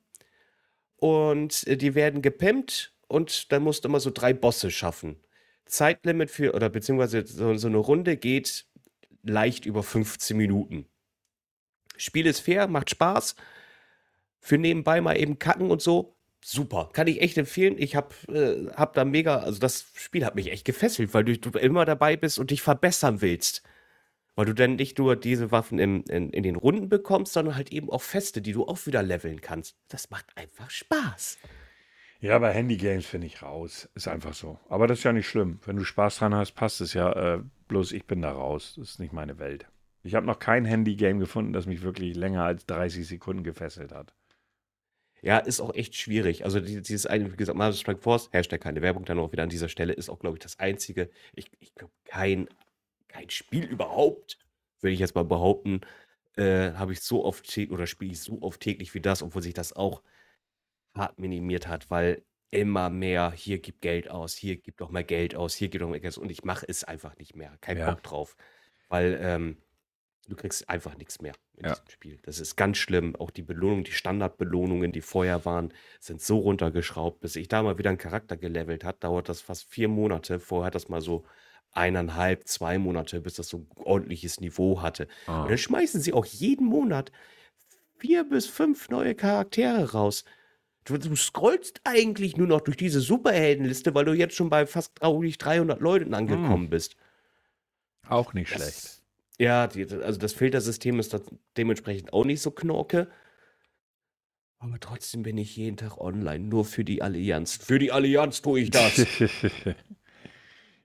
und 1.04 1.68
äh, 1.68 1.76
die 1.76 1.96
werden 1.96 2.22
gepimpt 2.22 2.94
und 3.08 3.52
dann 3.52 3.62
musst 3.62 3.84
du 3.84 3.90
immer 3.90 4.00
so 4.00 4.10
drei 4.10 4.32
Bosse 4.32 4.72
schaffen. 4.72 5.18
Zeitlimit 5.66 6.32
für, 6.32 6.54
oder 6.54 6.70
beziehungsweise 6.70 7.28
so, 7.28 7.54
so 7.56 7.68
eine 7.68 7.78
Runde 7.78 8.16
geht 8.16 8.66
leicht 9.22 9.66
über 9.66 9.84
15 9.84 10.38
Minuten. 10.38 10.86
Spiel 11.98 12.26
ist 12.26 12.40
fair, 12.40 12.68
macht 12.68 12.90
Spaß. 12.90 13.36
Für 14.40 14.58
nebenbei 14.58 15.02
mal 15.02 15.20
eben 15.20 15.40
kacken 15.40 15.72
und 15.72 15.82
so. 15.82 16.16
Super. 16.42 16.90
Kann 16.94 17.08
ich 17.08 17.20
echt 17.22 17.38
empfehlen. 17.38 17.76
Ich 17.78 17.98
hab, 17.98 18.14
äh, 18.30 18.68
hab 18.76 18.94
da 18.94 19.04
mega, 19.04 19.40
also 19.40 19.60
das 19.60 19.88
Spiel 19.96 20.26
hat 20.26 20.36
mich 20.36 20.52
echt 20.52 20.64
gefesselt, 20.64 21.14
weil 21.14 21.26
du, 21.26 21.38
du 21.38 21.58
immer 21.60 21.84
dabei 21.84 22.16
bist 22.16 22.40
und 22.40 22.50
dich 22.50 22.62
verbessern 22.62 23.20
willst. 23.20 23.62
Weil 24.36 24.46
du 24.46 24.54
dann 24.54 24.76
nicht 24.78 24.98
nur 24.98 25.16
diese 25.16 25.52
Waffen 25.52 25.78
im, 25.78 26.04
in, 26.10 26.30
in 26.32 26.44
den 26.44 26.56
Runden 26.56 26.90
bekommst, 26.90 27.34
sondern 27.34 27.56
halt 27.56 27.72
eben 27.72 27.90
auch 27.92 28.02
feste, 28.02 28.42
die 28.42 28.52
du 28.54 28.66
auch 28.68 28.86
wieder 28.88 29.04
leveln 29.04 29.42
kannst. 29.42 29.76
Das 29.90 30.10
macht 30.10 30.26
einfach 30.36 30.70
Spaß. 30.72 31.38
Ja, 32.20 32.40
bei 32.40 32.52
Handy-Games 32.52 33.06
finde 33.06 33.28
ich 33.28 33.42
raus. 33.44 33.90
Ist 33.96 34.08
einfach 34.08 34.34
so. 34.34 34.58
Aber 34.70 34.88
das 34.88 35.00
ist 35.00 35.04
ja 35.04 35.14
nicht 35.14 35.28
schlimm. 35.28 35.60
Wenn 35.66 35.76
du 35.76 35.84
Spaß 35.84 36.18
dran 36.18 36.34
hast, 36.34 36.54
passt 36.54 36.82
es 36.82 36.94
ja. 36.94 37.36
Äh, 37.36 37.44
bloß 37.68 37.92
ich 37.92 38.06
bin 38.06 38.22
da 38.22 38.32
raus. 38.32 38.74
Das 38.78 38.92
ist 38.92 39.00
nicht 39.00 39.14
meine 39.14 39.38
Welt. 39.40 39.68
Ich 40.04 40.16
habe 40.16 40.26
noch 40.26 40.40
kein 40.40 40.66
Handy-Game 40.66 41.20
gefunden, 41.20 41.54
das 41.54 41.66
mich 41.66 41.82
wirklich 41.82 42.16
länger 42.16 42.44
als 42.44 42.66
30 42.66 43.08
Sekunden 43.08 43.44
gefesselt 43.44 43.92
hat. 43.94 44.14
Ja, 45.22 45.38
ist 45.38 45.62
auch 45.62 45.74
echt 45.74 45.96
schwierig. 45.96 46.44
Also 46.44 46.60
die- 46.60 46.82
dieses 46.82 47.06
eine, 47.06 47.32
wie 47.32 47.38
gesagt, 47.38 47.58
Marvel 47.58 47.76
Strike 47.78 48.02
Force, 48.02 48.30
Hashtag 48.34 48.60
keine 48.62 48.82
Werbung 48.82 49.06
dann 49.06 49.20
auch 49.20 49.32
wieder 49.32 49.44
an 49.44 49.50
dieser 49.50 49.70
Stelle, 49.70 49.94
ist 49.94 50.10
auch, 50.10 50.20
glaube 50.20 50.36
ich, 50.38 50.44
das 50.44 50.60
einzige, 50.60 51.10
ich, 51.34 51.50
ich 51.60 51.74
glaube, 51.76 51.94
kein, 52.04 52.50
kein 53.14 53.30
Spiel 53.30 53.66
überhaupt, 53.66 54.40
würde 54.82 54.94
ich 54.94 55.00
jetzt 55.00 55.16
mal 55.16 55.24
behaupten, 55.26 55.82
äh, 56.36 56.72
habe 56.74 56.94
ich 56.94 57.02
so 57.02 57.24
oft 57.24 57.58
oder 57.70 57.88
spiele 57.88 58.12
ich 58.12 58.22
so 58.22 58.42
oft 58.42 58.60
täglich 58.60 58.94
wie 58.96 59.02
das, 59.02 59.22
obwohl 59.22 59.44
sich 59.44 59.54
das 59.54 59.74
auch 59.74 60.02
hart 60.96 61.20
minimiert 61.20 61.68
hat, 61.68 61.90
weil 61.92 62.26
immer 62.52 62.90
mehr, 62.90 63.32
hier 63.32 63.60
gibt 63.60 63.82
Geld 63.82 64.10
aus, 64.10 64.36
hier 64.36 64.58
gibt 64.58 64.82
doch 64.82 64.92
mal 64.92 65.04
Geld 65.04 65.36
aus, 65.36 65.56
hier 65.56 65.70
gibt 65.70 65.82
doch 65.82 65.90
mal 65.90 66.00
Geld 66.00 66.14
aus 66.14 66.18
und 66.20 66.30
ich 66.32 66.44
mache 66.44 66.66
es 66.68 66.84
einfach 66.84 67.18
nicht 67.18 67.36
mehr. 67.36 67.58
Kein 67.62 67.78
Ja. 67.78 67.92
Bock 67.92 68.04
drauf. 68.04 68.36
Weil 68.90 69.18
ähm, 69.22 69.58
du 70.28 70.36
kriegst 70.36 70.70
einfach 70.70 70.96
nichts 70.98 71.22
mehr 71.22 71.34
in 71.58 71.66
Ja. 71.66 71.72
diesem 71.72 71.90
Spiel. 71.90 72.20
Das 72.24 72.40
ist 72.40 72.56
ganz 72.56 72.78
schlimm. 72.78 73.16
Auch 73.16 73.32
die 73.32 73.42
Belohnungen, 73.42 73.84
die 73.84 73.92
Standardbelohnungen, 73.92 74.92
die 74.92 75.02
vorher 75.02 75.46
waren, 75.46 75.74
sind 76.00 76.22
so 76.22 76.40
runtergeschraubt. 76.40 77.22
Bis 77.22 77.36
ich 77.36 77.48
da 77.48 77.64
mal 77.64 77.78
wieder 77.80 77.90
einen 77.90 77.98
Charakter 77.98 78.38
gelevelt 78.38 78.84
hat, 78.84 79.04
dauert 79.04 79.30
das 79.30 79.42
fast 79.42 79.66
vier 79.70 79.88
Monate. 79.88 80.40
Vorher 80.40 80.68
hat 80.68 80.76
das 80.76 80.90
mal 80.90 81.02
so 81.02 81.26
eineinhalb, 81.74 82.48
zwei 82.48 82.78
Monate, 82.78 83.22
bis 83.22 83.36
das 83.36 83.50
so 83.50 83.58
ein 83.58 83.68
ordentliches 83.76 84.40
Niveau 84.40 84.82
hatte. 84.82 85.08
Ah. 85.28 85.44
Und 85.44 85.50
dann 85.50 85.58
schmeißen 85.58 86.02
sie 86.02 86.14
auch 86.14 86.26
jeden 86.26 86.68
Monat 86.68 87.12
vier 87.98 88.24
bis 88.24 88.48
fünf 88.48 88.90
neue 88.90 89.16
Charaktere 89.16 89.92
raus. 89.92 90.26
Du, 90.86 90.98
du 90.98 91.16
scrollst 91.16 91.82
eigentlich 91.86 92.36
nur 92.36 92.48
noch 92.48 92.62
durch 92.62 92.78
diese 92.78 93.00
Superheldenliste, 93.00 93.96
weil 93.96 94.06
du 94.06 94.14
jetzt 94.14 94.36
schon 94.36 94.50
bei 94.50 94.66
fast 94.66 94.96
traurig 94.96 95.38
300 95.38 95.80
Leuten 95.80 96.14
angekommen 96.14 96.70
bist. 96.70 96.98
Auch 98.08 98.34
nicht 98.34 98.50
schlecht. 98.50 98.62
Das, 98.62 99.02
ja, 99.40 99.68
die, 99.68 99.88
also 99.90 100.20
das 100.20 100.34
Filtersystem 100.34 101.00
ist 101.00 101.18
dementsprechend 101.56 102.12
auch 102.12 102.26
nicht 102.26 102.42
so 102.42 102.52
knorke. 102.52 103.10
Aber 104.60 104.80
trotzdem 104.80 105.24
bin 105.24 105.38
ich 105.38 105.56
jeden 105.56 105.78
Tag 105.78 105.98
online, 105.98 106.46
nur 106.46 106.66
für 106.66 106.84
die 106.84 107.02
Allianz. 107.02 107.58
Für 107.58 107.80
die 107.80 107.92
Allianz 107.92 108.42
tue 108.42 108.62
ich 108.62 108.72
das. 108.72 108.96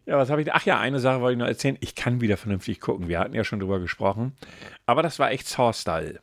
ja, 0.08 0.16
was 0.16 0.30
habe 0.30 0.40
ich? 0.40 0.50
Ach 0.54 0.64
ja, 0.64 0.80
eine 0.80 1.00
Sache 1.00 1.20
wollte 1.20 1.34
ich 1.34 1.38
noch 1.38 1.46
erzählen. 1.46 1.76
Ich 1.80 1.94
kann 1.94 2.22
wieder 2.22 2.38
vernünftig 2.38 2.80
gucken. 2.80 3.08
Wir 3.08 3.18
hatten 3.18 3.34
ja 3.34 3.44
schon 3.44 3.60
drüber 3.60 3.78
gesprochen. 3.78 4.32
Aber 4.86 5.02
das 5.02 5.18
war 5.18 5.30
echt 5.30 5.46
Saw-Style. 5.46 6.20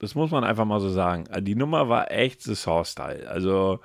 Das 0.00 0.16
muss 0.16 0.32
man 0.32 0.42
einfach 0.42 0.64
mal 0.64 0.80
so 0.80 0.88
sagen. 0.88 1.28
Also 1.28 1.40
Die 1.40 1.54
Nummer 1.54 1.88
war 1.88 2.10
echt 2.10 2.42
the 2.42 2.56
Saw-Style. 2.56 3.28
Also 3.30 3.78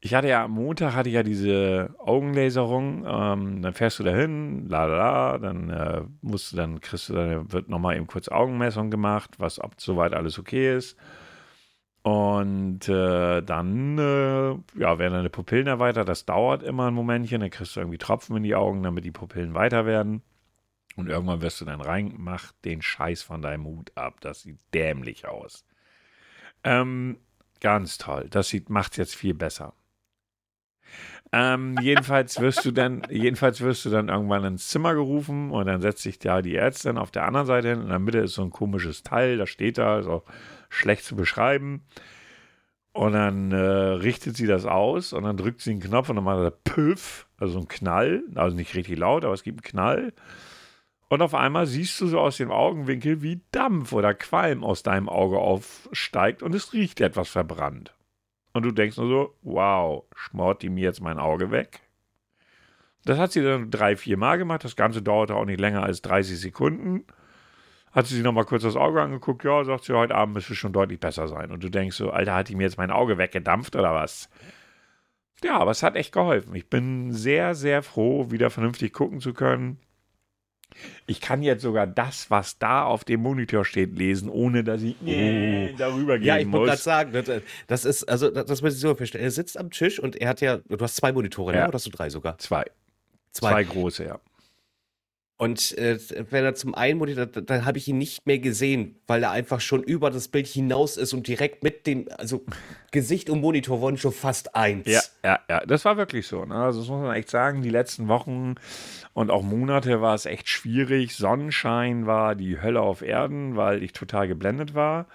ich 0.00 0.12
hatte 0.12 0.28
ja 0.28 0.44
am 0.44 0.50
Montag 0.50 0.94
hatte 0.94 1.08
ich 1.08 1.14
ja 1.14 1.22
diese 1.22 1.94
Augenlaserung. 1.98 3.06
Ähm, 3.06 3.62
dann 3.62 3.72
fährst 3.72 3.98
du 3.98 4.02
dahin, 4.02 4.68
la 4.68 4.84
la 4.84 4.96
la, 4.96 5.38
dann 5.38 5.70
äh, 5.70 6.02
musst 6.20 6.52
du 6.52 6.56
dann 6.56 6.82
kriegst 6.82 7.08
du 7.08 7.14
dann 7.14 7.50
wird 7.50 7.70
nochmal 7.70 7.96
eben 7.96 8.06
kurz 8.06 8.28
Augenmessung 8.28 8.90
gemacht, 8.90 9.30
was 9.38 9.58
ob 9.58 9.80
soweit 9.80 10.12
alles 10.12 10.38
okay 10.38 10.76
ist. 10.76 10.98
Und 12.04 12.86
äh, 12.86 13.40
dann 13.40 13.98
äh, 13.98 14.50
ja, 14.78 14.98
werden 14.98 15.14
deine 15.14 15.30
Pupillen 15.30 15.66
erweitert. 15.66 16.06
Das 16.06 16.26
dauert 16.26 16.62
immer 16.62 16.88
ein 16.88 16.94
Momentchen. 16.94 17.40
Dann 17.40 17.48
kriegst 17.48 17.76
du 17.76 17.80
irgendwie 17.80 17.96
Tropfen 17.96 18.36
in 18.36 18.42
die 18.42 18.54
Augen, 18.54 18.82
damit 18.82 19.06
die 19.06 19.10
Pupillen 19.10 19.54
weiter 19.54 19.86
werden. 19.86 20.20
Und 20.96 21.08
irgendwann 21.08 21.40
wirst 21.40 21.62
du 21.62 21.64
dann 21.64 21.80
rein, 21.80 22.12
mach 22.18 22.52
den 22.62 22.82
Scheiß 22.82 23.22
von 23.22 23.40
deinem 23.40 23.64
Hut 23.64 23.90
ab. 23.94 24.20
Das 24.20 24.42
sieht 24.42 24.58
dämlich 24.74 25.26
aus. 25.26 25.64
Ähm, 26.62 27.16
ganz 27.60 27.96
toll. 27.96 28.28
Das 28.28 28.50
sieht, 28.50 28.68
macht's 28.68 28.98
jetzt 28.98 29.16
viel 29.16 29.32
besser. 29.32 29.72
Ähm, 31.32 31.76
jedenfalls 31.80 32.38
wirst 32.38 32.66
du 32.66 32.70
dann, 32.70 33.02
jedenfalls 33.08 33.62
wirst 33.62 33.84
du 33.86 33.90
dann 33.90 34.08
irgendwann 34.08 34.44
ins 34.44 34.68
Zimmer 34.68 34.94
gerufen 34.94 35.50
und 35.50 35.66
dann 35.66 35.80
setzt 35.80 36.02
sich 36.02 36.18
da 36.18 36.42
die 36.42 36.54
Ärztin 36.54 36.98
auf 36.98 37.10
der 37.10 37.24
anderen 37.24 37.46
Seite 37.46 37.70
hin. 37.70 37.80
In 37.80 37.88
der 37.88 37.98
Mitte 37.98 38.18
ist 38.18 38.34
so 38.34 38.42
ein 38.42 38.50
komisches 38.50 39.02
Teil, 39.02 39.38
da 39.38 39.46
steht 39.46 39.78
da, 39.78 40.06
auch 40.06 40.24
schlecht 40.74 41.04
zu 41.04 41.16
beschreiben. 41.16 41.82
Und 42.92 43.12
dann 43.12 43.50
äh, 43.50 43.56
richtet 43.56 44.36
sie 44.36 44.46
das 44.46 44.66
aus 44.66 45.12
und 45.12 45.24
dann 45.24 45.36
drückt 45.36 45.60
sie 45.60 45.72
einen 45.72 45.80
Knopf 45.80 46.10
und 46.10 46.16
dann 46.16 46.24
macht 46.24 46.38
er 46.38 46.50
Püff, 46.52 47.26
also 47.38 47.58
ein 47.58 47.66
Knall, 47.66 48.22
also 48.36 48.54
nicht 48.56 48.74
richtig 48.76 48.98
laut, 48.98 49.24
aber 49.24 49.34
es 49.34 49.42
gibt 49.42 49.58
einen 49.58 49.70
Knall. 49.70 50.12
Und 51.08 51.20
auf 51.20 51.34
einmal 51.34 51.66
siehst 51.66 52.00
du 52.00 52.06
so 52.06 52.20
aus 52.20 52.36
dem 52.36 52.52
Augenwinkel, 52.52 53.20
wie 53.20 53.40
Dampf 53.50 53.92
oder 53.92 54.14
Qualm 54.14 54.62
aus 54.62 54.84
deinem 54.84 55.08
Auge 55.08 55.38
aufsteigt 55.38 56.42
und 56.42 56.54
es 56.54 56.72
riecht 56.72 57.00
etwas 57.00 57.28
verbrannt. 57.28 57.94
Und 58.52 58.62
du 58.64 58.70
denkst 58.70 58.96
nur 58.96 59.08
so, 59.08 59.34
wow, 59.42 60.04
schmort 60.14 60.62
die 60.62 60.70
mir 60.70 60.84
jetzt 60.84 61.00
mein 61.00 61.18
Auge 61.18 61.50
weg? 61.50 61.80
Das 63.04 63.18
hat 63.18 63.32
sie 63.32 63.42
dann 63.42 63.70
drei, 63.70 63.96
vier 63.96 64.16
Mal 64.16 64.38
gemacht. 64.38 64.64
Das 64.64 64.76
Ganze 64.76 65.02
dauerte 65.02 65.34
auch 65.34 65.44
nicht 65.44 65.60
länger 65.60 65.82
als 65.82 66.00
30 66.02 66.38
Sekunden. 66.38 67.04
Hat 67.94 68.06
sie 68.08 68.16
sich 68.16 68.24
nochmal 68.24 68.44
kurz 68.44 68.64
das 68.64 68.74
Auge 68.74 69.00
angeguckt. 69.00 69.44
Ja, 69.44 69.64
sagt 69.64 69.84
sie, 69.84 69.96
heute 69.96 70.16
Abend 70.16 70.34
müsste 70.34 70.52
es 70.52 70.58
schon 70.58 70.72
deutlich 70.72 70.98
besser 70.98 71.28
sein. 71.28 71.52
Und 71.52 71.62
du 71.62 71.68
denkst 71.68 71.96
so, 71.96 72.10
Alter, 72.10 72.34
hat 72.34 72.48
die 72.48 72.56
mir 72.56 72.64
jetzt 72.64 72.76
mein 72.76 72.90
Auge 72.90 73.18
weggedampft 73.18 73.76
oder 73.76 73.94
was? 73.94 74.28
Ja, 75.44 75.58
aber 75.58 75.70
es 75.70 75.82
hat 75.84 75.94
echt 75.94 76.12
geholfen. 76.12 76.54
Ich 76.56 76.68
bin 76.68 77.12
sehr, 77.12 77.54
sehr 77.54 77.82
froh, 77.82 78.30
wieder 78.32 78.50
vernünftig 78.50 78.92
gucken 78.92 79.20
zu 79.20 79.32
können. 79.32 79.78
Ich 81.06 81.20
kann 81.20 81.42
jetzt 81.42 81.62
sogar 81.62 81.86
das, 81.86 82.30
was 82.30 82.58
da 82.58 82.82
auf 82.82 83.04
dem 83.04 83.20
Monitor 83.20 83.64
steht, 83.64 83.96
lesen, 83.96 84.28
ohne 84.28 84.64
dass 84.64 84.82
ich 84.82 84.96
oh. 85.02 85.76
darüber 85.78 86.18
gehen 86.18 86.26
Ja, 86.26 86.38
ich 86.38 86.50
wollte 86.50 86.70
gerade 86.70 86.82
sagen, 86.82 87.12
das, 87.12 87.42
das, 87.68 87.84
ist, 87.84 88.04
also 88.08 88.28
das, 88.28 88.46
das 88.46 88.60
muss 88.60 88.74
ich 88.74 88.80
so 88.80 88.94
verstehen. 88.96 89.20
Er 89.20 89.30
sitzt 89.30 89.56
am 89.56 89.70
Tisch 89.70 90.00
und 90.00 90.16
er 90.16 90.30
hat 90.30 90.40
ja, 90.40 90.56
du 90.56 90.78
hast 90.80 90.96
zwei 90.96 91.12
Monitore, 91.12 91.52
ne? 91.52 91.58
ja. 91.58 91.64
ne? 91.64 91.68
oder 91.68 91.76
hast 91.76 91.86
du 91.86 91.90
drei 91.90 92.10
sogar? 92.10 92.38
Zwei. 92.38 92.64
Zwei, 93.30 93.50
zwei 93.50 93.64
große, 93.64 94.04
ja. 94.04 94.18
Und 95.36 95.76
äh, 95.78 95.98
wenn 96.30 96.44
er 96.44 96.54
zum 96.54 96.76
einen 96.76 96.98
Monitor, 96.98 97.26
dann, 97.26 97.46
dann 97.46 97.64
habe 97.64 97.76
ich 97.78 97.88
ihn 97.88 97.98
nicht 97.98 98.24
mehr 98.24 98.38
gesehen, 98.38 99.00
weil 99.08 99.24
er 99.24 99.32
einfach 99.32 99.60
schon 99.60 99.82
über 99.82 100.10
das 100.10 100.28
Bild 100.28 100.46
hinaus 100.46 100.96
ist 100.96 101.12
und 101.12 101.26
direkt 101.26 101.64
mit 101.64 101.88
dem, 101.88 102.08
also 102.18 102.44
Gesicht 102.92 103.28
und 103.28 103.40
Monitor 103.40 103.80
wurden 103.80 103.96
schon 103.96 104.12
fast 104.12 104.54
eins. 104.54 104.86
Ja, 104.86 105.00
ja, 105.24 105.40
ja, 105.50 105.66
das 105.66 105.84
war 105.84 105.96
wirklich 105.96 106.28
so. 106.28 106.44
Ne? 106.44 106.54
Also 106.54 106.80
das 106.80 106.88
muss 106.88 107.02
man 107.02 107.16
echt 107.16 107.30
sagen, 107.30 107.62
die 107.62 107.70
letzten 107.70 108.06
Wochen 108.06 108.54
und 109.12 109.30
auch 109.32 109.42
Monate 109.42 110.00
war 110.00 110.14
es 110.14 110.24
echt 110.26 110.48
schwierig. 110.48 111.16
Sonnenschein 111.16 112.06
war 112.06 112.36
die 112.36 112.62
Hölle 112.62 112.80
auf 112.80 113.02
Erden, 113.02 113.56
weil 113.56 113.82
ich 113.82 113.92
total 113.92 114.28
geblendet 114.28 114.74
war. 114.74 115.06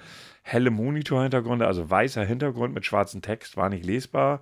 Helle 0.41 0.69
Monitorhintergründe, 0.69 1.65
also 1.65 1.89
weißer 1.89 2.25
Hintergrund 2.25 2.73
mit 2.73 2.85
schwarzem 2.85 3.21
Text, 3.21 3.55
war 3.55 3.69
nicht 3.69 3.85
lesbar. 3.85 4.41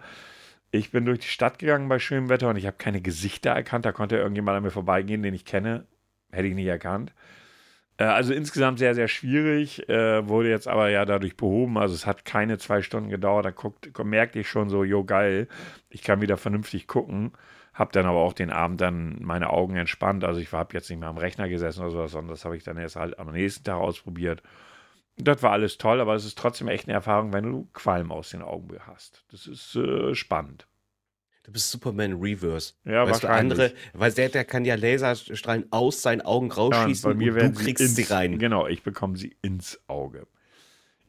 Ich 0.72 0.92
bin 0.92 1.06
durch 1.06 1.20
die 1.20 1.28
Stadt 1.28 1.60
gegangen 1.60 1.88
bei 1.88 2.00
schönem 2.00 2.30
Wetter 2.30 2.50
und 2.50 2.58
ich 2.58 2.66
habe 2.66 2.78
keine 2.78 3.02
Gesichter 3.02 3.52
erkannt. 3.52 3.86
Da 3.86 3.92
konnte 3.92 4.18
irgendjemand 4.18 4.58
an 4.58 4.64
mir 4.64 4.72
vorbeigehen, 4.72 5.24
den 5.24 5.34
ich 5.34 5.46
kenne. 5.46 5.86
Hätte 6.32 6.48
ich 6.48 6.56
nicht 6.56 6.68
erkannt. 6.68 7.14
Äh, 7.98 8.06
also 8.06 8.34
insgesamt 8.34 8.80
sehr, 8.80 8.96
sehr 8.96 9.08
schwierig. 9.08 9.88
Äh, 9.90 10.28
wurde 10.28 10.50
jetzt 10.50 10.68
aber 10.68 10.90
ja 10.90 11.06
dadurch 11.06 11.38
behoben. 11.38 11.78
Also 11.78 11.96
es 11.96 12.06
hat 12.06 12.26
keine 12.26 12.58
zwei 12.58 12.82
Stunden 12.82 13.10
gedauert. 13.10 13.46
Da 13.46 13.52
guckt, 13.52 13.92
merkte 14.04 14.40
ich 14.40 14.50
schon 14.50 14.70
so, 14.70 14.84
jo 14.84 15.04
geil, 15.04 15.48
ich 15.90 16.04
kann 16.04 16.22
wieder 16.22 16.38
vernünftig 16.38 16.88
gucken. 16.88 17.32
Hab 17.74 17.92
dann 17.92 18.06
aber 18.06 18.20
auch 18.20 18.34
den 18.34 18.50
Abend 18.50 18.82
dann 18.82 19.18
meine 19.22 19.52
Augen 19.52 19.76
entspannt. 19.76 20.24
Also 20.24 20.40
ich 20.40 20.52
habe 20.52 20.74
jetzt 20.74 20.90
nicht 20.90 21.00
mehr 21.00 21.10
am 21.10 21.18
Rechner 21.18 21.48
gesessen 21.48 21.82
oder 21.82 21.92
sowas, 21.92 22.12
sondern 22.12 22.32
das 22.32 22.44
habe 22.44 22.58
ich 22.58 22.64
dann 22.64 22.78
erst 22.78 22.96
halt 22.96 23.20
am 23.20 23.32
nächsten 23.32 23.64
Tag 23.64 23.78
ausprobiert. 23.78 24.42
Das 25.18 25.42
war 25.42 25.52
alles 25.52 25.78
toll, 25.78 26.00
aber 26.00 26.16
es 26.16 26.26
ist 26.26 26.38
trotzdem 26.38 26.68
echt 26.68 26.86
eine 26.86 26.94
Erfahrung, 26.94 27.34
wenn 27.34 27.52
du 27.52 27.68
Qualm 27.74 28.12
aus 28.12 28.30
den 28.30 28.44
Augen 28.44 28.78
hast. 28.86 29.26
Das 29.32 29.48
ist 29.48 29.76
äh, 29.76 30.14
spannend. 30.14 30.68
Du 31.44 31.52
bist 31.52 31.72
Superman 31.72 32.14
Reverse. 32.20 32.74
Ja, 32.84 33.08
weißt 33.08 33.24
wahrscheinlich. 33.24 33.58
Du, 33.58 33.64
andere, 33.64 33.78
weil 33.94 34.12
der, 34.12 34.30
der 34.30 34.44
kann 34.46 34.66
ja 34.66 34.76
Laserstrahlen 34.76 35.66
aus 35.72 36.02
seinen 36.02 36.22
Augen 36.22 36.52
rausschießen 36.52 37.10
ja, 37.10 37.32
und, 37.32 37.42
und 37.42 37.56
du 37.56 37.64
kriegst 37.64 37.82
ins, 37.82 37.96
sie 37.96 38.04
rein. 38.04 38.38
Genau, 38.38 38.68
ich 38.68 38.84
bekomme 38.84 39.18
sie 39.18 39.38
ins 39.42 39.80
Auge. 39.88 40.28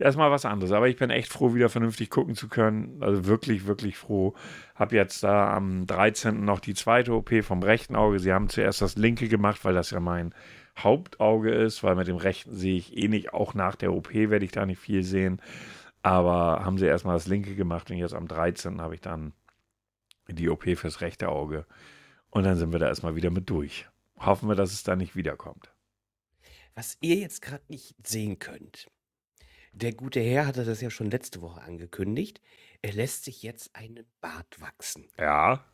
Erstmal 0.01 0.31
was 0.31 0.45
anderes, 0.45 0.71
aber 0.71 0.89
ich 0.89 0.97
bin 0.97 1.11
echt 1.11 1.33
froh, 1.33 1.55
wieder 1.55 1.69
vernünftig 1.69 2.09
gucken 2.09 2.37
zu 2.37 2.49
können. 2.49 3.03
Also 3.03 3.27
wirklich, 3.27 3.67
wirklich 3.67 3.97
froh. 3.97 4.35
Hab 4.77 4.93
jetzt 4.93 5.25
da 5.25 5.53
am 5.53 5.89
13. 5.89 6.45
noch 6.45 6.61
die 6.61 6.75
zweite 6.75 7.15
OP 7.15 7.33
vom 7.43 7.65
rechten 7.65 7.97
Auge. 7.97 8.21
Sie 8.21 8.33
haben 8.33 8.49
zuerst 8.49 8.81
das 8.81 8.97
linke 8.97 9.29
gemacht, 9.29 9.65
weil 9.65 9.75
das 9.75 9.91
ja 9.91 9.99
mein 9.99 10.33
Hauptauge 10.79 11.51
ist, 11.51 11.83
weil 11.83 11.97
mit 11.97 12.07
dem 12.07 12.17
rechten 12.17 12.55
sehe 12.55 12.77
ich 12.77 12.97
eh 12.97 13.09
nicht, 13.09 13.35
auch 13.35 13.55
nach 13.55 13.75
der 13.75 13.93
OP 13.93 14.15
werde 14.15 14.45
ich 14.45 14.53
da 14.53 14.67
nicht 14.67 14.79
viel 14.79 15.03
sehen. 15.03 15.43
Aber 16.03 16.65
haben 16.65 16.79
sie 16.79 16.87
erstmal 16.87 17.17
das 17.17 17.27
linke 17.27 17.57
gemacht 17.57 17.91
und 17.91 17.97
jetzt 17.97 18.15
am 18.15 18.29
13. 18.29 18.81
habe 18.81 18.95
ich 18.95 19.01
dann 19.01 19.33
die 20.29 20.49
OP 20.49 20.65
fürs 20.77 21.01
rechte 21.01 21.29
Auge. 21.29 21.67
Und 22.31 22.45
dann 22.45 22.57
sind 22.57 22.73
wir 22.73 22.79
da 22.79 22.87
erstmal 22.87 23.17
wieder 23.17 23.31
mit 23.31 23.51
durch. 23.51 23.87
Hoffen 24.19 24.49
wir, 24.49 24.55
dass 24.55 24.73
es 24.73 24.85
da 24.85 24.95
nicht 24.95 25.17
wiederkommt. 25.17 25.73
Was 26.75 26.97
ihr 27.01 27.17
jetzt 27.17 27.43
gerade 27.43 27.65
nicht 27.69 27.97
sehen 28.07 28.39
könnt, 28.39 28.89
der 29.79 29.93
gute 29.93 30.21
Herr 30.21 30.47
hatte 30.47 30.65
das 30.65 30.81
ja 30.81 30.91
schon 30.91 31.11
letzte 31.11 31.41
Woche 31.41 31.63
angekündigt. 31.63 32.41
Er 32.83 32.93
lässt 32.93 33.25
sich 33.25 33.43
jetzt 33.43 33.75
einen 33.75 34.05
Bart 34.21 34.61
wachsen. 34.61 35.09
Ja. 35.19 35.65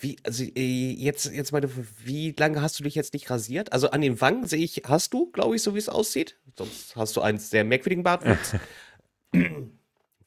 Wie, 0.00 0.16
also 0.24 0.42
äh, 0.42 0.92
jetzt, 0.92 1.26
jetzt 1.26 1.52
meine, 1.52 1.70
wie 2.04 2.32
lange 2.32 2.60
hast 2.60 2.78
du 2.78 2.84
dich 2.84 2.94
jetzt 2.96 3.14
nicht 3.14 3.30
rasiert? 3.30 3.72
Also 3.72 3.90
an 3.90 4.00
den 4.00 4.20
Wangen 4.20 4.46
sehe 4.46 4.62
ich, 4.62 4.82
hast 4.86 5.12
du, 5.14 5.30
glaube 5.30 5.54
ich, 5.54 5.62
so 5.62 5.74
wie 5.74 5.78
es 5.78 5.88
aussieht. 5.88 6.38
Sonst 6.56 6.96
hast 6.96 7.16
du 7.16 7.20
einen 7.20 7.38
sehr 7.38 7.64
merkwürdigen 7.64 8.02
Bartwuchs. 8.02 8.56
wie, 9.32 9.68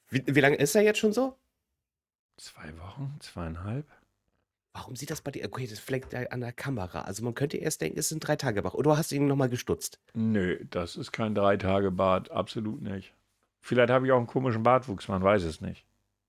wie 0.10 0.40
lange 0.40 0.56
ist 0.56 0.76
er 0.76 0.84
jetzt 0.84 1.00
schon 1.00 1.12
so? 1.12 1.38
Zwei 2.38 2.78
Wochen, 2.78 3.18
zweieinhalb. 3.20 3.86
Warum 4.78 4.96
sieht 4.96 5.10
das 5.10 5.22
bei 5.22 5.32
dir? 5.32 5.44
Okay, 5.46 5.66
das 5.66 5.80
fleckt 5.80 6.14
an 6.14 6.40
der 6.40 6.52
Kamera. 6.52 7.02
Also 7.02 7.24
man 7.24 7.34
könnte 7.34 7.58
erst 7.58 7.82
denken, 7.82 7.98
es 7.98 8.10
sind 8.10 8.20
drei 8.20 8.36
Tage 8.36 8.62
Bart. 8.62 8.76
Oder 8.76 8.96
hast 8.96 9.12
du 9.12 9.16
ihn 9.16 9.26
nochmal 9.26 9.50
gestutzt? 9.50 10.00
Nö, 10.14 10.64
das 10.70 10.96
ist 10.96 11.12
kein 11.12 11.34
drei 11.34 11.58
Tage 11.58 11.90
Bart, 11.90 12.30
absolut 12.30 12.84
nicht. 12.84 13.12
Vielleicht 13.60 13.90
habe 13.90 14.06
ich 14.06 14.12
auch 14.12 14.18
einen 14.18 14.28
komischen 14.28 14.62
Bartwuchs, 14.62 15.08
man 15.08 15.24
weiß 15.24 15.44
es 15.46 15.62
nicht. 15.62 15.84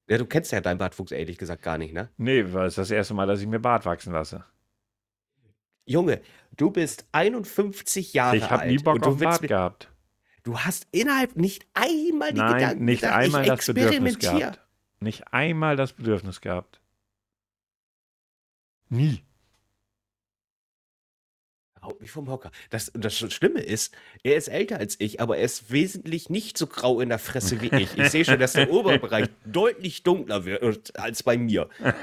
Ja, 0.09 0.16
du 0.16 0.24
kennst 0.24 0.51
ja 0.51 0.62
deinen 0.62 0.78
Bartwuchs 0.78 1.12
ehrlich 1.12 1.36
gesagt 1.36 1.62
gar 1.62 1.76
nicht, 1.76 1.92
ne? 1.92 2.09
Nee, 2.16 2.55
weil 2.55 2.68
es 2.68 2.72
ist 2.72 2.78
das 2.78 2.90
erste 2.90 3.12
Mal, 3.12 3.26
dass 3.26 3.42
ich 3.42 3.46
mir 3.46 3.61
Bart 3.61 3.84
wachsen 3.84 4.14
lasse. 4.14 4.46
Junge, 5.84 6.22
du 6.57 6.70
bist 6.70 7.07
51 7.12 8.14
Jahre 8.14 8.30
alt. 8.30 8.42
Ich 8.42 8.51
habe 8.51 8.66
nie 8.66 8.78
Bock 8.78 9.07
auf 9.07 9.18
Bart 9.18 9.42
gehabt. 9.42 9.92
Du 10.42 10.59
hast 10.59 10.86
innerhalb 10.90 11.36
nicht 11.36 11.66
einmal 11.74 12.32
die 12.32 12.38
Nein, 12.38 12.55
Gedanken 12.55 12.84
nicht 12.86 13.05
einmal 13.05 13.44
das 13.44 13.66
Bedürfnis 13.66 14.18
gehabt. 14.18 14.61
Nicht 15.01 15.34
einmal 15.34 15.76
das 15.76 15.92
Bedürfnis 15.92 16.40
gehabt. 16.40 16.80
Nie 18.91 19.22
haut 21.89 22.01
mich 22.01 22.11
vom 22.11 22.28
Hocker. 22.28 22.51
Das, 22.70 22.93
das 22.95 23.16
Schlimme 23.16 23.61
ist, 23.61 23.95
er 24.22 24.36
ist 24.36 24.49
älter 24.49 24.78
als 24.78 24.97
ich, 25.01 25.20
aber 25.20 25.39
er 25.39 25.45
ist 25.45 25.70
wesentlich 25.72 26.30
nicht 26.30 26.59
so 26.59 26.66
grau 26.66 27.01
in 27.01 27.09
der 27.09 27.18
Fresse 27.18 27.61
wie 27.61 27.74
ich. 27.74 27.97
Ich 27.97 28.11
sehe 28.11 28.24
schon, 28.24 28.39
dass 28.39 28.53
der 28.53 28.70
Oberbereich 28.72 29.28
deutlich 29.45 30.03
dunkler 30.03 30.45
wird 30.45 30.99
als 30.99 31.22
bei 31.22 31.36
mir. 31.36 31.68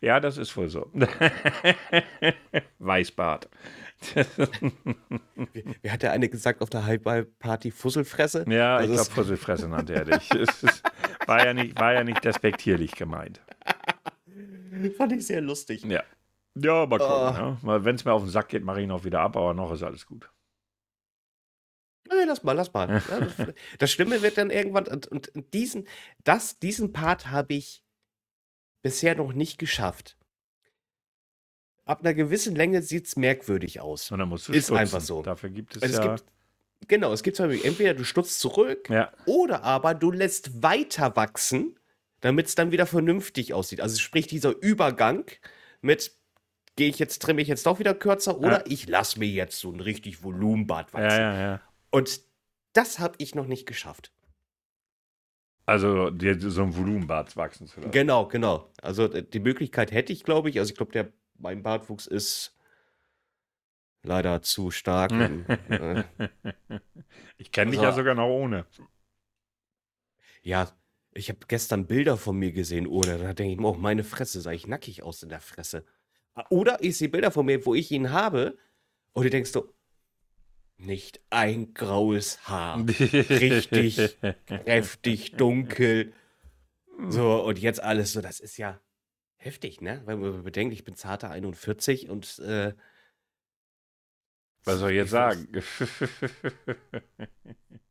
Ja, 0.00 0.20
das 0.20 0.36
ist 0.36 0.54
wohl 0.56 0.68
so. 0.68 0.90
Weißbart. 2.78 3.48
Wie 5.80 5.90
hat 5.90 6.02
der 6.02 6.12
eine 6.12 6.28
gesagt 6.28 6.60
auf 6.60 6.68
der 6.68 6.84
Highball-Party? 6.84 7.70
Fusselfresse? 7.70 8.44
Ja, 8.48 8.80
ich 8.82 8.90
glaube, 8.90 9.10
Fusselfresse 9.10 9.68
nannte 9.68 9.94
er 9.94 10.04
dich. 10.04 10.28
war, 11.26 11.44
ja 11.44 11.54
nicht, 11.54 11.80
war 11.80 11.94
ja 11.94 12.04
nicht 12.04 12.22
despektierlich 12.22 12.92
gemeint. 12.92 13.40
Fand 14.98 15.12
ich 15.12 15.26
sehr 15.26 15.40
lustig. 15.40 15.84
Ja. 15.84 16.02
Ja, 16.54 16.86
mal 16.86 16.98
gucken. 16.98 17.58
Uh. 17.62 17.72
Ja. 17.72 17.84
Wenn 17.84 17.96
es 17.96 18.04
mir 18.04 18.12
auf 18.12 18.22
den 18.22 18.30
Sack 18.30 18.48
geht, 18.48 18.64
mache 18.64 18.80
ich 18.80 18.84
ihn 18.84 18.92
auch 18.92 19.04
wieder 19.04 19.20
ab, 19.20 19.36
aber 19.36 19.54
noch 19.54 19.72
ist 19.72 19.82
alles 19.82 20.06
gut. 20.06 20.30
Nee, 22.08 22.24
lass 22.26 22.42
mal, 22.42 22.52
lass 22.52 22.72
mal. 22.72 23.02
Das, 23.08 23.54
das, 23.78 23.90
Schlimme 23.90 24.22
wird 24.22 24.38
dann 24.38 24.50
irgendwann, 24.50 24.86
und, 24.86 25.08
und 25.08 25.32
diesen, 25.54 25.88
das, 26.22 26.58
diesen 26.58 26.92
Part 26.92 27.30
habe 27.30 27.54
ich 27.54 27.82
bisher 28.82 29.14
noch 29.14 29.32
nicht 29.32 29.58
geschafft. 29.58 30.16
Ab 31.86 32.00
einer 32.00 32.14
gewissen 32.14 32.54
Länge 32.54 32.82
sieht 32.82 33.06
es 33.06 33.16
merkwürdig 33.16 33.80
aus. 33.80 34.10
Und 34.10 34.18
dann 34.18 34.28
musst 34.28 34.48
du 34.48 34.52
Ist 34.52 34.66
stutzen. 34.66 34.78
einfach 34.78 35.00
so. 35.00 35.22
Dafür 35.22 35.50
gibt 35.50 35.76
es 35.76 35.82
also 35.82 36.02
ja... 36.02 36.14
Es 36.14 36.20
gibt, 36.22 36.32
genau, 36.88 37.12
es 37.12 37.22
gibt 37.22 37.38
entweder 37.38 37.94
du 37.94 38.04
stutzt 38.04 38.40
zurück 38.40 38.88
ja. 38.90 39.12
oder 39.26 39.64
aber 39.64 39.94
du 39.94 40.10
lässt 40.10 40.62
weiter 40.62 41.16
wachsen, 41.16 41.78
damit 42.20 42.46
es 42.46 42.54
dann 42.54 42.70
wieder 42.70 42.86
vernünftig 42.86 43.52
aussieht. 43.52 43.80
Also 43.80 43.98
sprich 43.98 44.26
dieser 44.26 44.54
Übergang 44.62 45.30
mit 45.82 46.16
gehe 46.76 46.88
ich 46.88 46.98
jetzt, 46.98 47.22
trimme 47.22 47.42
ich 47.42 47.48
jetzt 47.48 47.66
doch 47.66 47.78
wieder 47.78 47.94
kürzer 47.94 48.38
oder 48.38 48.60
ja. 48.60 48.64
ich 48.66 48.88
lasse 48.88 49.18
mir 49.18 49.28
jetzt 49.28 49.58
so 49.58 49.70
ein 49.70 49.80
richtig 49.80 50.22
Volumenbad 50.22 50.92
wachsen. 50.92 51.20
Ja, 51.20 51.40
ja, 51.40 51.60
Und 51.90 52.20
das 52.72 52.98
habe 52.98 53.14
ich 53.18 53.34
noch 53.34 53.46
nicht 53.46 53.66
geschafft. 53.66 54.12
Also 55.66 56.10
dir 56.10 56.38
so 56.38 56.62
ein 56.62 56.76
Volumenbart 56.76 57.36
wachsen 57.36 57.66
zu 57.66 57.80
lassen. 57.80 57.90
Genau, 57.90 58.28
genau. 58.28 58.70
Also 58.82 59.08
die 59.08 59.40
Möglichkeit 59.40 59.92
hätte 59.92 60.12
ich, 60.12 60.24
glaube 60.24 60.50
ich. 60.50 60.58
Also 60.58 60.72
ich 60.72 60.76
glaube, 60.76 60.92
der 60.92 61.10
mein 61.38 61.62
Bartwuchs 61.62 62.06
ist 62.06 62.54
leider 64.02 64.42
zu 64.42 64.70
stark. 64.70 65.10
ich 67.38 67.50
kenne 67.50 67.70
dich 67.70 67.80
also, 67.80 67.90
ja 67.90 67.92
sogar 67.92 68.14
noch 68.14 68.28
ohne. 68.28 68.66
Ja, 70.42 70.70
ich 71.12 71.30
habe 71.30 71.38
gestern 71.48 71.86
Bilder 71.86 72.18
von 72.18 72.36
mir 72.36 72.52
gesehen 72.52 72.86
ohne. 72.86 73.16
Da 73.18 73.32
denke 73.32 73.54
ich 73.54 73.58
mir, 73.58 73.68
oh, 73.68 73.74
meine 73.74 74.04
Fresse, 74.04 74.42
sah 74.42 74.52
ich 74.52 74.66
nackig 74.66 75.02
aus 75.02 75.22
in 75.22 75.30
der 75.30 75.40
Fresse. 75.40 75.86
Oder 76.50 76.82
ich 76.82 76.96
sehe 76.96 77.08
Bilder 77.08 77.30
von 77.30 77.46
mir, 77.46 77.64
wo 77.64 77.74
ich 77.74 77.90
ihn 77.90 78.10
habe, 78.10 78.56
und 79.12 79.24
du 79.24 79.30
denkst 79.30 79.50
so, 79.50 79.72
nicht 80.76 81.20
ein 81.30 81.72
graues 81.74 82.48
Haar. 82.48 82.84
Richtig 82.88 84.18
kräftig, 84.46 85.32
dunkel. 85.36 86.12
So, 87.08 87.44
und 87.44 87.58
jetzt 87.58 87.82
alles 87.82 88.12
so, 88.12 88.20
das 88.20 88.40
ist 88.40 88.56
ja 88.56 88.80
heftig, 89.36 89.80
ne? 89.80 90.02
Weil 90.04 90.16
man 90.16 90.42
bedenkt, 90.42 90.74
ich 90.74 90.84
bin 90.84 90.96
zarter 90.96 91.30
41 91.30 92.08
und 92.08 92.38
äh, 92.40 92.74
was 94.64 94.78
soll 94.78 94.90
ich 94.90 94.96
jetzt 94.96 95.10
sagen? 95.10 95.48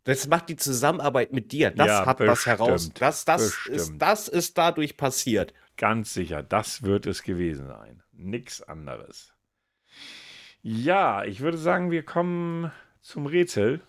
Das 0.05 0.27
macht 0.27 0.49
die 0.49 0.57
Zusammenarbeit 0.57 1.31
mit 1.31 1.53
dir. 1.53 1.71
Das 1.71 1.87
ja, 1.87 2.05
hat 2.05 2.17
bestimmt, 2.17 2.31
das 2.31 2.45
heraus. 2.45 2.91
Das, 2.93 3.23
das, 3.23 3.67
ist, 3.67 3.93
das 3.97 4.27
ist 4.27 4.57
dadurch 4.57 4.97
passiert. 4.97 5.53
Ganz 5.77 6.13
sicher, 6.13 6.43
das 6.43 6.83
wird 6.83 7.05
es 7.05 7.23
gewesen 7.23 7.67
sein. 7.67 8.02
Nix 8.13 8.61
anderes. 8.61 9.33
Ja, 10.61 11.25
ich 11.25 11.41
würde 11.41 11.57
sagen, 11.57 11.91
wir 11.91 12.03
kommen 12.03 12.71
zum 13.01 13.25
Rätsel. 13.25 13.81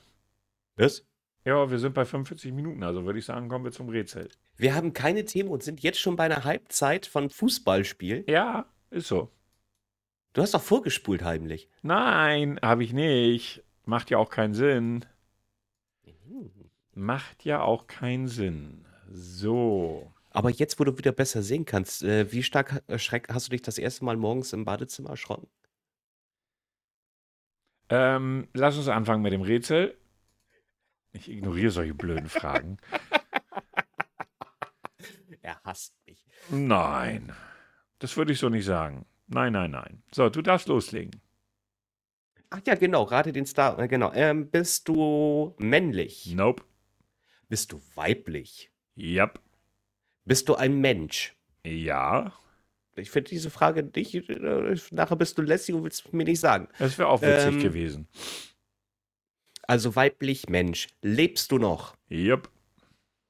Was? 0.76 1.06
Ja, 1.44 1.70
wir 1.70 1.78
sind 1.78 1.94
bei 1.94 2.04
45 2.04 2.52
Minuten, 2.52 2.82
also 2.82 3.04
würde 3.04 3.18
ich 3.18 3.26
sagen, 3.26 3.48
kommen 3.48 3.64
wir 3.64 3.72
zum 3.72 3.88
Rätsel. 3.90 4.28
Wir 4.56 4.74
haben 4.74 4.92
keine 4.92 5.24
Themen 5.24 5.50
und 5.50 5.62
sind 5.62 5.82
jetzt 5.82 6.00
schon 6.00 6.16
bei 6.16 6.24
einer 6.24 6.44
Halbzeit 6.44 7.06
von 7.06 7.28
Fußballspiel. 7.28 8.24
Ja, 8.26 8.66
ist 8.90 9.08
so. 9.08 9.30
Du 10.32 10.42
hast 10.42 10.54
doch 10.54 10.62
vorgespult 10.62 11.22
heimlich. 11.22 11.68
Nein, 11.82 12.58
habe 12.62 12.82
ich 12.82 12.92
nicht. 12.92 13.62
Macht 13.84 14.10
ja 14.10 14.18
auch 14.18 14.30
keinen 14.30 14.54
Sinn. 14.54 15.04
Hm. 16.04 16.50
Macht 16.94 17.44
ja 17.44 17.60
auch 17.60 17.86
keinen 17.86 18.26
Sinn. 18.26 18.86
So. 19.10 20.13
Aber 20.34 20.50
jetzt, 20.50 20.80
wo 20.80 20.84
du 20.84 20.98
wieder 20.98 21.12
besser 21.12 21.42
sehen 21.42 21.64
kannst, 21.64 22.02
äh, 22.02 22.30
wie 22.32 22.42
stark 22.42 22.82
erschreck 22.88 23.28
hast 23.32 23.46
du 23.46 23.50
dich 23.52 23.62
das 23.62 23.78
erste 23.78 24.04
Mal 24.04 24.16
morgens 24.16 24.52
im 24.52 24.64
Badezimmer 24.64 25.10
erschrocken? 25.10 25.46
Ähm, 27.88 28.48
lass 28.52 28.76
uns 28.76 28.88
anfangen 28.88 29.22
mit 29.22 29.32
dem 29.32 29.42
Rätsel. 29.42 29.96
Ich 31.12 31.30
ignoriere 31.30 31.70
solche 31.70 31.94
blöden 31.94 32.28
Fragen. 32.28 32.78
Er 35.40 35.60
hasst 35.62 35.94
mich. 36.06 36.24
Nein, 36.48 37.32
das 37.98 38.16
würde 38.16 38.32
ich 38.32 38.38
so 38.38 38.48
nicht 38.48 38.64
sagen. 38.64 39.04
Nein, 39.26 39.52
nein, 39.52 39.70
nein. 39.70 40.02
So, 40.10 40.30
du 40.30 40.40
darfst 40.40 40.68
loslegen. 40.68 41.20
Ach 42.48 42.62
ja, 42.66 42.74
genau, 42.76 43.02
rate 43.02 43.30
den 43.32 43.44
Star. 43.44 43.78
Äh, 43.78 43.86
genau. 43.86 44.10
Ähm, 44.14 44.50
bist 44.50 44.88
du 44.88 45.54
männlich? 45.58 46.34
Nope. 46.34 46.64
Bist 47.50 47.72
du 47.72 47.80
weiblich? 47.94 48.72
Yep. 48.96 49.43
Bist 50.24 50.48
du 50.48 50.54
ein 50.54 50.80
Mensch? 50.80 51.34
Ja. 51.64 52.32
Ich 52.96 53.10
finde 53.10 53.30
diese 53.30 53.50
Frage 53.50 53.82
nicht. 53.82 54.14
Äh, 54.14 54.76
nachher 54.90 55.16
bist 55.16 55.36
du 55.38 55.42
lässig 55.42 55.74
und 55.74 55.84
willst 55.84 56.12
mir 56.12 56.24
nicht 56.24 56.40
sagen. 56.40 56.68
Das 56.78 56.96
wäre 56.98 57.08
auch 57.08 57.22
witzig 57.22 57.54
Ähm, 57.54 57.60
gewesen. 57.60 58.08
Also 59.62 59.96
weiblich, 59.96 60.48
Mensch. 60.48 60.88
Lebst 61.02 61.50
du 61.50 61.58
noch? 61.58 61.96
Yep. 62.10 62.48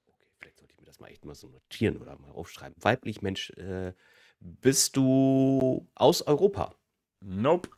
Okay, 0.07 0.27
vielleicht 0.39 0.59
sollte 0.59 0.73
ich 0.73 0.81
mir 0.81 0.87
das 0.87 1.01
mal 1.01 1.09
echt 1.09 1.25
mal 1.25 1.35
so 1.35 1.49
notieren 1.49 1.97
oder 1.97 2.19
mal 2.19 2.33
aufschreiben. 2.33 2.75
Weiblich, 2.81 3.23
Mensch. 3.23 3.51
Äh, 3.51 3.93
bist 4.41 4.97
du 4.97 5.89
aus 5.95 6.23
Europa? 6.23 6.75
Nope. 7.21 7.71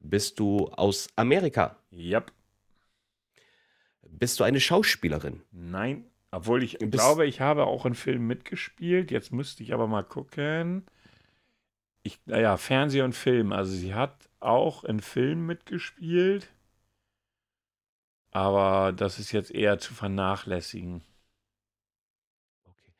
Bist 0.00 0.38
du 0.38 0.68
aus 0.68 1.08
Amerika? 1.16 1.76
Yep. 1.92 2.32
Bist 4.02 4.40
du 4.40 4.44
eine 4.44 4.60
Schauspielerin? 4.60 5.42
Nein. 5.52 6.09
Obwohl 6.32 6.62
ich 6.62 6.78
Bist- 6.78 6.92
glaube, 6.92 7.26
ich 7.26 7.40
habe 7.40 7.66
auch 7.66 7.86
in 7.86 7.94
Filmen 7.94 8.26
mitgespielt. 8.26 9.10
Jetzt 9.10 9.32
müsste 9.32 9.62
ich 9.62 9.74
aber 9.74 9.86
mal 9.86 10.04
gucken. 10.04 10.86
Ich, 12.02 12.20
naja, 12.26 12.56
Fernseh 12.56 13.02
und 13.02 13.14
Film. 13.14 13.52
Also 13.52 13.72
sie 13.72 13.94
hat 13.94 14.28
auch 14.38 14.84
in 14.84 15.00
Filmen 15.00 15.44
mitgespielt. 15.46 16.48
Aber 18.32 18.92
das 18.92 19.18
ist 19.18 19.32
jetzt 19.32 19.50
eher 19.50 19.78
zu 19.78 19.92
vernachlässigen. 19.92 21.02
Okay. 22.64 22.92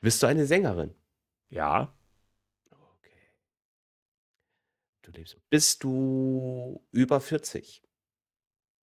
Bist 0.00 0.22
du 0.22 0.26
eine 0.26 0.46
Sängerin? 0.46 0.94
Ja. 1.50 1.92
Okay. 2.70 3.28
Du 5.02 5.10
lebst. 5.12 5.36
Bist 5.50 5.84
du 5.84 6.82
über 6.90 7.20
40? 7.20 7.82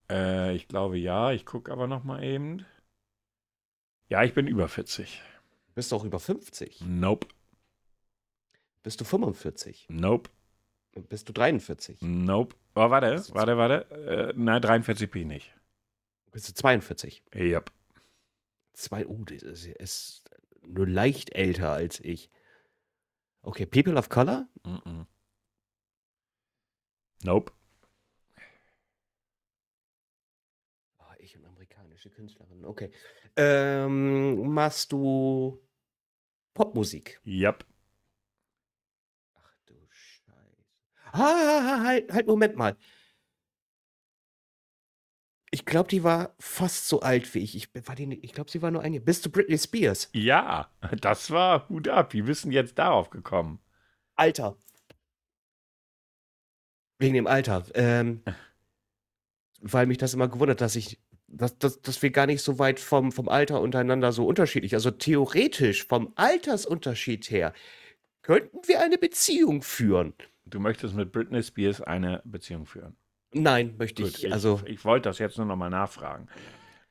Äh, 0.09 0.55
ich 0.55 0.67
glaube 0.67 0.97
ja. 0.97 1.31
Ich 1.31 1.45
gucke 1.45 1.71
aber 1.71 1.87
noch 1.87 2.03
mal 2.03 2.23
eben. 2.23 2.65
Ja, 4.09 4.23
ich 4.23 4.33
bin 4.33 4.47
über 4.47 4.67
40. 4.67 5.21
Bist 5.73 5.91
du 5.91 5.95
auch 5.95 6.03
über 6.03 6.19
50? 6.19 6.81
Nope. 6.81 7.27
Bist 8.83 9.01
du 9.01 9.05
45? 9.05 9.87
Nope. 9.89 10.29
Bist 11.09 11.27
du 11.27 11.33
43? 11.33 12.01
Nope. 12.01 12.55
Oh, 12.75 12.89
warte, 12.89 13.23
warte, 13.33 13.57
warte. 13.57 14.31
Äh, 14.31 14.33
nein, 14.35 14.61
43 14.61 15.09
bin 15.09 15.23
ich 15.23 15.27
nicht. 15.27 15.55
Bist 16.31 16.49
du 16.49 16.53
42? 16.53 17.23
Yep. 17.33 17.71
Zwei, 18.73 19.07
oh, 19.07 19.23
das 19.25 19.41
ist, 19.41 19.65
ist 19.65 20.29
nur 20.61 20.87
leicht 20.87 21.33
älter 21.33 21.71
als 21.71 21.99
ich. 21.99 22.29
Okay, 23.41 23.65
People 23.65 23.97
of 23.97 24.09
Color? 24.09 24.47
Mm 24.63 24.75
-mm. 24.75 25.05
Nope. 27.23 27.51
Oh, 30.99 31.13
ich 31.19 31.35
und 31.37 31.45
amerikanische 31.45 32.09
Künstlerin. 32.09 32.65
Okay. 32.65 32.91
Ähm, 33.37 34.47
machst 34.53 34.91
du 34.91 35.61
Popmusik? 36.53 37.19
Yep. 37.25 37.65
Ach 39.35 39.55
du 39.65 39.73
Scheiße. 39.89 40.63
Ah, 41.11 41.83
halt, 41.83 42.11
halt, 42.11 42.27
Moment 42.27 42.55
mal. 42.55 42.77
Ich 45.51 45.65
glaube, 45.65 45.89
die 45.89 46.03
war 46.03 46.35
fast 46.39 46.87
so 46.87 47.01
alt 47.01 47.33
wie 47.33 47.39
ich. 47.39 47.55
Ich, 47.55 47.69
ich 47.73 48.33
glaube, 48.33 48.51
sie 48.51 48.61
war 48.61 48.71
nur 48.71 48.81
ein 48.81 48.93
Jahr. 48.93 49.03
Bist 49.03 49.25
du 49.25 49.29
Britney 49.29 49.57
Spears? 49.57 50.09
Ja, 50.13 50.69
das 51.01 51.31
war 51.31 51.69
Hut 51.69 51.87
ab. 51.87 52.13
Wie 52.13 52.23
bist 52.23 52.45
du 52.45 52.49
jetzt 52.49 52.77
darauf 52.77 53.09
gekommen? 53.09 53.59
Alter. 54.15 54.57
Wegen 56.99 57.13
dem 57.13 57.27
Alter. 57.27 57.65
Ähm, 57.73 58.21
weil 59.61 59.87
mich 59.87 59.97
das 59.97 60.13
immer 60.13 60.27
gewundert, 60.27 60.61
dass 60.61 60.75
ich, 60.75 60.99
dass, 61.37 61.57
dass, 61.57 61.81
dass 61.81 62.01
wir 62.01 62.11
gar 62.11 62.25
nicht 62.25 62.41
so 62.41 62.59
weit 62.59 62.79
vom, 62.79 63.11
vom 63.11 63.29
Alter 63.29 63.61
untereinander 63.61 64.11
so 64.11 64.25
unterschiedlich, 64.25 64.73
also 64.73 64.91
theoretisch 64.91 65.85
vom 65.85 66.13
Altersunterschied 66.15 67.29
her, 67.29 67.53
könnten 68.21 68.67
wir 68.67 68.81
eine 68.81 68.97
Beziehung 68.97 69.61
führen. 69.61 70.13
Du 70.45 70.59
möchtest 70.59 70.95
mit 70.95 71.11
Britney 71.11 71.43
Spears 71.43 71.81
eine 71.81 72.21
Beziehung 72.25 72.65
führen. 72.65 72.95
Nein, 73.33 73.75
möchte 73.77 74.03
Gut, 74.03 74.17
ich. 74.17 74.31
Also, 74.31 74.61
ich, 74.65 74.73
ich 74.73 74.85
wollte 74.85 75.09
das 75.09 75.19
jetzt 75.19 75.37
nur 75.37 75.45
noch 75.45 75.55
mal 75.55 75.69
nachfragen. 75.69 76.27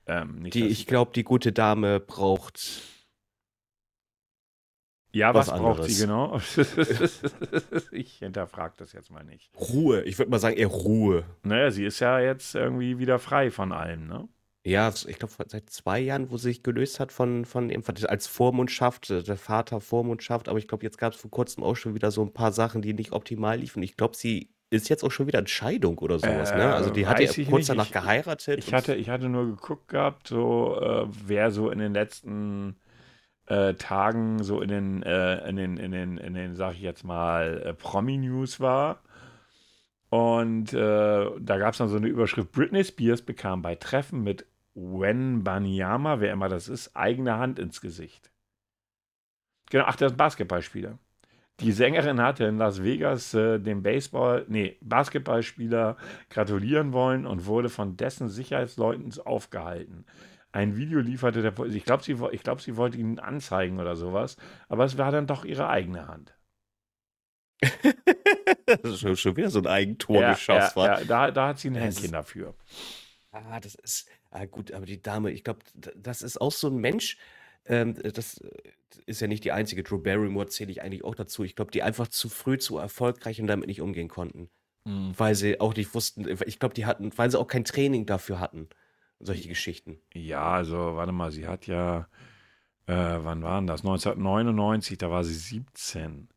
Ähm, 0.07 0.41
nicht, 0.41 0.55
die, 0.55 0.67
ich 0.67 0.87
glaube, 0.87 1.13
die 1.15 1.25
gute 1.25 1.53
Dame 1.53 1.99
braucht. 2.01 2.83
ja, 5.13 5.33
was, 5.33 5.49
was 5.49 5.59
braucht 5.59 5.85
sie 5.85 6.03
genau? 6.03 6.39
ich 7.91 8.19
hinterfrage 8.19 8.75
das 8.77 8.93
jetzt 8.93 9.11
mal 9.11 9.25
nicht. 9.25 9.51
Ruhe. 9.55 10.03
Ich 10.03 10.19
würde 10.19 10.31
mal 10.31 10.39
sagen, 10.39 10.57
eher 10.57 10.67
Ruhe. 10.67 11.25
Naja, 11.43 11.71
sie 11.71 11.87
ist 11.87 12.01
ja 12.01 12.21
jetzt 12.21 12.55
irgendwie 12.55 12.99
wieder 12.99 13.19
frei 13.19 13.51
von 13.51 13.73
allem, 13.73 14.07
ne? 14.07 14.29
Ja, 14.67 14.89
ich 14.89 15.19
glaube, 15.19 15.35
seit 15.47 15.69
zwei 15.69 16.01
Jahren, 16.01 16.31
wo 16.31 16.39
sie 16.39 16.45
sich 16.49 16.63
gelöst 16.63 16.99
hat 16.99 17.13
von, 17.13 17.45
von 17.45 17.69
dem, 17.69 17.83
als 18.09 18.27
Vormundschaft, 18.27 19.11
äh, 19.11 19.23
der 19.23 19.37
Vater 19.37 19.81
Vormundschaft, 19.81 20.49
aber 20.49 20.59
ich 20.59 20.67
glaube, 20.69 20.85
jetzt 20.85 20.97
gab 20.97 21.13
es 21.13 21.21
vor 21.21 21.31
kurzem 21.31 21.63
auch 21.63 21.75
schon 21.77 21.95
wieder 21.95 22.11
so 22.11 22.23
ein 22.23 22.33
paar 22.33 22.51
Sachen, 22.53 22.81
die 22.81 22.95
nicht 22.95 23.13
optimal 23.13 23.59
liefen. 23.59 23.83
Ich 23.83 23.97
glaube, 23.99 24.17
sie 24.17 24.51
ist 24.71 24.89
jetzt 24.89 25.05
auch 25.05 25.11
schon 25.11 25.27
wieder 25.27 25.39
in 25.39 25.47
Scheidung 25.47 25.99
oder 25.99 26.19
sowas, 26.19 26.51
Äh, 26.51 26.57
ne? 26.57 26.75
Also 26.75 26.89
die 26.91 27.07
hat 27.07 27.21
ja 27.21 27.29
weiß 27.29 27.37
ich 27.39 27.49
kurz 27.49 27.59
nicht. 27.61 27.69
danach 27.71 27.87
Ich- 27.87 27.93
geheiratet. 27.93 28.59
Ich 28.59 28.69
und- 28.69 28.73
hatte, 28.73 28.95
ich 28.95 29.11
hatte 29.11 29.29
nur 29.29 29.47
geguckt 29.47 29.89
gehabt, 29.89 30.29
so 30.29 30.79
äh, 30.81 31.07
wer 31.27 31.51
so 31.51 31.71
in 31.71 31.79
den 31.79 31.93
letzten 31.93 32.77
äh, 33.47 33.75
Tagen 33.75 34.43
so 34.43 34.63
in 34.63 34.69
den, 34.71 35.03
äh, 35.03 35.47
in 35.47 35.57
den, 35.57 35.77
in 35.77 35.93
den, 35.93 36.17
in 36.17 36.33
den, 36.33 36.57
sag 36.57 36.73
ich 36.73 36.81
jetzt 36.81 37.05
mal, 37.05 37.61
äh, 37.63 37.75
Promi-News 37.75 38.59
war. 38.61 39.03
Und 40.09 40.73
äh, 40.73 40.77
da 41.41 41.59
gab 41.59 41.73
es 41.73 41.79
dann 41.79 41.89
so 41.89 41.97
eine 41.97 42.07
Überschrift: 42.09 42.53
Britney 42.53 42.83
Spears 42.85 43.21
bekam 43.23 43.61
bei 43.63 43.75
Treffen 43.75 44.23
mit 44.23 44.47
Wen 44.75 45.45
Banyama, 45.45 46.21
wer 46.21 46.33
immer 46.33 46.49
das 46.49 46.69
ist, 46.69 46.97
eigene 46.97 47.39
Hand 47.39 47.59
ins 47.59 47.81
Gesicht. 47.81 48.31
Genau, 49.71 49.85
ach, 49.87 49.97
das 49.97 50.09
ist 50.09 50.15
ein 50.15 50.19
Basketballspieler. 50.19 50.99
Die 51.61 51.71
Sängerin 51.73 52.21
hatte 52.21 52.45
in 52.45 52.59
Las 52.59 52.83
Vegas 52.83 53.33
äh, 53.35 53.61
dem 53.61 53.83
Baseball, 53.83 54.45
nee, 54.49 54.77
Basketballspieler 54.81 55.97
gratulieren 56.29 56.93
wollen 56.93 57.27
und 57.27 57.47
wurde 57.47 57.69
von 57.69 57.97
dessen 57.97 58.29
Sicherheitsleuten 58.29 59.13
aufgehalten. 59.25 60.05
Ein 60.51 60.77
Video 60.77 60.99
lieferte 60.99 61.43
der, 61.43 61.53
Pol- 61.53 61.73
ich 61.73 61.85
glaube, 61.85 62.03
sie, 62.03 62.17
ich 62.33 62.43
glaub, 62.43 62.61
sie 62.61 62.77
wollte 62.77 62.99
ihn 62.99 63.21
anzeigen 63.21 63.79
oder 63.79 63.95
sowas, 63.95 64.37
aber 64.69 64.85
es 64.85 64.99
war 64.99 65.13
dann 65.13 65.29
doch 65.29 65.45
ihre 65.45 65.69
eigene 65.69 66.09
Hand. 66.09 66.35
das 68.67 69.03
ist 69.03 69.21
schon, 69.21 69.37
wieder 69.37 69.51
so 69.51 69.61
ein 69.61 69.67
Eigentor 69.67 70.21
ja, 70.21 70.33
geschossen. 70.33 70.81
ja, 70.81 70.99
ja, 70.99 71.05
da, 71.05 71.31
da 71.31 71.49
hat 71.49 71.59
sie 71.59 71.71
ein 71.71 71.77
Händchen 71.77 72.13
dafür. 72.13 72.55
Ah, 73.33 73.59
das 73.61 73.75
ist, 73.75 74.09
ah 74.35 74.47
gut, 74.47 74.73
aber 74.73 74.87
die 74.87 75.01
Dame, 75.01 75.31
ich 75.31 75.45
glaube, 75.45 75.61
das 75.75 76.23
ist 76.23 76.41
auch 76.41 76.53
so 76.53 76.69
ein 76.69 76.77
Mensch, 76.77 77.17
ähm, 77.67 77.95
das 77.95 78.39
äh, 78.39 78.51
ist 79.07 79.21
ja 79.21 79.27
nicht 79.27 79.45
die 79.45 79.53
einzige, 79.53 79.83
Drew 79.83 79.99
Barrymore 79.99 80.47
zähle 80.49 80.71
ich 80.71 80.83
eigentlich 80.83 81.05
auch 81.05 81.15
dazu. 81.15 81.45
Ich 81.45 81.57
glaube, 81.57 81.71
die 81.71 81.83
einfach 81.83 82.09
zu 82.09 82.29
früh 82.29 82.59
zu 82.59 82.79
erfolgreich 82.79 83.41
und 83.41 83.47
damit 83.47 83.69
nicht 83.69 83.81
umgehen 83.81 84.09
konnten. 84.09 84.51
Weil 85.17 85.35
sie 85.35 85.61
auch 85.61 85.75
nicht 85.75 85.95
wussten, 85.95 86.29
ich 86.45 86.59
glaube, 86.59 86.75
die 86.75 86.85
hatten, 86.85 87.11
weil 87.17 87.31
sie 87.31 87.39
auch 87.39 87.47
kein 87.47 87.65
Training 87.65 88.05
dafür 88.05 88.39
hatten. 88.39 88.69
Solche 89.19 89.49
Geschichten. 89.49 89.99
Ja, 90.13 90.53
also 90.53 90.77
warte 90.77 91.13
mal, 91.13 91.33
sie 91.33 91.47
hat 91.47 91.67
ja, 91.67 92.09
äh, 92.87 92.93
wann 92.93 93.43
waren 93.43 93.67
das? 93.67 93.81
1999, 93.81 94.99
da 94.99 95.11
war 95.11 95.25
sie 95.25 95.35
17. 95.35 96.29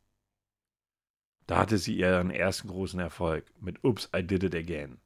Da 1.45 1.58
hatte 1.58 1.78
sie 1.78 1.98
ihren 1.98 2.32
ersten 2.32 2.70
großen 2.70 3.00
Erfolg 3.02 3.45
mit 3.60 3.84
Oops, 3.84 4.10
I 4.16 4.24
Did 4.24 4.43
It 4.43 4.56
Again. 4.56 5.02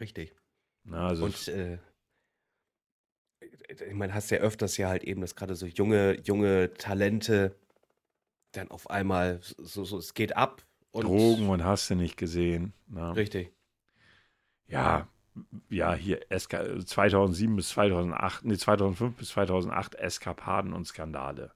Richtig. 0.00 0.34
Na, 0.84 1.08
also 1.08 1.24
Und 1.24 1.48
äh, 1.48 1.78
ich 3.68 3.94
meine, 3.94 4.14
hast 4.14 4.30
ja 4.30 4.38
öfters 4.38 4.76
ja 4.76 4.88
halt 4.88 5.04
eben, 5.04 5.20
dass 5.20 5.34
gerade 5.34 5.54
so 5.54 5.66
junge, 5.66 6.20
junge 6.20 6.72
Talente 6.74 7.56
dann 8.52 8.70
auf 8.70 8.88
einmal 8.90 9.40
so, 9.42 9.84
so 9.84 9.98
es 9.98 10.14
geht 10.14 10.36
ab 10.36 10.62
und 10.92 11.04
Drogen 11.04 11.48
und 11.48 11.64
hast 11.64 11.90
du 11.90 11.96
nicht 11.96 12.16
gesehen. 12.16 12.72
Ne? 12.86 13.16
richtig. 13.16 13.52
Ja, 14.66 15.08
ja, 15.68 15.94
hier 15.94 16.20
SK, 16.36 16.86
2007 16.86 17.56
bis 17.56 17.70
2008, 17.70 18.44
nee, 18.44 18.56
2005 18.56 19.16
bis 19.16 19.28
2008 19.30 19.96
Eskapaden 19.96 20.72
und 20.72 20.86
Skandale. 20.86 21.52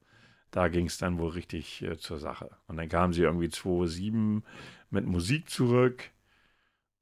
Da 0.50 0.68
ging 0.68 0.86
es 0.86 0.98
dann 0.98 1.18
wohl 1.18 1.30
richtig 1.30 1.82
äh, 1.82 1.98
zur 1.98 2.18
Sache. 2.18 2.50
Und 2.66 2.78
dann 2.78 2.88
kam 2.88 3.12
sie 3.12 3.22
irgendwie 3.22 3.50
2007 3.50 4.42
mit 4.90 5.06
Musik 5.06 5.48
zurück. 5.48 6.10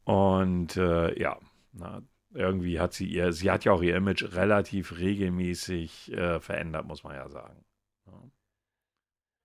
Und 0.04 0.76
äh, 0.76 1.18
ja, 1.18 1.38
na, 1.72 2.02
irgendwie 2.36 2.78
hat 2.80 2.92
sie 2.92 3.06
ihr, 3.06 3.32
sie 3.32 3.50
hat 3.50 3.64
ja 3.64 3.72
auch 3.72 3.82
ihr 3.82 3.96
Image 3.96 4.34
relativ 4.34 4.98
regelmäßig 4.98 6.12
äh, 6.12 6.40
verändert, 6.40 6.86
muss 6.86 7.02
man 7.02 7.14
ja 7.14 7.28
sagen. 7.28 7.64
Ja. 8.06 8.30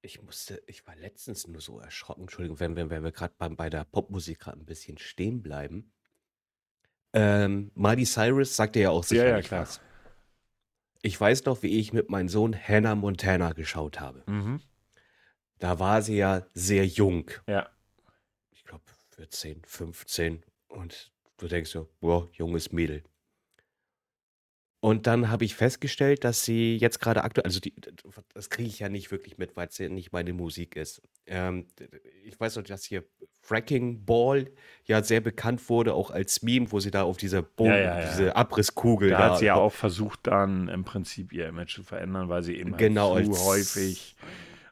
Ich 0.03 0.21
musste, 0.21 0.61
ich 0.67 0.85
war 0.87 0.95
letztens 0.95 1.47
nur 1.47 1.61
so 1.61 1.79
erschrocken, 1.79 2.21
Entschuldigung, 2.21 2.59
wenn, 2.59 2.75
wenn, 2.75 2.89
wenn 2.89 3.03
wir 3.03 3.11
gerade 3.11 3.33
bei, 3.37 3.49
bei 3.49 3.69
der 3.69 3.85
Popmusik 3.85 4.39
gerade 4.39 4.59
ein 4.59 4.65
bisschen 4.65 4.97
stehen 4.97 5.41
bleiben. 5.41 5.91
Ähm, 7.13 7.71
Miley 7.75 8.05
Cyrus 8.05 8.55
sagte 8.55 8.79
ja 8.79 8.89
auch 8.89 9.05
Ja, 9.05 9.17
ja, 9.17 9.23
sicherlich 9.23 9.47
klar. 9.47 9.61
was. 9.61 9.81
Ich 11.03 11.19
weiß 11.19 11.45
noch, 11.45 11.63
wie 11.63 11.79
ich 11.79 11.93
mit 11.93 12.09
meinem 12.09 12.29
Sohn 12.29 12.55
Hannah 12.55 12.95
Montana 12.95 13.53
geschaut 13.53 13.99
habe. 13.99 14.23
Mhm. 14.27 14.61
Da 15.59 15.79
war 15.79 16.01
sie 16.01 16.17
ja 16.17 16.45
sehr 16.53 16.85
jung. 16.85 17.29
Ja. 17.47 17.69
Ich 18.51 18.63
glaube 18.63 18.83
14, 19.15 19.63
15. 19.65 20.43
Und 20.67 21.10
du 21.41 21.47
denkst 21.47 21.71
so, 21.71 21.89
boah, 21.99 22.29
junges 22.33 22.71
Mädel. 22.71 23.03
Und 24.83 25.05
dann 25.05 25.29
habe 25.29 25.45
ich 25.45 25.53
festgestellt, 25.55 26.23
dass 26.23 26.43
sie 26.43 26.75
jetzt 26.77 26.99
gerade 26.99 27.23
aktuell, 27.23 27.45
also 27.45 27.59
die, 27.59 27.75
das 28.33 28.49
kriege 28.49 28.67
ich 28.67 28.79
ja 28.79 28.89
nicht 28.89 29.11
wirklich 29.11 29.37
mit, 29.37 29.55
weil 29.55 29.67
es 29.67 29.77
ja 29.77 29.89
nicht 29.89 30.11
meine 30.11 30.33
Musik 30.33 30.75
ist. 30.75 31.03
Ähm, 31.27 31.67
ich 32.23 32.39
weiß 32.39 32.55
noch, 32.55 32.63
dass 32.63 32.83
hier 32.83 33.03
Fracking 33.43 34.05
Ball 34.05 34.49
ja 34.85 35.03
sehr 35.03 35.21
bekannt 35.21 35.69
wurde, 35.69 35.93
auch 35.93 36.09
als 36.09 36.41
Meme, 36.41 36.71
wo 36.71 36.79
sie 36.79 36.89
da 36.89 37.03
auf 37.03 37.17
dieser 37.17 37.43
Bogen, 37.43 37.69
Ja, 37.69 37.77
ja, 37.77 37.99
ja. 38.01 38.09
diese 38.09 38.35
Abrisskugel 38.35 39.11
Da 39.11 39.17
da. 39.19 39.29
hat 39.31 39.37
sie 39.39 39.45
ja 39.45 39.53
auch 39.55 39.71
versucht, 39.71 40.21
dann 40.25 40.67
im 40.67 40.83
Prinzip 40.83 41.31
ihr 41.31 41.47
Image 41.47 41.75
zu 41.75 41.83
verändern, 41.83 42.27
weil 42.27 42.41
sie 42.41 42.55
eben 42.57 42.71
halt 42.71 42.79
Genau, 42.79 43.09
zu 43.11 43.17
als- 43.17 43.45
häufig 43.45 44.15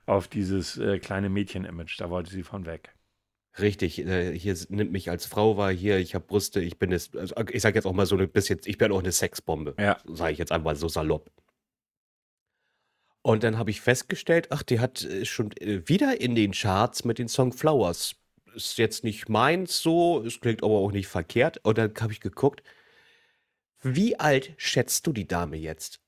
auf 0.07 0.27
dieses 0.27 0.75
äh, 0.77 0.97
kleine 0.97 1.29
Mädchen-Image, 1.29 1.99
da 2.01 2.09
wollte 2.09 2.31
sie 2.31 2.41
von 2.41 2.65
weg. 2.65 2.95
Richtig, 3.57 3.99
äh, 3.99 4.37
hier 4.37 4.53
s- 4.53 4.69
nimmt 4.69 4.91
mich 4.91 5.09
als 5.09 5.25
Frau 5.25 5.57
wahr, 5.57 5.71
hier, 5.71 5.97
ich 5.97 6.13
habe 6.15 6.25
Brüste, 6.25 6.61
ich 6.61 6.77
bin 6.77 6.91
es, 6.91 7.15
also 7.15 7.35
ich 7.51 7.61
sage 7.61 7.75
jetzt 7.75 7.85
auch 7.85 7.93
mal 7.93 8.05
so 8.05 8.15
ein 8.15 8.29
bisschen, 8.31 8.59
ich 8.65 8.77
bin 8.77 8.91
auch 8.91 8.99
eine 8.99 9.11
Sexbombe, 9.11 9.75
Ja. 9.79 9.99
sage 10.05 10.33
ich 10.33 10.37
jetzt 10.37 10.51
einmal 10.51 10.75
so 10.75 10.87
salopp. 10.87 11.31
Und 13.21 13.43
dann 13.43 13.57
habe 13.57 13.69
ich 13.71 13.81
festgestellt, 13.81 14.47
ach, 14.51 14.63
die 14.63 14.79
hat 14.79 15.03
äh, 15.03 15.25
schon 15.25 15.51
äh, 15.57 15.87
wieder 15.87 16.21
in 16.21 16.35
den 16.35 16.51
Charts 16.51 17.03
mit 17.03 17.17
dem 17.19 17.27
Song 17.27 17.51
Flowers. 17.51 18.15
Ist 18.55 18.77
jetzt 18.77 19.03
nicht 19.03 19.27
meins 19.29 19.79
so, 19.79 20.23
es 20.23 20.39
klingt 20.39 20.63
aber 20.63 20.75
auch 20.75 20.91
nicht 20.91 21.07
verkehrt. 21.07 21.57
Und 21.63 21.77
dann 21.77 21.93
habe 21.99 22.13
ich 22.13 22.21
geguckt, 22.21 22.63
wie 23.81 24.17
alt 24.19 24.53
schätzt 24.57 25.05
du 25.05 25.11
die 25.13 25.27
Dame 25.27 25.57
jetzt? 25.57 26.01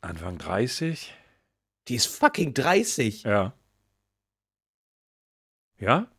Anfang 0.00 0.36
30? 0.38 1.14
Die 1.88 1.94
ist 1.94 2.06
fucking 2.06 2.52
30. 2.54 3.22
Ja. 3.22 3.54
Ja? 5.78 6.10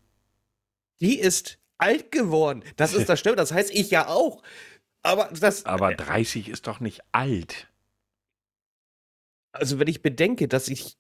Die 1.02 1.20
ist 1.20 1.60
alt 1.78 2.12
geworden. 2.12 2.64
Das 2.76 2.94
ist 2.94 3.10
das 3.10 3.20
Stimmt. 3.20 3.40
Das 3.40 3.52
heißt, 3.52 3.72
ich 3.72 3.92
ja 3.92 4.08
auch. 4.08 4.42
Aber 5.02 5.30
das, 5.40 5.66
Aber 5.66 5.94
30 5.94 6.50
ist 6.50 6.68
doch 6.68 6.80
nicht 6.80 7.02
alt. 7.12 7.68
also 9.52 9.80
wenn 9.80 9.88
ich 9.88 10.02
bedenke, 10.02 10.48
dass 10.48 10.68
ich 10.68 10.98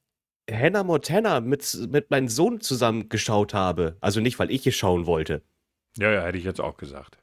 Hannah 0.49 0.83
Montana 0.83 1.41
mit, 1.41 1.77
mit 1.89 2.09
meinem 2.09 2.27
Sohn 2.27 2.61
zusammen 2.61 3.09
geschaut 3.09 3.53
habe, 3.53 3.97
also 4.01 4.21
nicht, 4.21 4.39
weil 4.39 4.51
ich 4.51 4.65
es 4.65 4.75
schauen 4.75 5.05
wollte. 5.05 5.43
Ja, 5.97 6.11
ja, 6.11 6.23
hätte 6.23 6.37
ich 6.37 6.43
jetzt 6.43 6.61
auch 6.61 6.77
gesagt. 6.77 7.17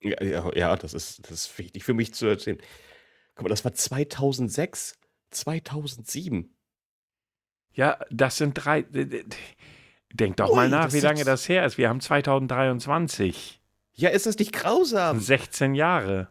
Ja, 0.00 0.22
ja, 0.22 0.56
ja 0.56 0.76
das, 0.76 0.94
ist, 0.94 1.30
das 1.30 1.46
ist 1.46 1.58
wichtig 1.58 1.84
für 1.84 1.94
mich 1.94 2.14
zu 2.14 2.26
erzählen. 2.26 2.58
Guck 3.34 3.44
mal, 3.44 3.48
das 3.50 3.64
war 3.64 3.72
2006, 3.72 4.98
2007. 5.30 6.54
Ja, 7.74 7.98
das 8.10 8.36
sind 8.36 8.54
drei. 8.54 8.84
Denk 10.14 10.36
doch 10.36 10.54
mal 10.54 10.66
Ui, 10.66 10.70
nach, 10.70 10.84
das 10.84 10.94
wie 10.94 11.00
lange 11.00 11.24
das 11.24 11.48
her 11.48 11.64
ist. 11.64 11.78
Wir 11.78 11.88
haben 11.88 12.00
2023. 12.00 13.60
Ja, 13.94 14.10
ist 14.10 14.26
das 14.26 14.38
nicht 14.38 14.52
grausam? 14.52 15.18
sind 15.18 15.26
16 15.26 15.74
Jahre. 15.74 16.28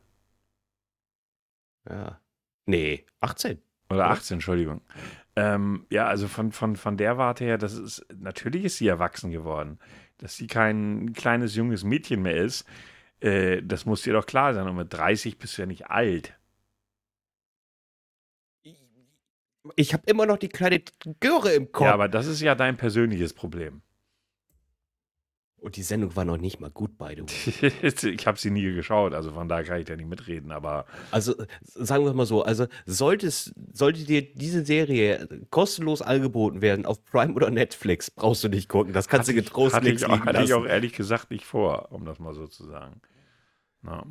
Ja. 1.90 2.20
Nee, 2.66 3.06
18. 3.20 3.62
Oder 3.90 3.98
Oder? 3.98 4.10
18, 4.10 4.36
Entschuldigung. 4.36 4.82
Ähm, 5.36 5.86
ja, 5.90 6.06
also 6.08 6.28
von, 6.28 6.52
von, 6.52 6.76
von 6.76 6.98
der 6.98 7.18
Warte 7.18 7.44
her, 7.46 7.58
das 7.58 7.74
ist, 7.74 8.06
natürlich 8.16 8.66
ist 8.66 8.78
sie 8.78 8.88
erwachsen 8.88 9.32
geworden. 9.32 9.80
Dass 10.18 10.36
sie 10.36 10.48
kein 10.48 11.14
kleines, 11.14 11.56
junges 11.56 11.84
Mädchen 11.84 12.22
mehr 12.22 12.38
ist, 12.38 12.66
äh, 13.22 13.62
das 13.64 13.86
muss 13.86 14.02
dir 14.04 14.14
doch 14.14 14.26
klar 14.26 14.54
sein. 14.54 14.68
Und 14.68 14.76
mit 14.76 14.94
30 14.94 15.38
bist 15.38 15.58
du 15.58 15.64
ja 15.64 15.66
nicht 15.66 15.88
alt. 15.90 16.38
Ich 19.76 19.94
habe 19.94 20.04
immer 20.08 20.26
noch 20.26 20.38
die 20.38 20.50
kleine 20.50 20.82
Göre 21.20 21.52
im 21.54 21.72
Kopf. 21.72 21.86
Ja, 21.86 21.94
aber 21.94 22.08
das 22.08 22.28
ist 22.28 22.42
ja 22.42 22.56
dein 22.56 22.78
persönliches 22.78 23.34
Problem. 23.34 23.82
Und 25.58 25.76
die 25.76 25.84
Sendung 25.84 26.16
war 26.16 26.26
noch 26.26 26.38
nicht 26.38 26.60
mal 26.60 26.72
gut, 26.72 27.00
way. 27.00 27.24
ich 27.62 28.26
habe 28.26 28.40
sie 28.40 28.50
nie 28.50 28.74
geschaut, 28.74 29.14
also 29.14 29.32
von 29.32 29.48
daher 29.48 29.64
kann 29.64 29.80
ich 29.80 29.86
da 29.86 29.96
nicht 29.96 30.10
mitreden, 30.10 30.52
aber 30.52 30.88
Also 31.12 31.36
sagen 31.62 32.04
wir 32.04 32.14
mal 32.16 32.26
so, 32.26 32.42
also 32.42 32.66
sollte, 32.88 33.28
es, 33.28 33.54
sollte 33.72 34.04
dir 34.04 34.34
diese 34.34 34.66
Serie 34.66 35.28
kostenlos 35.52 36.02
angeboten 36.02 36.64
werden 36.64 36.88
auf 36.88 37.06
Prime 37.06 37.34
oder 37.36 37.52
Netflix, 37.52 38.10
brauchst 38.10 38.44
du 38.44 38.50
nicht 38.50 38.70
gucken. 38.70 38.92
Das 38.92 39.08
kannst 39.08 39.28
du 39.30 39.34
hatte 39.34 39.40
ich- 39.40 39.46
getrost 39.46 39.76
hatte, 39.76 39.86
links 39.86 40.02
ich, 40.02 40.08
liegen 40.08 40.26
hatte 40.26 40.42
ich 40.42 40.54
auch 40.56 40.66
ehrlich 40.66 40.94
gesagt 40.94 41.30
nicht 41.30 41.46
vor, 41.46 41.92
um 41.92 42.06
das 42.06 42.18
mal 42.18 42.34
so 42.34 42.48
zu 42.48 42.66
sagen. 42.66 43.00
Na, 43.84 44.04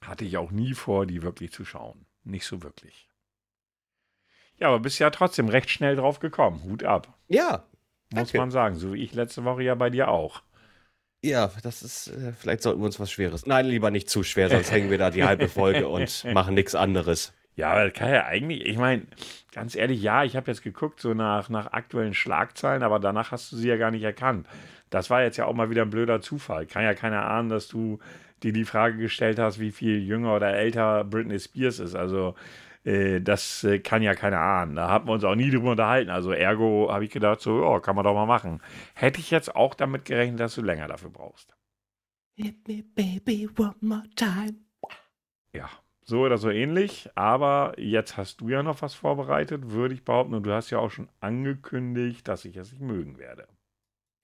hatte 0.00 0.24
ich 0.24 0.36
auch 0.36 0.52
nie 0.52 0.74
vor, 0.74 1.04
die 1.04 1.22
wirklich 1.22 1.50
zu 1.50 1.64
schauen. 1.64 2.06
Nicht 2.22 2.46
so 2.46 2.62
wirklich. 2.62 3.07
Ja, 4.60 4.68
aber 4.68 4.80
bist 4.80 4.98
ja 4.98 5.10
trotzdem 5.10 5.48
recht 5.48 5.70
schnell 5.70 5.96
drauf 5.96 6.18
gekommen. 6.20 6.62
Hut 6.64 6.84
ab, 6.84 7.16
Ja, 7.28 7.64
muss 8.10 8.32
Danke. 8.32 8.38
man 8.38 8.50
sagen. 8.50 8.76
So 8.76 8.92
wie 8.94 9.02
ich 9.02 9.14
letzte 9.14 9.44
Woche 9.44 9.62
ja 9.62 9.74
bei 9.74 9.90
dir 9.90 10.08
auch. 10.08 10.42
ja, 11.22 11.50
das 11.62 11.82
ist, 11.82 12.08
äh, 12.08 12.32
vielleicht 12.32 12.62
sollten 12.62 12.80
wir 12.80 12.86
uns 12.86 13.00
was 13.00 13.10
Schweres. 13.10 13.46
Nein, 13.46 13.66
lieber 13.66 13.90
nicht 13.90 14.08
zu 14.08 14.22
schwer, 14.22 14.50
sonst 14.50 14.70
hängen 14.70 14.90
wir 14.90 14.98
da 14.98 15.10
die 15.10 15.24
halbe 15.24 15.48
Folge 15.48 15.88
und 15.88 16.24
machen 16.32 16.54
nichts 16.54 16.74
anderes. 16.74 17.32
Ja, 17.56 17.72
aber 17.72 17.86
das 17.88 17.94
kann 17.98 18.10
ja 18.12 18.24
eigentlich, 18.26 18.64
ich 18.66 18.76
meine, 18.78 19.06
ganz 19.52 19.74
ehrlich, 19.74 20.00
ja, 20.00 20.22
ich 20.22 20.36
habe 20.36 20.48
jetzt 20.50 20.62
geguckt, 20.62 21.00
so 21.00 21.12
nach, 21.14 21.48
nach 21.48 21.72
aktuellen 21.72 22.14
Schlagzeilen, 22.14 22.84
aber 22.84 23.00
danach 23.00 23.32
hast 23.32 23.50
du 23.50 23.56
sie 23.56 23.68
ja 23.68 23.76
gar 23.76 23.90
nicht 23.90 24.04
erkannt. 24.04 24.46
Das 24.90 25.10
war 25.10 25.22
jetzt 25.22 25.36
ja 25.38 25.46
auch 25.46 25.54
mal 25.54 25.68
wieder 25.68 25.82
ein 25.82 25.90
blöder 25.90 26.20
Zufall. 26.20 26.66
Kann 26.66 26.84
ja 26.84 26.94
keiner 26.94 27.28
ahnen, 27.28 27.48
dass 27.48 27.66
du 27.66 27.98
dir 28.44 28.52
die 28.52 28.64
Frage 28.64 28.96
gestellt 28.98 29.40
hast, 29.40 29.58
wie 29.58 29.72
viel 29.72 29.98
jünger 29.98 30.36
oder 30.36 30.54
älter 30.54 31.02
Britney 31.04 31.38
Spears 31.40 31.80
ist. 31.80 31.96
Also, 31.96 32.36
das 32.84 33.64
äh, 33.64 33.80
kann 33.80 34.02
ja 34.02 34.14
keiner 34.14 34.38
ahnen. 34.40 34.76
Da 34.76 34.88
haben 34.88 35.06
wir 35.08 35.12
uns 35.12 35.24
auch 35.24 35.34
nie 35.34 35.50
drüber 35.50 35.72
unterhalten. 35.72 36.10
Also, 36.10 36.32
ergo 36.32 36.88
habe 36.90 37.04
ich 37.04 37.10
gedacht, 37.10 37.40
so, 37.40 37.62
ja, 37.62 37.80
kann 37.80 37.96
man 37.96 38.04
doch 38.04 38.14
mal 38.14 38.26
machen. 38.26 38.60
Hätte 38.94 39.20
ich 39.20 39.30
jetzt 39.30 39.54
auch 39.54 39.74
damit 39.74 40.04
gerechnet, 40.04 40.40
dass 40.40 40.54
du 40.54 40.62
länger 40.62 40.88
dafür 40.88 41.10
brauchst. 41.10 41.54
Hit 42.34 42.68
me, 42.68 42.84
baby, 42.94 43.48
one 43.58 43.74
more 43.80 44.08
time. 44.14 44.54
Ja, 45.52 45.68
so 46.02 46.20
oder 46.20 46.38
so 46.38 46.50
ähnlich. 46.50 47.10
Aber 47.14 47.74
jetzt 47.76 48.16
hast 48.16 48.40
du 48.40 48.48
ja 48.48 48.62
noch 48.62 48.80
was 48.80 48.94
vorbereitet, 48.94 49.70
würde 49.70 49.94
ich 49.94 50.04
behaupten. 50.04 50.34
Und 50.34 50.44
du 50.44 50.52
hast 50.52 50.70
ja 50.70 50.78
auch 50.78 50.90
schon 50.90 51.08
angekündigt, 51.20 52.28
dass 52.28 52.44
ich 52.44 52.56
es 52.56 52.72
nicht 52.72 52.80
mögen 52.80 53.18
werde. 53.18 53.48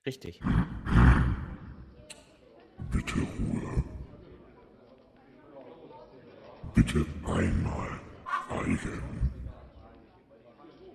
Richtig. 0.07 0.41
Bitte 2.91 3.15
Ruhe. 3.15 3.85
Bitte 6.75 7.07
einmal 7.25 8.04
schweigen. 8.49 9.32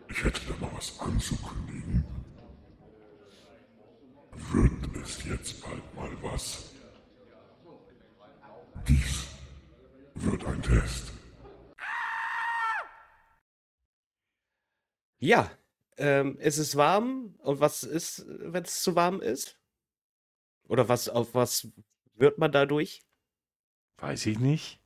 Ich 0.10 0.24
hätte 0.24 0.42
da 0.48 0.66
mal 0.66 0.72
was 0.76 1.00
anzukündigen. 1.00 2.04
Wird 4.52 5.04
es 5.04 5.24
jetzt 5.26 5.62
bald 5.62 5.96
mal 5.96 6.12
was? 6.24 6.74
Dies 8.88 9.28
wird 10.16 10.46
ein 10.46 10.62
Test. 10.62 11.14
Ja, 15.20 15.52
ähm, 15.98 16.38
es 16.40 16.58
ist 16.58 16.76
warm. 16.76 17.36
Und 17.40 17.60
was 17.60 17.84
ist, 17.84 18.26
wenn 18.28 18.64
es 18.64 18.82
zu 18.82 18.96
warm 18.96 19.22
ist? 19.22 19.60
Oder 20.68 20.88
was, 20.88 21.10
auf 21.10 21.36
was 21.36 21.68
wird 22.16 22.38
man 22.38 22.52
dadurch? 22.52 23.04
Weiß 23.98 24.26
ich 24.26 24.40
nicht. 24.40 24.79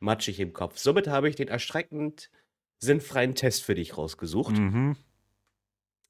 Matschig 0.00 0.40
im 0.40 0.52
Kopf. 0.52 0.78
Somit 0.78 1.08
habe 1.08 1.28
ich 1.28 1.36
den 1.36 1.48
erschreckend 1.48 2.30
sinnfreien 2.78 3.34
Test 3.34 3.64
für 3.64 3.74
dich 3.74 3.96
rausgesucht. 3.96 4.56
Mhm. 4.56 4.96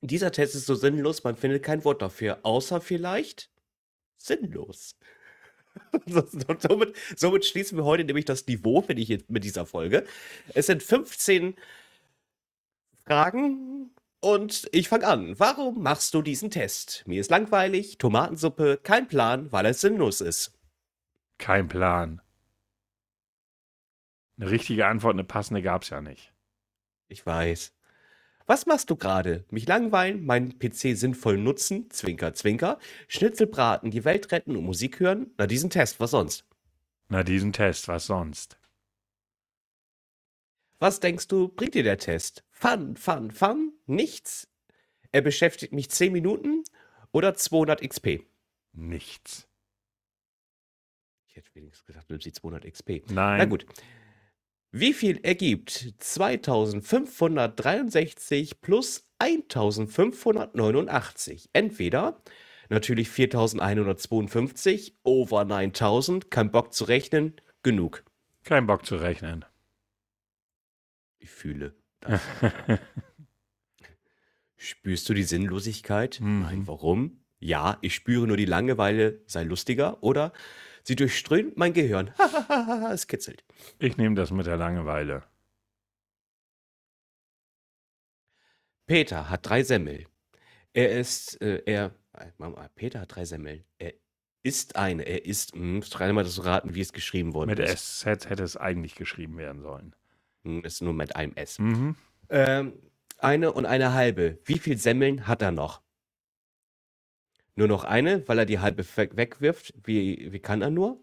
Dieser 0.00 0.32
Test 0.32 0.54
ist 0.54 0.66
so 0.66 0.74
sinnlos, 0.74 1.24
man 1.24 1.36
findet 1.36 1.62
kein 1.62 1.84
Wort 1.84 2.02
dafür, 2.02 2.40
außer 2.42 2.80
vielleicht 2.80 3.50
sinnlos. 4.16 4.96
Somit, 6.06 6.96
somit 7.16 7.44
schließen 7.44 7.76
wir 7.76 7.84
heute 7.84 8.04
nämlich 8.04 8.24
das 8.24 8.46
Niveau, 8.46 8.80
finde 8.80 9.02
ich, 9.02 9.28
mit 9.28 9.44
dieser 9.44 9.66
Folge. 9.66 10.06
Es 10.54 10.66
sind 10.66 10.82
15 10.82 11.54
Fragen 13.04 13.90
Und 14.20 14.68
ich 14.72 14.88
fange 14.88 15.06
an. 15.06 15.38
Warum 15.38 15.82
machst 15.82 16.14
du 16.14 16.22
diesen 16.22 16.50
Test? 16.50 17.04
Mir 17.06 17.20
ist 17.20 17.30
langweilig, 17.30 17.98
Tomatensuppe, 17.98 18.80
kein 18.82 19.06
Plan, 19.06 19.52
weil 19.52 19.66
es 19.66 19.80
sinnlos 19.80 20.20
ist. 20.20 20.52
Kein 21.38 21.68
Plan. 21.68 22.20
Eine 24.38 24.50
richtige 24.50 24.86
Antwort, 24.86 25.14
eine 25.14 25.24
passende 25.24 25.62
gab 25.62 25.82
es 25.82 25.90
ja 25.90 26.00
nicht. 26.00 26.32
Ich 27.08 27.24
weiß. 27.24 27.72
Was 28.46 28.66
machst 28.66 28.90
du 28.90 28.96
gerade? 28.96 29.44
Mich 29.50 29.66
langweilen, 29.66 30.24
meinen 30.24 30.58
PC 30.58 30.96
sinnvoll 30.96 31.36
nutzen, 31.36 31.90
Zwinker, 31.90 32.32
Zwinker, 32.34 32.78
Schnitzel 33.08 33.46
braten, 33.46 33.90
die 33.90 34.04
Welt 34.04 34.30
retten 34.30 34.56
und 34.56 34.64
Musik 34.64 35.00
hören? 35.00 35.32
Na, 35.36 35.46
diesen 35.46 35.70
Test, 35.70 35.98
was 35.98 36.12
sonst? 36.12 36.44
Na, 37.08 37.22
diesen 37.24 37.52
Test, 37.52 37.88
was 37.88 38.06
sonst? 38.06 38.58
Was 40.78 41.00
denkst 41.00 41.26
du, 41.28 41.48
bringt 41.48 41.74
dir 41.74 41.82
der 41.82 41.98
Test? 41.98 42.44
Fun, 42.50 42.96
fun, 42.96 43.30
fun? 43.30 43.72
Nichts? 43.86 44.48
Er 45.10 45.22
beschäftigt 45.22 45.72
mich 45.72 45.90
10 45.90 46.12
Minuten 46.12 46.62
oder 47.10 47.34
200 47.34 47.80
XP? 47.80 48.22
Nichts. 48.72 49.48
Ich 51.26 51.36
hätte 51.36 51.54
wenigstens 51.54 51.86
gedacht, 51.86 52.08
du 52.08 52.14
nimmst 52.14 52.26
die 52.26 52.32
200 52.32 52.70
XP. 52.70 53.10
Nein. 53.10 53.38
Na 53.38 53.44
gut. 53.46 53.66
Wie 54.72 54.92
viel 54.92 55.20
ergibt 55.22 55.94
2563 55.98 58.60
plus 58.60 59.08
1589? 59.18 61.50
Entweder 61.52 62.20
natürlich 62.68 63.08
4152 63.08 64.96
over 65.02 65.44
9000, 65.44 66.30
kein 66.30 66.50
Bock 66.50 66.74
zu 66.74 66.84
rechnen, 66.84 67.34
genug. 67.62 68.04
Kein 68.44 68.66
Bock 68.66 68.84
zu 68.84 68.96
rechnen. 68.96 69.44
Ich 71.18 71.30
fühle 71.30 71.74
das. 72.00 72.20
Spürst 74.56 75.08
du 75.08 75.14
die 75.14 75.22
Sinnlosigkeit? 75.22 76.20
Mhm. 76.20 76.42
Nein, 76.42 76.66
warum? 76.66 77.20
Ja, 77.38 77.78
ich 77.82 77.94
spüre 77.94 78.26
nur 78.26 78.36
die 78.36 78.46
Langeweile, 78.46 79.22
sei 79.26 79.44
lustiger. 79.44 80.02
Oder 80.02 80.32
sie 80.86 80.96
durchströmt 80.96 81.56
mein 81.56 81.72
Gehirn. 81.72 82.12
es 82.92 83.06
kitzelt. 83.06 83.44
Ich 83.78 83.96
nehme 83.96 84.14
das 84.14 84.30
mit 84.30 84.46
der 84.46 84.56
Langeweile. 84.56 85.24
Peter 88.86 89.28
hat 89.28 89.48
drei 89.48 89.62
Semmel. 89.64 90.06
Er 90.72 90.90
ist, 90.98 91.40
äh, 91.42 91.62
er, 91.66 91.94
Peter 92.74 93.00
hat 93.00 93.14
drei 93.16 93.24
Semmeln. 93.24 93.64
Er 93.78 93.94
ist 94.42 94.76
eine, 94.76 95.02
er 95.02 95.24
ist, 95.24 95.54
hm, 95.54 95.80
dreimal 95.80 96.22
das 96.22 96.44
raten, 96.44 96.74
wie 96.74 96.80
es 96.80 96.92
geschrieben 96.92 97.34
worden 97.34 97.50
Mit 97.50 97.58
ist. 97.58 98.00
SZ 98.00 98.28
hätte 98.30 98.44
es 98.44 98.56
eigentlich 98.56 98.94
geschrieben 98.94 99.38
werden 99.38 99.62
sollen. 99.62 99.96
Hm, 100.44 100.62
Ist 100.64 100.82
nur 100.82 100.92
mit 100.92 101.16
einem 101.16 101.34
S. 101.34 101.58
Mhm. 101.58 101.96
Ähm, 102.28 102.74
eine 103.18 103.52
und 103.52 103.66
eine 103.66 103.92
halbe. 103.92 104.38
Wie 104.44 104.58
viel 104.58 104.76
Semmeln 104.78 105.26
hat 105.26 105.42
er 105.42 105.50
noch? 105.50 105.82
Nur 107.56 107.68
noch 107.68 107.84
eine, 107.84 108.26
weil 108.28 108.38
er 108.38 108.46
die 108.46 108.58
halbe 108.60 108.84
we- 108.84 109.16
wegwirft. 109.16 109.74
Wie, 109.84 110.32
wie 110.32 110.38
kann 110.40 110.62
er 110.62 110.70
nur? 110.70 111.02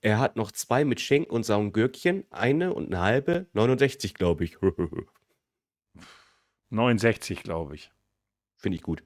Er 0.00 0.18
hat 0.20 0.36
noch 0.36 0.52
zwei 0.52 0.84
mit 0.84 1.00
Schenk 1.00 1.32
und 1.32 1.44
sauren 1.44 1.72
Gürkchen. 1.72 2.24
Eine 2.30 2.74
und 2.74 2.86
eine 2.88 3.00
halbe. 3.02 3.46
69, 3.54 4.14
glaube 4.14 4.44
ich. 4.44 4.56
69, 6.70 7.42
glaube 7.42 7.74
ich. 7.74 7.90
Finde 8.56 8.76
ich 8.76 8.82
gut. 8.82 9.02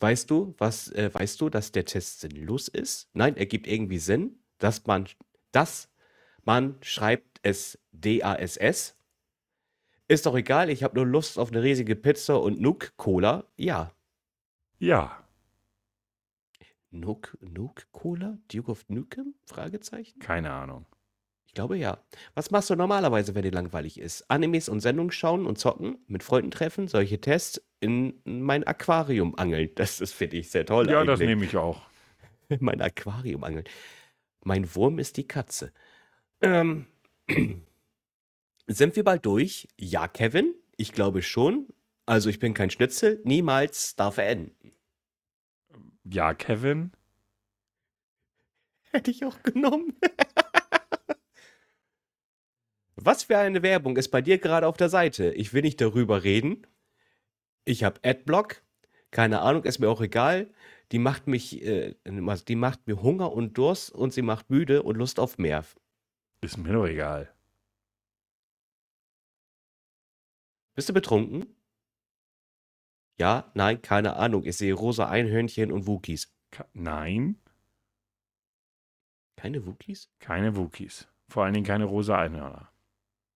Weißt 0.00 0.30
du, 0.30 0.54
was, 0.58 0.90
äh, 0.92 1.10
weißt 1.12 1.40
du, 1.40 1.48
dass 1.50 1.72
der 1.72 1.84
Test 1.86 2.20
sinnlos 2.20 2.68
ist? 2.68 3.08
Nein, 3.14 3.36
er 3.36 3.46
gibt 3.46 3.66
irgendwie 3.66 3.98
Sinn, 3.98 4.40
dass 4.58 4.86
man, 4.86 5.08
dass 5.52 5.90
man 6.44 6.76
schreibt 6.82 7.40
es 7.42 7.78
D-A-S-S. 7.92 8.96
Ist 10.08 10.26
doch 10.26 10.34
egal, 10.36 10.70
ich 10.70 10.82
habe 10.84 10.94
nur 10.96 11.06
Lust 11.06 11.38
auf 11.38 11.50
eine 11.50 11.62
riesige 11.62 11.96
Pizza 11.96 12.40
und 12.40 12.60
Nuke 12.60 12.92
Cola. 12.96 13.44
Ja. 13.56 13.92
Ja. 14.78 15.21
Nuke, 16.92 17.38
Nuke 17.40 17.84
Cola? 17.92 18.38
Duke 18.48 18.70
of 18.70 18.84
Nukem? 18.88 19.34
Fragezeichen? 19.46 20.18
Keine 20.20 20.52
Ahnung. 20.52 20.86
Ich 21.46 21.54
glaube 21.54 21.76
ja. 21.76 21.98
Was 22.34 22.50
machst 22.50 22.70
du 22.70 22.76
normalerweise, 22.76 23.34
wenn 23.34 23.42
dir 23.42 23.50
langweilig 23.50 23.98
ist? 23.98 24.30
Animes 24.30 24.68
und 24.68 24.80
Sendungen 24.80 25.10
schauen 25.10 25.46
und 25.46 25.58
zocken, 25.58 25.98
mit 26.06 26.22
Freunden 26.22 26.50
treffen, 26.50 26.88
solche 26.88 27.20
Tests 27.20 27.62
in 27.80 28.20
mein 28.24 28.64
Aquarium 28.64 29.34
angeln. 29.36 29.70
Das, 29.74 29.98
das 29.98 30.12
finde 30.12 30.36
ich 30.36 30.50
sehr 30.50 30.64
toll. 30.64 30.88
Ja, 30.88 31.04
das 31.04 31.20
eigentlich. 31.20 31.28
nehme 31.28 31.44
ich 31.44 31.56
auch. 31.56 31.82
mein 32.60 32.80
Aquarium 32.80 33.44
angeln. 33.44 33.64
Mein 34.44 34.74
Wurm 34.74 34.98
ist 34.98 35.16
die 35.16 35.26
Katze. 35.26 35.72
Ähm, 36.40 36.86
sind 38.66 38.96
wir 38.96 39.04
bald 39.04 39.26
durch? 39.26 39.68
Ja, 39.78 40.08
Kevin? 40.08 40.54
Ich 40.76 40.92
glaube 40.92 41.22
schon. 41.22 41.68
Also 42.06 42.30
ich 42.30 42.38
bin 42.38 42.54
kein 42.54 42.70
Schnitzel. 42.70 43.20
Niemals 43.24 43.94
darf 43.96 44.18
er 44.18 44.28
enden. 44.28 44.54
Ja, 46.04 46.34
Kevin. 46.34 46.92
Hätte 48.92 49.10
ich 49.10 49.24
auch 49.24 49.42
genommen. 49.42 49.96
Was 52.96 53.24
für 53.24 53.38
eine 53.38 53.62
Werbung 53.62 53.96
ist 53.96 54.10
bei 54.10 54.20
dir 54.22 54.38
gerade 54.38 54.66
auf 54.66 54.76
der 54.76 54.88
Seite? 54.88 55.32
Ich 55.32 55.52
will 55.52 55.62
nicht 55.62 55.80
darüber 55.80 56.22
reden. 56.24 56.66
Ich 57.64 57.84
habe 57.84 58.00
Adblock. 58.04 58.62
Keine 59.10 59.40
Ahnung, 59.40 59.64
ist 59.64 59.78
mir 59.78 59.88
auch 59.88 60.00
egal. 60.00 60.52
Die 60.92 60.98
macht 60.98 61.26
mich, 61.26 61.62
äh, 61.62 61.94
die 62.04 62.56
macht 62.56 62.86
mir 62.86 63.02
Hunger 63.02 63.32
und 63.32 63.56
Durst 63.58 63.90
und 63.92 64.12
sie 64.12 64.22
macht 64.22 64.50
müde 64.50 64.82
und 64.82 64.96
Lust 64.96 65.18
auf 65.20 65.38
mehr. 65.38 65.64
Ist 66.42 66.58
mir 66.58 66.72
doch 66.72 66.86
egal. 66.86 67.32
Bist 70.74 70.88
du 70.88 70.92
betrunken? 70.92 71.46
Ja, 73.18 73.50
nein, 73.54 73.80
keine 73.82 74.16
Ahnung. 74.16 74.44
Ich 74.44 74.56
sehe 74.56 74.74
rosa 74.74 75.08
Einhörnchen 75.08 75.70
und 75.72 75.86
Wookies. 75.86 76.32
Ka 76.50 76.66
Nein, 76.72 77.36
Keine 79.36 79.66
Wookies? 79.66 80.08
keine 80.18 80.56
Wookies. 80.56 81.08
Vor 81.28 81.44
allen 81.44 81.54
Dingen 81.54 81.66
keine 81.66 81.84
rosa 81.84 82.18
Einhörner. 82.18 82.70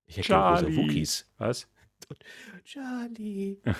Ich 0.06 0.18
hätte 0.18 0.34
rosa 0.34 0.60
Charlie. 0.62 0.76
Wookies. 0.76 1.28
Was? 1.38 1.68
Charlie. 2.64 3.58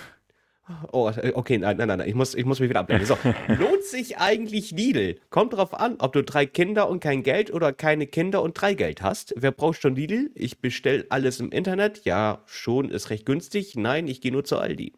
Oh, 0.91 1.09
okay, 1.35 1.57
nein, 1.59 1.77
nein, 1.77 1.87
nein, 1.87 1.99
nein, 1.99 2.09
ich 2.09 2.13
muss, 2.13 2.35
ich 2.35 2.43
muss 2.43 2.59
mich 2.59 2.69
wieder 2.69 2.81
ablenken. 2.81 3.07
So, 3.07 3.17
lohnt 3.47 3.83
sich 3.83 4.17
eigentlich 4.17 4.71
Lidl? 4.71 5.17
Kommt 5.29 5.53
drauf 5.53 5.73
an, 5.73 5.95
ob 5.99 6.11
du 6.11 6.23
drei 6.23 6.45
Kinder 6.45 6.89
und 6.89 6.99
kein 6.99 7.23
Geld 7.23 7.53
oder 7.53 7.71
keine 7.71 8.05
Kinder 8.05 8.41
und 8.41 8.51
drei 8.59 8.73
Geld 8.73 9.01
hast. 9.01 9.33
Wer 9.37 9.53
braucht 9.53 9.81
schon 9.81 9.95
Lidl? 9.95 10.29
Ich 10.35 10.59
bestelle 10.59 11.05
alles 11.07 11.39
im 11.39 11.51
Internet. 11.51 12.03
Ja, 12.03 12.43
schon, 12.47 12.89
ist 12.89 13.09
recht 13.11 13.25
günstig. 13.25 13.77
Nein, 13.77 14.09
ich 14.09 14.19
gehe 14.19 14.33
nur 14.33 14.43
zu 14.43 14.57
Aldi. 14.57 14.91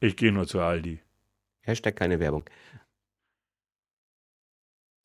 Ich 0.00 0.16
gehe 0.16 0.32
nur 0.32 0.46
zu 0.46 0.60
Aldi. 0.60 1.00
Hashtag 1.60 1.96
keine 1.96 2.20
Werbung. 2.20 2.44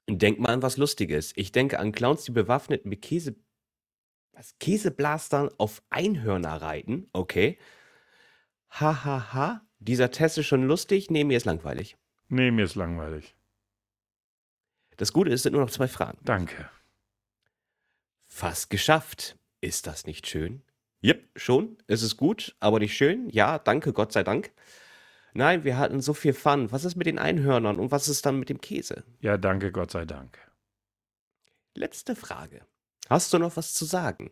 Denk 0.08 0.40
mal 0.40 0.54
an 0.54 0.62
was 0.62 0.78
Lustiges. 0.78 1.34
Ich 1.36 1.52
denke 1.52 1.80
an 1.80 1.92
Clowns, 1.92 2.26
die 2.26 2.32
bewaffnet 2.32 2.86
mit 2.86 3.02
Käse. 3.02 3.36
Was? 4.34 4.58
Käseblastern 4.60 5.50
auf 5.58 5.82
Einhörner 5.90 6.62
reiten? 6.62 7.10
Okay. 7.14 7.58
Hahaha. 8.70 9.06
Ha, 9.06 9.34
ha. 9.34 9.68
Dieser 9.80 10.12
Test 10.12 10.38
ist 10.38 10.48
schon 10.48 10.64
lustig. 10.64 11.10
Nee, 11.10 11.24
mir 11.24 11.38
ist 11.38 11.46
langweilig. 11.46 11.98
Nee, 12.30 12.52
mir 12.52 12.66
ist 12.66 12.76
langweilig. 12.76 13.36
Das 14.98 15.14
Gute 15.14 15.30
ist, 15.30 15.36
es 15.36 15.44
sind 15.44 15.54
nur 15.54 15.62
noch 15.62 15.72
zwei 15.72 15.88
Fragen. 15.88 16.20
Danke. 16.24 16.70
Fast 18.26 18.70
geschafft. 18.70 19.38
Ist 19.62 19.88
das 19.88 20.06
nicht 20.06 20.28
schön? 20.28 20.64
Jep, 21.02 21.30
schon. 21.36 21.78
Es 21.88 22.02
ist 22.02 22.18
gut, 22.18 22.56
aber 22.60 22.80
nicht 22.80 22.96
schön. 22.96 23.30
Ja, 23.30 23.60
danke, 23.60 23.94
Gott 23.94 24.14
sei 24.14 24.24
Dank. 24.24 24.52
Nein, 25.34 25.64
wir 25.64 25.78
hatten 25.78 26.00
so 26.02 26.14
viel 26.14 26.34
Fun. 26.34 26.72
Was 26.72 26.86
ist 26.86 26.96
mit 26.96 27.08
den 27.08 27.18
Einhörnern 27.18 27.80
und 27.80 27.92
was 27.92 28.08
ist 28.08 28.26
dann 28.26 28.40
mit 28.40 28.50
dem 28.50 28.62
Käse? 28.62 29.04
Ja, 29.20 29.38
danke, 29.38 29.72
Gott 29.72 29.92
sei 29.92 30.06
Dank. 30.06 30.38
Letzte 31.76 32.16
Frage. 32.16 32.66
Hast 33.10 33.34
du 33.34 33.40
noch 33.40 33.58
was 33.58 33.74
zu 33.74 33.86
sagen? 33.86 34.32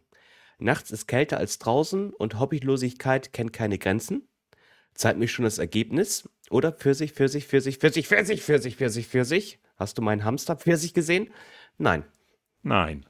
Nachts 0.60 0.92
ist 0.92 1.08
kälter 1.08 1.38
als 1.38 1.58
draußen 1.58 2.14
und 2.14 2.40
Hobbylosigkeit 2.40 3.34
kennt 3.34 3.52
keine 3.52 3.80
Grenzen? 3.80 4.28
Zeigt 4.94 5.18
mir 5.18 5.28
schon 5.28 5.46
das 5.46 5.58
Ergebnis? 5.58 6.30
Oder 6.52 6.72
Pfirsich, 6.72 7.14
Pfirsich, 7.14 7.48
Pfirsich, 7.48 7.78
Pfirsich, 7.78 8.08
Pfirsich, 8.08 8.44
Pfirsich, 8.44 8.76
Pfirsich, 8.76 9.08
Pfirsich? 9.08 9.60
Hast 9.78 9.98
du 9.98 10.02
meinen 10.04 10.24
Hamster 10.24 10.56
Pfirsich 10.56 10.94
gesehen? 10.94 11.34
Nein. 11.78 12.06
Nein. 12.62 13.06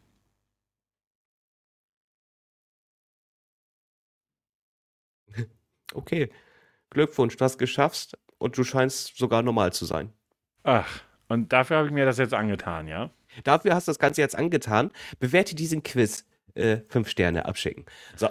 Okay. 5.93 6.29
Glückwunsch, 6.91 7.35
du 7.37 7.43
hast 7.43 7.57
geschafft 7.57 8.17
und 8.37 8.57
du 8.57 8.63
scheinst 8.63 9.17
sogar 9.17 9.41
normal 9.41 9.73
zu 9.73 9.85
sein. 9.85 10.13
Ach, 10.63 11.01
und 11.27 11.51
dafür 11.51 11.77
habe 11.77 11.87
ich 11.87 11.93
mir 11.93 12.05
das 12.05 12.17
jetzt 12.17 12.33
angetan, 12.33 12.87
ja? 12.87 13.09
Dafür 13.43 13.73
hast 13.73 13.87
du 13.87 13.91
das 13.91 13.99
Ganze 13.99 14.21
jetzt 14.21 14.35
angetan. 14.35 14.91
Bewerte 15.19 15.55
diesen 15.55 15.81
Quiz. 15.81 16.25
Äh, 16.53 16.81
fünf 16.89 17.07
Sterne 17.07 17.45
abschicken. 17.45 17.85
So. 18.17 18.27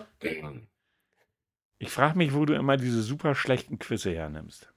Ich 1.78 1.88
frage 1.88 2.18
mich, 2.18 2.34
wo 2.34 2.44
du 2.44 2.54
immer 2.54 2.76
diese 2.76 3.02
super 3.02 3.34
schlechten 3.34 3.78
Quizze 3.78 4.14
hernimmst. 4.14 4.70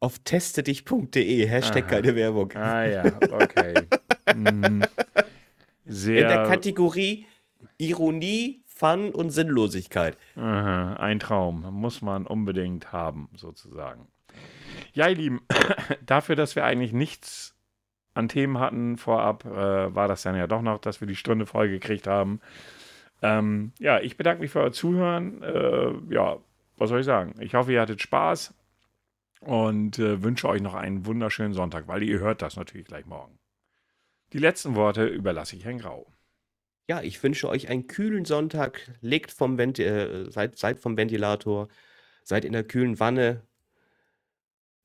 Auf 0.00 0.18
testedich.de. 0.18 1.46
Hashtag 1.46 1.84
Aha. 1.84 1.90
keine 1.90 2.14
Werbung. 2.14 2.52
Ah 2.52 2.84
ja, 2.84 3.04
okay. 3.30 3.74
Mhm. 4.34 4.54
In 4.54 4.80
der 4.80 4.88
Sehr. 5.86 6.48
Kategorie 6.48 7.26
Ironie, 7.78 8.64
Fun 8.76 9.10
und 9.10 9.30
Sinnlosigkeit. 9.30 10.18
Aha, 10.36 10.96
ein 10.96 11.18
Traum. 11.18 11.62
Muss 11.72 12.02
man 12.02 12.26
unbedingt 12.26 12.92
haben, 12.92 13.30
sozusagen. 13.34 14.06
Ja, 14.92 15.08
ihr 15.08 15.16
Lieben, 15.16 15.40
dafür, 16.04 16.36
dass 16.36 16.56
wir 16.56 16.64
eigentlich 16.66 16.92
nichts 16.92 17.56
an 18.12 18.28
Themen 18.28 18.58
hatten 18.58 18.98
vorab, 18.98 19.46
äh, 19.46 19.94
war 19.94 20.08
das 20.08 20.22
dann 20.22 20.36
ja 20.36 20.46
doch 20.46 20.60
noch, 20.60 20.78
dass 20.78 21.00
wir 21.00 21.08
die 21.08 21.16
Stunde 21.16 21.46
voll 21.46 21.70
gekriegt 21.70 22.06
haben. 22.06 22.42
Ähm, 23.22 23.72
ja, 23.78 23.98
ich 24.00 24.18
bedanke 24.18 24.42
mich 24.42 24.50
für 24.50 24.60
euer 24.60 24.72
Zuhören. 24.72 25.42
Äh, 25.42 25.92
ja, 26.14 26.36
was 26.76 26.90
soll 26.90 27.00
ich 27.00 27.06
sagen? 27.06 27.34
Ich 27.40 27.54
hoffe, 27.54 27.72
ihr 27.72 27.80
hattet 27.80 28.02
Spaß 28.02 28.52
und 29.40 29.98
äh, 29.98 30.22
wünsche 30.22 30.50
euch 30.50 30.60
noch 30.60 30.74
einen 30.74 31.06
wunderschönen 31.06 31.54
Sonntag, 31.54 31.88
weil 31.88 32.02
ihr 32.02 32.18
hört 32.18 32.42
das 32.42 32.56
natürlich 32.56 32.86
gleich 32.86 33.06
morgen. 33.06 33.38
Die 34.34 34.38
letzten 34.38 34.74
Worte 34.74 35.06
überlasse 35.06 35.56
ich 35.56 35.64
Herrn 35.64 35.78
Grau. 35.78 36.06
Ja, 36.88 37.02
ich 37.02 37.20
wünsche 37.22 37.48
euch 37.48 37.68
einen 37.68 37.88
kühlen 37.88 38.24
Sonntag. 38.24 38.90
Legt 39.00 39.32
vom 39.32 39.58
Venti 39.58 39.82
äh, 39.82 40.30
seid, 40.30 40.56
seid 40.56 40.78
vom 40.78 40.96
Ventilator, 40.96 41.68
seid 42.22 42.44
in 42.44 42.52
der 42.52 42.64
kühlen 42.64 43.00
Wanne 43.00 43.42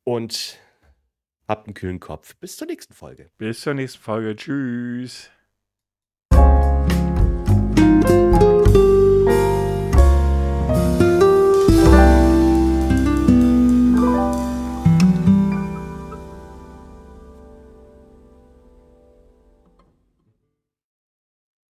und 0.04 0.60
habt 1.47 1.68
einen 1.68 1.76
kühlen 1.76 1.99
Kopf. 1.99 2.36
Bis 2.38 2.58
zur 2.58 2.68
nächsten 2.68 2.93
Folge. 2.93 3.30
Bis 3.38 3.62
zur 3.62 3.76
nächsten 3.76 4.02
Folge. 4.02 4.36
Tschüss. 4.36 5.30